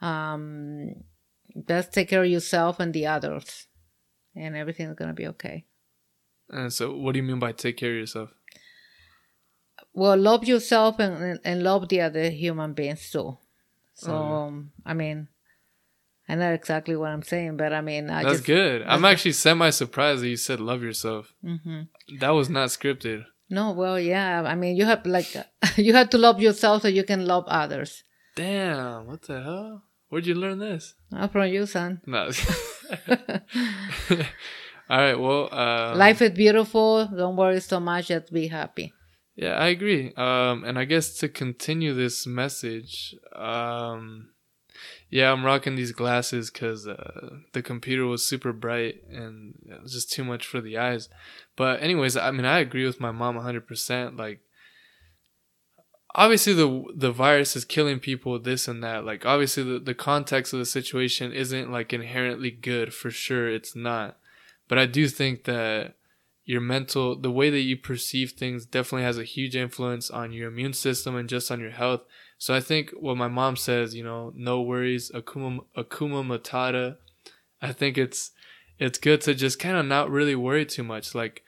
Um, 0.02 0.96
just 1.68 1.92
take 1.94 2.10
care 2.10 2.24
of 2.24 2.30
yourself 2.30 2.80
and 2.80 2.94
the 2.94 3.08
others, 3.08 3.68
and 4.36 4.56
everything's 4.56 4.96
gonna 4.96 5.14
be 5.14 5.28
okay. 5.28 5.66
And 6.50 6.72
so, 6.74 6.96
what 6.96 7.14
do 7.14 7.18
you 7.20 7.24
mean 7.24 7.40
by 7.40 7.52
take 7.52 7.78
care 7.78 7.92
of 7.92 7.98
yourself? 7.98 8.30
Well, 9.94 10.18
love 10.18 10.46
yourself 10.46 11.00
and 11.00 11.40
and- 11.44 11.64
love 11.64 11.90
the 11.90 12.02
other 12.02 12.30
human 12.30 12.74
beings 12.74 13.10
too. 13.12 13.38
So, 13.96 14.16
um, 14.16 14.72
I 14.86 14.94
mean, 14.94 15.28
I 16.30 16.36
know 16.36 16.54
exactly 16.54 16.96
what 16.96 17.10
I'm 17.12 17.24
saying, 17.24 17.58
but 17.58 17.74
I 17.74 17.82
mean, 17.82 18.10
I 18.10 18.24
That's 18.24 18.36
just 18.36 18.46
good. 18.46 18.82
I'm 18.84 19.02
that's- 19.02 19.12
actually 19.14 19.34
semi 19.34 19.70
surprised 19.72 20.22
that 20.24 20.30
you 20.30 20.38
said 20.38 20.60
love 20.60 20.82
yourself. 20.84 21.34
hmm 21.44 21.82
That 22.20 22.30
was 22.30 22.50
not 22.50 22.70
scripted. 22.70 23.26
No, 23.50 23.72
well, 23.72 24.00
yeah. 24.00 24.44
I 24.46 24.56
mean, 24.56 24.76
you 24.78 24.86
have 24.86 25.06
like 25.06 25.28
you 25.78 25.94
have 25.94 26.10
to 26.12 26.18
love 26.18 26.40
yourself 26.40 26.84
so 26.84 26.88
you 26.88 27.04
can 27.04 27.26
love 27.26 27.44
others. 27.48 28.04
Damn, 28.36 29.08
what 29.08 29.24
the 29.24 29.42
hell? 29.44 29.84
Where'd 30.10 30.26
you 30.26 30.36
learn 30.36 30.60
this? 30.60 30.96
Not 31.12 31.32
from 31.32 31.48
you, 31.48 31.66
son. 31.66 32.02
No. 32.06 32.30
All 34.90 34.98
right. 34.98 35.20
Well, 35.20 35.54
um, 35.54 35.98
Life 35.98 36.22
is 36.22 36.32
beautiful. 36.32 37.06
Don't 37.06 37.36
worry 37.36 37.60
so 37.60 37.80
much. 37.80 38.08
Just 38.08 38.34
be 38.34 38.48
happy. 38.48 38.92
Yeah, 39.36 39.54
I 39.54 39.68
agree. 39.68 40.12
Um, 40.18 40.64
and 40.66 40.78
I 40.78 40.86
guess 40.86 41.14
to 41.20 41.30
continue 41.30 41.94
this 41.94 42.28
message, 42.28 43.16
um, 43.36 44.32
yeah, 45.10 45.32
I'm 45.32 45.46
rocking 45.46 45.76
these 45.76 45.92
glasses 45.92 46.50
because 46.50 46.88
uh, 46.88 47.38
the 47.54 47.62
computer 47.62 48.06
was 48.06 48.26
super 48.26 48.52
bright 48.52 49.04
and 49.10 49.54
it 49.66 49.82
was 49.82 49.94
just 49.94 50.12
too 50.12 50.24
much 50.24 50.46
for 50.46 50.60
the 50.60 50.78
eyes. 50.78 51.08
But 51.56 51.82
anyways, 51.82 52.18
I 52.18 52.32
mean, 52.32 52.46
I 52.46 52.60
agree 52.60 52.86
with 52.86 53.00
my 53.00 53.12
mom 53.12 53.38
100%. 53.38 54.18
Like, 54.18 54.42
obviously 56.16 56.54
the 56.54 56.84
the 56.96 57.12
virus 57.12 57.56
is 57.56 57.66
killing 57.66 58.00
people, 58.00 58.40
this 58.40 58.68
and 58.68 58.84
that. 58.84 59.06
Like, 59.06 59.26
obviously 59.26 59.64
the 59.64 59.80
the 59.80 59.94
context 59.94 60.54
of 60.54 60.60
the 60.60 60.66
situation 60.66 61.32
isn't 61.32 61.72
like 61.72 61.94
inherently 61.94 62.52
good 62.52 62.94
for 62.94 63.12
sure. 63.12 63.50
It's 63.50 63.76
not. 63.76 64.18
But 64.68 64.78
I 64.78 64.86
do 64.86 65.08
think 65.08 65.46
that 65.46 65.96
your 66.50 66.62
mental 66.62 67.16
the 67.16 67.30
way 67.30 67.52
that 67.52 67.60
you 67.60 67.78
perceive 67.78 68.32
things 68.32 68.66
definitely 68.66 69.04
has 69.04 69.20
a 69.20 69.24
huge 69.24 69.56
influence 69.56 70.10
on 70.10 70.32
your 70.32 70.48
immune 70.48 70.74
system 70.74 71.16
and 71.16 71.30
just 71.30 71.52
on 71.52 71.60
your 71.60 71.70
health 71.70 72.02
so 72.40 72.56
i 72.56 72.60
think 72.60 72.90
what 73.00 73.16
my 73.16 73.28
mom 73.28 73.56
says 73.56 73.94
you 73.94 74.04
know 74.04 74.34
no 74.36 74.60
worries 74.60 75.12
hakuna 75.14 75.60
hakuna 75.78 76.26
matata 76.26 76.98
i 77.62 77.72
think 77.72 78.00
it's 78.00 78.32
it's 78.80 78.98
good 78.98 79.22
to 79.22 79.36
just 79.36 79.60
kind 79.60 79.78
of 79.78 79.86
not 79.86 80.10
really 80.10 80.36
worry 80.36 80.66
too 80.66 80.84
much 80.84 81.14
like 81.14 81.44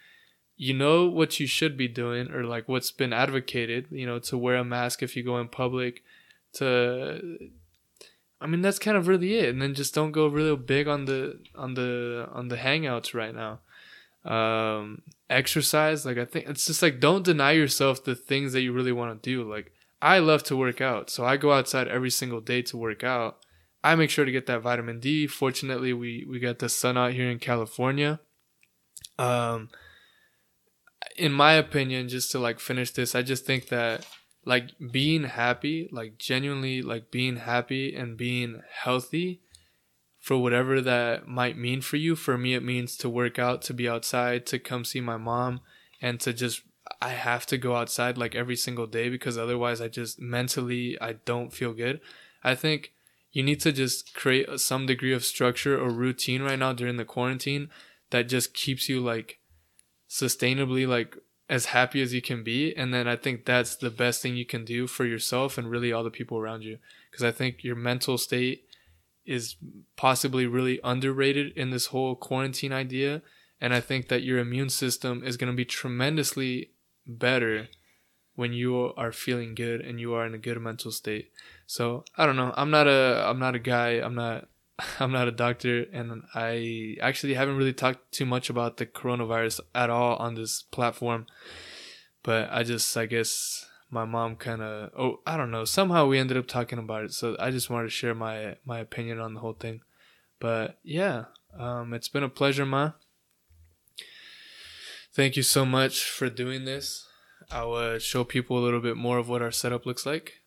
you 0.62 0.76
know 0.76 1.08
what 1.08 1.40
you 1.40 1.48
should 1.48 1.76
be 1.76 1.88
doing 1.88 2.30
or 2.30 2.44
like 2.44 2.70
what's 2.70 2.92
been 2.92 3.12
advocated 3.12 3.88
you 3.90 4.06
know 4.06 4.20
to 4.20 4.38
wear 4.38 4.58
a 4.58 4.64
mask 4.64 5.02
if 5.02 5.16
you 5.16 5.24
go 5.24 5.40
in 5.40 5.48
public 5.48 6.04
to 6.54 7.20
i 8.40 8.46
mean 8.46 8.62
that's 8.62 8.78
kind 8.78 8.96
of 8.96 9.08
really 9.08 9.38
it. 9.40 9.50
And 9.50 9.60
then 9.60 9.74
just 9.74 9.96
don't 9.96 10.12
go 10.12 10.28
real 10.28 10.56
big 10.56 10.88
on 10.88 11.06
the 11.06 11.40
on 11.56 11.74
the 11.74 12.30
on 12.32 12.50
the 12.50 12.58
hangouts 12.58 13.16
right 13.16 13.34
now. 13.34 13.60
Um 14.24 15.02
exercise 15.32 16.06
like 16.06 16.20
i 16.20 16.26
think 16.26 16.48
it's 16.48 16.68
just 16.68 16.84
like 16.84 17.00
don't 17.00 17.26
deny 17.26 17.54
yourself 17.54 18.04
the 18.04 18.14
things 18.14 18.54
that 18.54 18.62
you 18.62 18.72
really 18.72 18.92
want 18.92 19.12
to 19.24 19.30
do. 19.30 19.50
Like 19.50 19.72
i 20.00 20.20
love 20.20 20.44
to 20.44 20.56
work 20.56 20.80
out 20.80 21.10
so 21.10 21.26
i 21.26 21.38
go 21.38 21.54
outside 21.54 21.88
every 21.88 22.12
single 22.12 22.42
day 22.42 22.62
to 22.64 22.78
work 22.78 23.04
out. 23.04 23.40
I 23.84 23.96
make 23.96 24.12
sure 24.12 24.26
to 24.26 24.32
get 24.32 24.46
that 24.46 24.62
vitamin 24.62 25.00
d. 25.00 25.26
Fortunately 25.26 25.92
we 25.92 26.24
we 26.30 26.40
got 26.40 26.60
the 26.60 26.70
sun 26.70 27.00
out 27.00 27.14
here 27.14 27.32
in 27.32 27.40
california. 27.40 28.20
Um 29.18 29.70
in 31.16 31.32
my 31.32 31.54
opinion 31.54 32.08
just 32.08 32.32
to 32.32 32.40
like 32.40 32.60
finish 32.60 32.92
this 32.92 33.16
i 33.16 33.22
just 33.22 33.46
think 33.46 33.70
that 33.70 34.06
like 34.46 34.72
being 34.92 35.24
happy 35.24 35.90
like 35.92 36.18
genuinely 36.18 36.82
like 36.82 37.12
being 37.12 37.38
happy 37.38 37.96
and 37.96 38.18
being 38.18 38.62
healthy 38.72 39.42
for 40.22 40.38
whatever 40.38 40.80
that 40.80 41.28
might 41.28 41.58
mean 41.58 41.82
for 41.82 41.98
you. 41.98 42.16
For 42.16 42.38
me, 42.38 42.54
it 42.54 42.64
means 42.64 42.96
to 42.98 43.10
work 43.10 43.40
out, 43.40 43.64
to 43.64 43.74
be 43.74 43.90
outside, 43.90 44.46
to 44.46 44.60
come 44.60 44.86
see 44.86 45.02
my 45.02 45.18
mom, 45.18 45.62
and 46.00 46.20
to 46.22 46.32
just, 46.32 46.62
I 47.02 47.10
have 47.10 47.48
to 47.48 47.58
go 47.58 47.76
outside 47.76 48.20
like 48.20 48.36
every 48.36 48.56
single 48.56 48.86
day 48.86 49.10
because 49.10 49.38
otherwise 49.38 49.82
I 49.82 49.88
just 49.88 50.22
mentally, 50.22 50.96
I 51.02 51.14
don't 51.14 51.52
feel 51.52 51.74
good. 51.74 52.02
I 52.44 52.54
think 52.54 52.94
you 53.32 53.42
need 53.42 53.62
to 53.62 53.72
just 53.72 54.14
create 54.14 54.60
some 54.60 54.86
degree 54.86 55.14
of 55.14 55.26
structure 55.26 55.80
or 55.80 55.90
routine 55.90 56.44
right 56.44 56.60
now 56.60 56.74
during 56.74 56.98
the 56.98 57.06
quarantine 57.06 57.70
that 58.12 58.30
just 58.30 58.54
keeps 58.54 58.88
you 58.88 59.00
like 59.00 59.40
sustainably 60.12 60.86
like 60.86 61.18
as 61.50 61.68
happy 61.68 62.02
as 62.02 62.14
you 62.14 62.22
can 62.22 62.44
be 62.44 62.76
and 62.76 62.94
then 62.94 63.08
i 63.08 63.16
think 63.16 63.46
that's 63.46 63.76
the 63.78 63.90
best 63.90 64.22
thing 64.22 64.36
you 64.36 64.46
can 64.46 64.66
do 64.66 64.86
for 64.88 65.06
yourself 65.06 65.58
and 65.58 65.70
really 65.70 65.92
all 65.92 66.04
the 66.04 66.12
people 66.12 66.38
around 66.38 66.62
you 66.62 66.78
because 67.10 67.24
i 67.24 67.32
think 67.32 67.64
your 67.64 67.76
mental 67.76 68.18
state 68.18 68.66
is 69.26 69.56
possibly 69.96 70.46
really 70.46 70.80
underrated 70.84 71.56
in 71.56 71.70
this 71.70 71.88
whole 71.88 72.16
quarantine 72.16 72.74
idea. 72.74 73.22
And 73.60 73.74
I 73.74 73.80
think 73.80 74.08
that 74.08 74.24
your 74.24 74.40
immune 74.40 74.70
system 74.70 75.24
is 75.24 75.38
going 75.38 75.52
to 75.52 75.56
be 75.56 75.66
tremendously 75.66 76.72
better 77.06 77.68
when 78.36 78.54
you 78.54 78.94
are 78.98 79.12
feeling 79.12 79.54
good 79.54 79.82
and 79.82 80.00
you 80.00 80.14
are 80.14 80.26
in 80.26 80.34
a 80.34 80.40
good 80.40 80.60
mental 80.60 80.92
state. 80.92 81.32
So 81.68 82.04
I 82.18 82.26
don't 82.26 82.36
know. 82.36 82.54
I'm 82.58 82.72
not 82.72 82.88
a 82.88 83.24
I'm 83.28 83.40
not 83.40 83.56
a 83.56 83.60
guy. 83.60 83.90
I'm 83.92 84.16
not 84.16 84.48
I'm 85.00 85.12
not 85.12 85.28
a 85.28 85.32
doctor, 85.32 85.86
and 85.92 86.24
I 86.34 86.98
actually 87.02 87.34
haven't 87.34 87.58
really 87.58 87.74
talked 87.74 88.12
too 88.12 88.26
much 88.26 88.50
about 88.50 88.78
the 88.78 88.86
coronavirus 88.86 89.62
at 89.74 89.90
all 89.90 90.16
on 90.18 90.36
this 90.36 90.62
platform. 90.62 91.28
But 92.24 92.50
I 92.52 92.64
just 92.64 92.96
I 92.96 93.06
guess 93.06 93.66
my 93.90 94.06
mom 94.06 94.36
kind 94.36 94.62
of 94.62 94.92
oh 94.98 95.20
I 95.26 95.36
don't 95.38 95.52
know 95.52 95.66
somehow 95.66 96.08
we 96.08 96.20
ended 96.20 96.38
up 96.38 96.48
talking 96.48 96.80
about 96.80 97.04
it. 97.04 97.14
So 97.14 97.36
I 97.40 97.52
just 97.52 97.70
wanted 97.70 97.88
to 97.88 97.92
share 97.92 98.16
my 98.16 98.58
my 98.66 98.80
opinion 98.80 99.20
on 99.20 99.34
the 99.34 99.40
whole 99.40 99.54
thing. 99.54 99.82
But 100.40 100.78
yeah, 100.84 101.26
um, 101.58 101.94
it's 101.94 102.10
been 102.10 102.24
a 102.24 102.30
pleasure, 102.30 102.66
ma. 102.66 102.92
Thank 105.14 105.36
you 105.36 105.44
so 105.44 105.66
much 105.66 106.04
for 106.04 106.30
doing 106.30 106.66
this. 106.66 107.06
I'll 107.52 107.74
uh, 107.74 108.00
show 108.00 108.24
people 108.24 108.58
a 108.58 108.64
little 108.64 108.80
bit 108.80 108.96
more 108.96 109.18
of 109.18 109.28
what 109.28 109.42
our 109.42 109.52
setup 109.52 109.86
looks 109.86 110.06
like. 110.06 110.41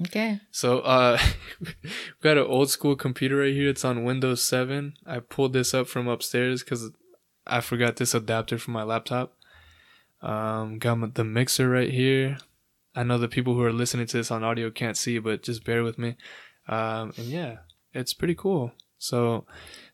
Okay. 0.00 0.40
so 0.50 0.80
uh, 0.80 1.18
we've 1.60 1.94
got 2.22 2.38
an 2.38 2.46
old 2.46 2.70
school 2.70 2.96
computer 2.96 3.36
right 3.36 3.52
here. 3.52 3.68
It's 3.68 3.84
on 3.84 4.04
Windows 4.04 4.42
7. 4.42 4.94
I 5.06 5.20
pulled 5.20 5.52
this 5.52 5.74
up 5.74 5.86
from 5.86 6.08
upstairs 6.08 6.62
because 6.62 6.90
I 7.46 7.60
forgot 7.60 7.96
this 7.96 8.14
adapter 8.14 8.58
for 8.58 8.70
my 8.70 8.82
laptop. 8.82 9.36
Um, 10.22 10.78
got 10.78 11.14
the 11.14 11.24
mixer 11.24 11.68
right 11.68 11.90
here. 11.90 12.38
I 12.94 13.02
know 13.02 13.18
the 13.18 13.28
people 13.28 13.54
who 13.54 13.62
are 13.62 13.72
listening 13.72 14.06
to 14.06 14.16
this 14.16 14.30
on 14.30 14.44
audio 14.44 14.70
can't 14.70 14.96
see, 14.96 15.18
but 15.18 15.42
just 15.42 15.64
bear 15.64 15.82
with 15.82 15.98
me. 15.98 16.16
Um, 16.68 17.12
and 17.16 17.26
yeah, 17.26 17.56
it's 17.92 18.14
pretty 18.14 18.34
cool. 18.34 18.72
So 18.98 19.44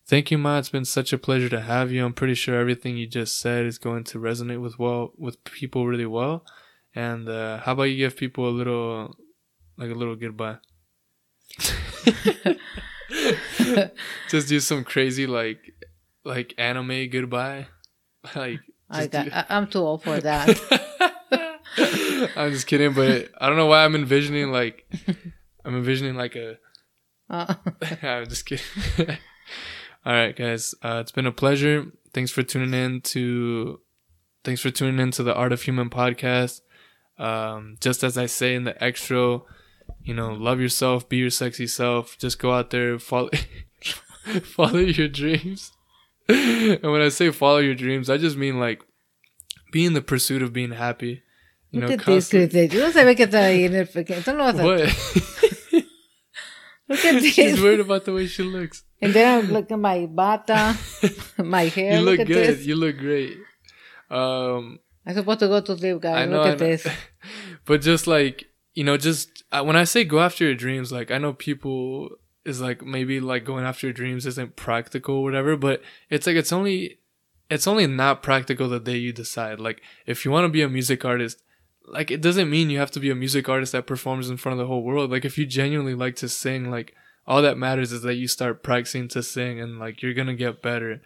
thank 0.07 0.31
you, 0.31 0.39
Ma. 0.39 0.59
It's 0.59 0.69
been 0.69 0.85
such 0.85 1.13
a 1.13 1.19
pleasure 1.19 1.49
to 1.49 1.61
have 1.63 1.91
you. 1.91 2.05
I'm 2.05 2.13
pretty 2.13 2.35
sure 2.35 2.55
everything 2.55 2.97
you 2.97 3.07
just 3.07 3.41
said 3.41 3.67
is 3.67 3.79
going 3.79 4.05
to 4.05 4.19
resonate 4.19 4.61
with 4.61 4.79
well 4.79 5.13
with 5.17 5.43
people 5.45 5.87
really 5.87 6.07
well. 6.07 6.45
And 6.95 7.29
uh, 7.29 7.59
how 7.59 7.73
about 7.73 7.85
you 7.85 7.97
give 7.97 8.17
people 8.17 8.49
a 8.49 8.51
little, 8.51 9.17
like 9.81 9.91
a 9.91 9.95
little 9.95 10.15
goodbye? 10.15 10.59
just 14.29 14.49
do 14.49 14.61
some 14.61 14.85
crazy 14.85 15.27
like, 15.27 15.73
like 16.25 16.55
anime 16.59 17.09
goodbye, 17.11 17.67
like. 18.37 18.61
I 18.93 19.07
got. 19.07 19.25
do- 19.27 19.31
I, 19.33 19.47
I'm 19.51 19.67
too 19.69 19.79
old 19.79 20.03
for 20.03 20.19
that. 20.21 20.49
I'm 22.37 22.51
just 22.51 22.67
kidding, 22.67 22.93
but 22.93 23.29
I 23.41 23.49
don't 23.49 23.57
know 23.57 23.67
why 23.67 23.85
I'm 23.85 23.95
envisioning 23.95 24.51
like 24.51 24.85
I'm 25.65 25.77
envisioning 25.77 26.17
like 26.17 26.35
a. 26.37 26.59
Uh, 27.29 27.55
I'm 28.03 28.27
just 28.29 28.47
kidding. 28.47 28.65
All 30.05 30.13
right, 30.13 30.35
guys, 30.35 30.75
uh, 30.83 30.99
it's 31.01 31.13
been 31.13 31.27
a 31.27 31.33
pleasure. 31.33 31.87
Thanks 32.13 32.33
for 32.33 32.43
tuning 32.43 32.75
in 32.75 33.01
to. 33.03 33.81
Thanks 34.43 34.61
for 34.61 34.71
tuning 34.71 34.99
in 34.99 35.13
to 35.13 35.23
the 35.23 35.35
Art 35.35 35.53
of 35.53 35.63
Human 35.63 35.89
podcast. 35.89 36.63
Um, 37.19 37.77
just 37.81 38.03
as 38.03 38.19
I 38.19 38.27
say 38.27 38.55
in 38.57 38.65
the 38.65 38.83
extra, 38.83 39.39
you 40.03 40.15
know, 40.15 40.33
love 40.33 40.61
yourself, 40.61 41.09
be 41.09 41.19
your 41.19 41.31
sexy 41.31 41.67
self. 41.67 42.19
Just 42.19 42.39
go 42.39 42.53
out 42.53 42.71
there, 42.71 42.99
follow, 42.99 43.31
follow 44.43 44.79
your 44.79 45.09
dreams. 45.09 45.73
and 46.29 46.83
when 46.83 47.01
I 47.01 47.09
say 47.09 47.31
follow 47.31 47.59
your 47.59 47.75
dreams, 47.75 48.09
I 48.09 48.17
just 48.17 48.37
mean 48.37 48.59
like 48.61 48.83
be 49.73 49.85
in 49.85 49.95
the 49.95 50.03
pursuit 50.03 50.43
of 50.43 50.53
being 50.53 50.73
happy. 50.73 51.23
You 51.71 51.81
look 51.81 51.89
know, 51.89 51.95
at 51.95 51.99
this, 52.07 52.31
constant- 52.31 52.51
Chris. 52.51 52.73
Tú 52.73 52.79
no 52.81 52.91
sabes 52.91 53.17
que 53.17 53.27
está 53.27 53.47
ahí 53.47 53.65
en 53.65 53.75
el 53.75 53.87
pequeño. 53.87 54.23
Tú 54.25 54.37
no 54.37 54.45
vas 54.45 54.59
a. 54.59 54.65
What? 54.65 55.85
Look 56.91 57.05
at 57.05 57.23
this. 57.23 57.35
She's 57.35 57.63
worried 57.63 57.79
about 57.79 58.05
the 58.05 58.13
way 58.13 58.27
she 58.27 58.43
looks. 58.43 58.83
And 59.01 59.15
then 59.15 59.45
I 59.45 59.47
look 59.47 59.71
at 59.71 59.79
my 59.79 60.07
bata, 60.07 60.77
my 61.39 61.67
hair. 61.67 61.95
you 61.95 62.01
look 62.01 62.19
at 62.19 62.27
good. 62.27 62.59
this. 62.59 62.67
You 62.67 62.75
look 62.75 62.99
great. 62.99 63.39
Um, 64.11 64.81
I'm 65.07 65.15
supposed 65.15 65.39
to 65.39 65.47
go 65.49 65.61
to 65.61 65.79
sleep, 65.79 66.01
guys. 66.01 66.29
Know, 66.29 66.39
look 66.39 66.47
at 66.49 66.59
this. 66.59 66.87
but 67.65 67.81
just 67.81 68.09
like 68.09 68.47
you 68.75 68.83
know, 68.83 68.97
just 68.97 69.40
when 69.59 69.77
I 69.77 69.85
say 69.85 70.05
go 70.05 70.21
after 70.21 70.45
your 70.45 70.55
dreams, 70.55 70.93
like 70.93 71.11
I 71.11 71.19
know 71.19 71.33
people 71.33 72.11
is 72.45 72.61
like 72.61 72.85
maybe 72.85 73.21
like 73.21 73.45
going 73.45 73.65
after 73.65 73.87
your 73.87 73.95
dreams 73.95 74.27
isn't 74.27 74.57
practical 74.57 75.17
or 75.17 75.23
whatever, 75.23 75.57
but 75.57 75.83
it's 76.09 76.27
like 76.27 76.37
it's 76.37 76.53
only 76.53 76.99
it's 77.51 77.67
only 77.67 77.87
not 77.87 78.23
practical 78.23 78.69
the 78.69 78.81
day 78.81 78.97
you 78.97 79.13
decide. 79.13 79.59
Like 79.59 79.83
if 80.07 80.25
you 80.25 80.31
want 80.31 80.45
to 80.45 80.49
be 80.49 80.63
a 80.63 80.69
music 80.69 81.05
artist, 81.05 81.43
like 81.87 82.11
it 82.11 82.21
doesn't 82.21 82.49
mean 82.49 82.71
you 82.71 82.79
have 82.79 82.93
to 82.93 83.01
be 83.01 83.11
a 83.11 83.15
music 83.15 83.49
artist 83.49 83.73
that 83.73 83.87
performs 83.87 84.31
in 84.31 84.37
front 84.37 84.59
of 84.59 84.65
the 84.65 84.69
whole 84.69 84.85
world. 84.85 85.11
Like 85.11 85.25
if 85.25 85.37
you 85.37 85.47
genuinely 85.47 85.95
like 85.95 86.17
to 86.17 86.29
sing, 86.29 86.71
like 86.71 86.95
all 87.27 87.43
that 87.43 87.59
matters 87.59 87.93
is 87.93 88.03
that 88.03 88.15
you 88.15 88.29
start 88.29 88.63
practicing 88.63 89.09
to 89.09 89.23
sing 89.23 89.61
and 89.61 89.79
like 89.79 90.01
you're 90.01 90.15
gonna 90.15 90.35
get 90.35 90.63
better. 90.63 91.03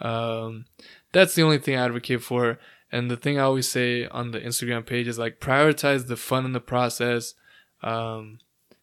Um, 0.00 0.66
that's 1.12 1.34
the 1.34 1.42
only 1.42 1.58
thing 1.58 1.76
I 1.76 1.84
advocate 1.84 2.22
for. 2.22 2.58
And 2.90 3.10
the 3.10 3.16
thing 3.16 3.38
I 3.38 3.42
always 3.42 3.68
say 3.68 4.06
on 4.06 4.32
the 4.32 4.40
Instagram 4.40 4.84
page 4.84 5.08
is 5.08 5.18
like 5.18 5.40
prioritize 5.40 6.06
the 6.06 6.16
fun 6.16 6.44
in 6.44 6.52
the 6.52 6.60
process. 6.60 7.34
Um, 7.84 8.38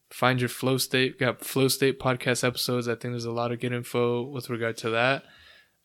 find 0.10 0.40
your 0.40 0.50
flow 0.50 0.78
state. 0.78 1.20
Got 1.20 1.42
flow 1.42 1.68
state 1.68 2.00
podcast 2.00 2.48
episodes. 2.48 2.88
I 2.88 2.92
think 2.92 3.14
there's 3.14 3.26
a 3.26 3.32
lot 3.32 3.52
of 3.52 3.60
good 3.60 3.74
info 3.74 4.22
with 4.24 4.50
regard 4.50 4.78
to 4.78 4.90
that. 4.92 5.24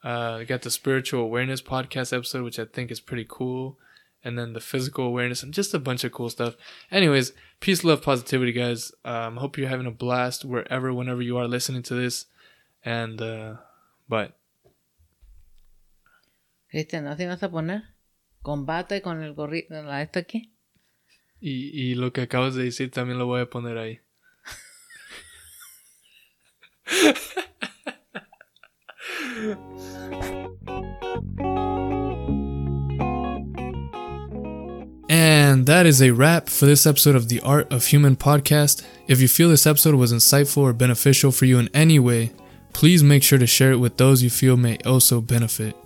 Uh, 0.04 0.44
got 0.44 0.62
the 0.62 0.70
spiritual 0.70 1.22
awareness 1.22 1.62
podcast 1.62 2.16
episode, 2.16 2.44
which 2.44 2.58
I 2.58 2.66
think 2.66 2.90
is 2.90 3.00
pretty 3.00 3.26
cool. 3.28 3.78
And 4.22 4.38
then 4.38 4.52
the 4.52 4.60
physical 4.60 5.06
awareness 5.06 5.42
and 5.42 5.54
just 5.54 5.72
a 5.72 5.78
bunch 5.78 6.04
of 6.04 6.12
cool 6.12 6.28
stuff. 6.28 6.56
Anyways, 6.90 7.32
peace, 7.60 7.84
love, 7.84 8.02
positivity, 8.02 8.52
guys. 8.52 8.92
Um, 9.04 9.36
hope 9.36 9.56
you're 9.56 9.68
having 9.68 9.86
a 9.86 9.92
blast 9.92 10.44
wherever, 10.44 10.92
whenever 10.92 11.22
you 11.22 11.38
are 11.38 11.48
listening 11.48 11.82
to 11.84 11.94
this. 11.94 12.26
And, 12.84 13.20
uh, 13.22 13.54
but 14.08 14.36
Cristian, 16.72 17.04
¿no 17.04 17.16
te 17.16 17.26
vas 17.26 17.42
a 17.42 17.48
poner? 17.48 17.82
Y 18.44 19.00
con 19.00 19.22
el 19.22 19.34
gorrito, 19.34 19.82
la 19.82 20.02
esta 20.02 20.20
aquí. 20.20 20.52
Y, 21.48 21.70
y 21.72 21.94
lo 21.94 22.12
que 22.12 22.22
acabas 22.22 22.56
de 22.56 22.64
decir 22.64 22.90
también 22.90 23.20
lo 23.20 23.26
voy 23.26 23.40
a 23.40 23.48
poner 23.48 23.78
ahí. 23.78 24.00
And 35.08 35.66
that 35.66 35.86
is 35.86 36.02
a 36.02 36.10
wrap 36.10 36.48
for 36.48 36.66
this 36.66 36.84
episode 36.84 37.14
of 37.14 37.28
the 37.28 37.38
Art 37.42 37.72
of 37.72 37.86
Human 37.86 38.16
podcast. 38.16 38.84
If 39.06 39.20
you 39.20 39.28
feel 39.28 39.48
this 39.48 39.68
episode 39.68 39.94
was 39.94 40.12
insightful 40.12 40.62
or 40.62 40.72
beneficial 40.72 41.30
for 41.30 41.44
you 41.44 41.60
in 41.60 41.70
any 41.72 42.00
way, 42.00 42.32
please 42.72 43.04
make 43.04 43.22
sure 43.22 43.38
to 43.38 43.46
share 43.46 43.70
it 43.70 43.78
with 43.78 43.98
those 43.98 44.20
you 44.20 44.30
feel 44.30 44.56
may 44.56 44.78
also 44.78 45.20
benefit. 45.20 45.76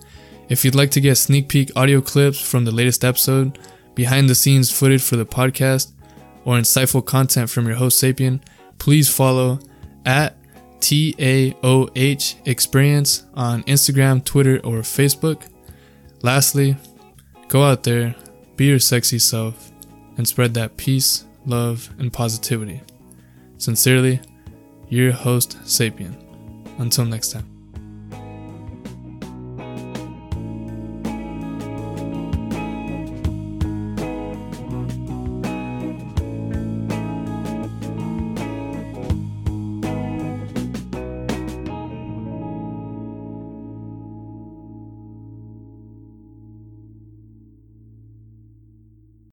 If 0.48 0.64
you'd 0.64 0.74
like 0.74 0.90
to 0.92 1.02
get 1.02 1.16
sneak 1.16 1.50
peek 1.50 1.70
audio 1.76 2.00
clips 2.00 2.40
from 2.40 2.64
the 2.64 2.72
latest 2.72 3.04
episode, 3.04 3.58
behind 3.95 4.28
the 4.28 4.34
scenes 4.34 4.70
footage 4.70 5.03
for 5.03 5.16
the 5.16 5.26
podcast, 5.26 5.93
or 6.45 6.57
insightful 6.57 7.05
content 7.05 7.51
from 7.51 7.66
your 7.66 7.76
host 7.76 8.03
Sapien, 8.03 8.41
please 8.78 9.09
follow 9.09 9.59
at 10.07 10.36
TAOH 10.80 12.47
Experience 12.47 13.24
on 13.34 13.62
Instagram, 13.64 14.24
Twitter, 14.24 14.57
or 14.64 14.78
Facebook. 14.78 15.47
Lastly, 16.22 16.76
go 17.49 17.62
out 17.62 17.82
there, 17.82 18.14
be 18.57 18.66
your 18.66 18.78
sexy 18.78 19.18
self, 19.18 19.70
and 20.16 20.26
spread 20.26 20.55
that 20.55 20.76
peace, 20.76 21.24
love, 21.47 21.91
and 21.99 22.12
positivity. 22.12 22.80
Sincerely, 23.59 24.20
your 24.88 25.12
host 25.12 25.59
Sapien. 25.64 26.14
Until 26.78 27.05
next 27.05 27.32
time. 27.32 27.49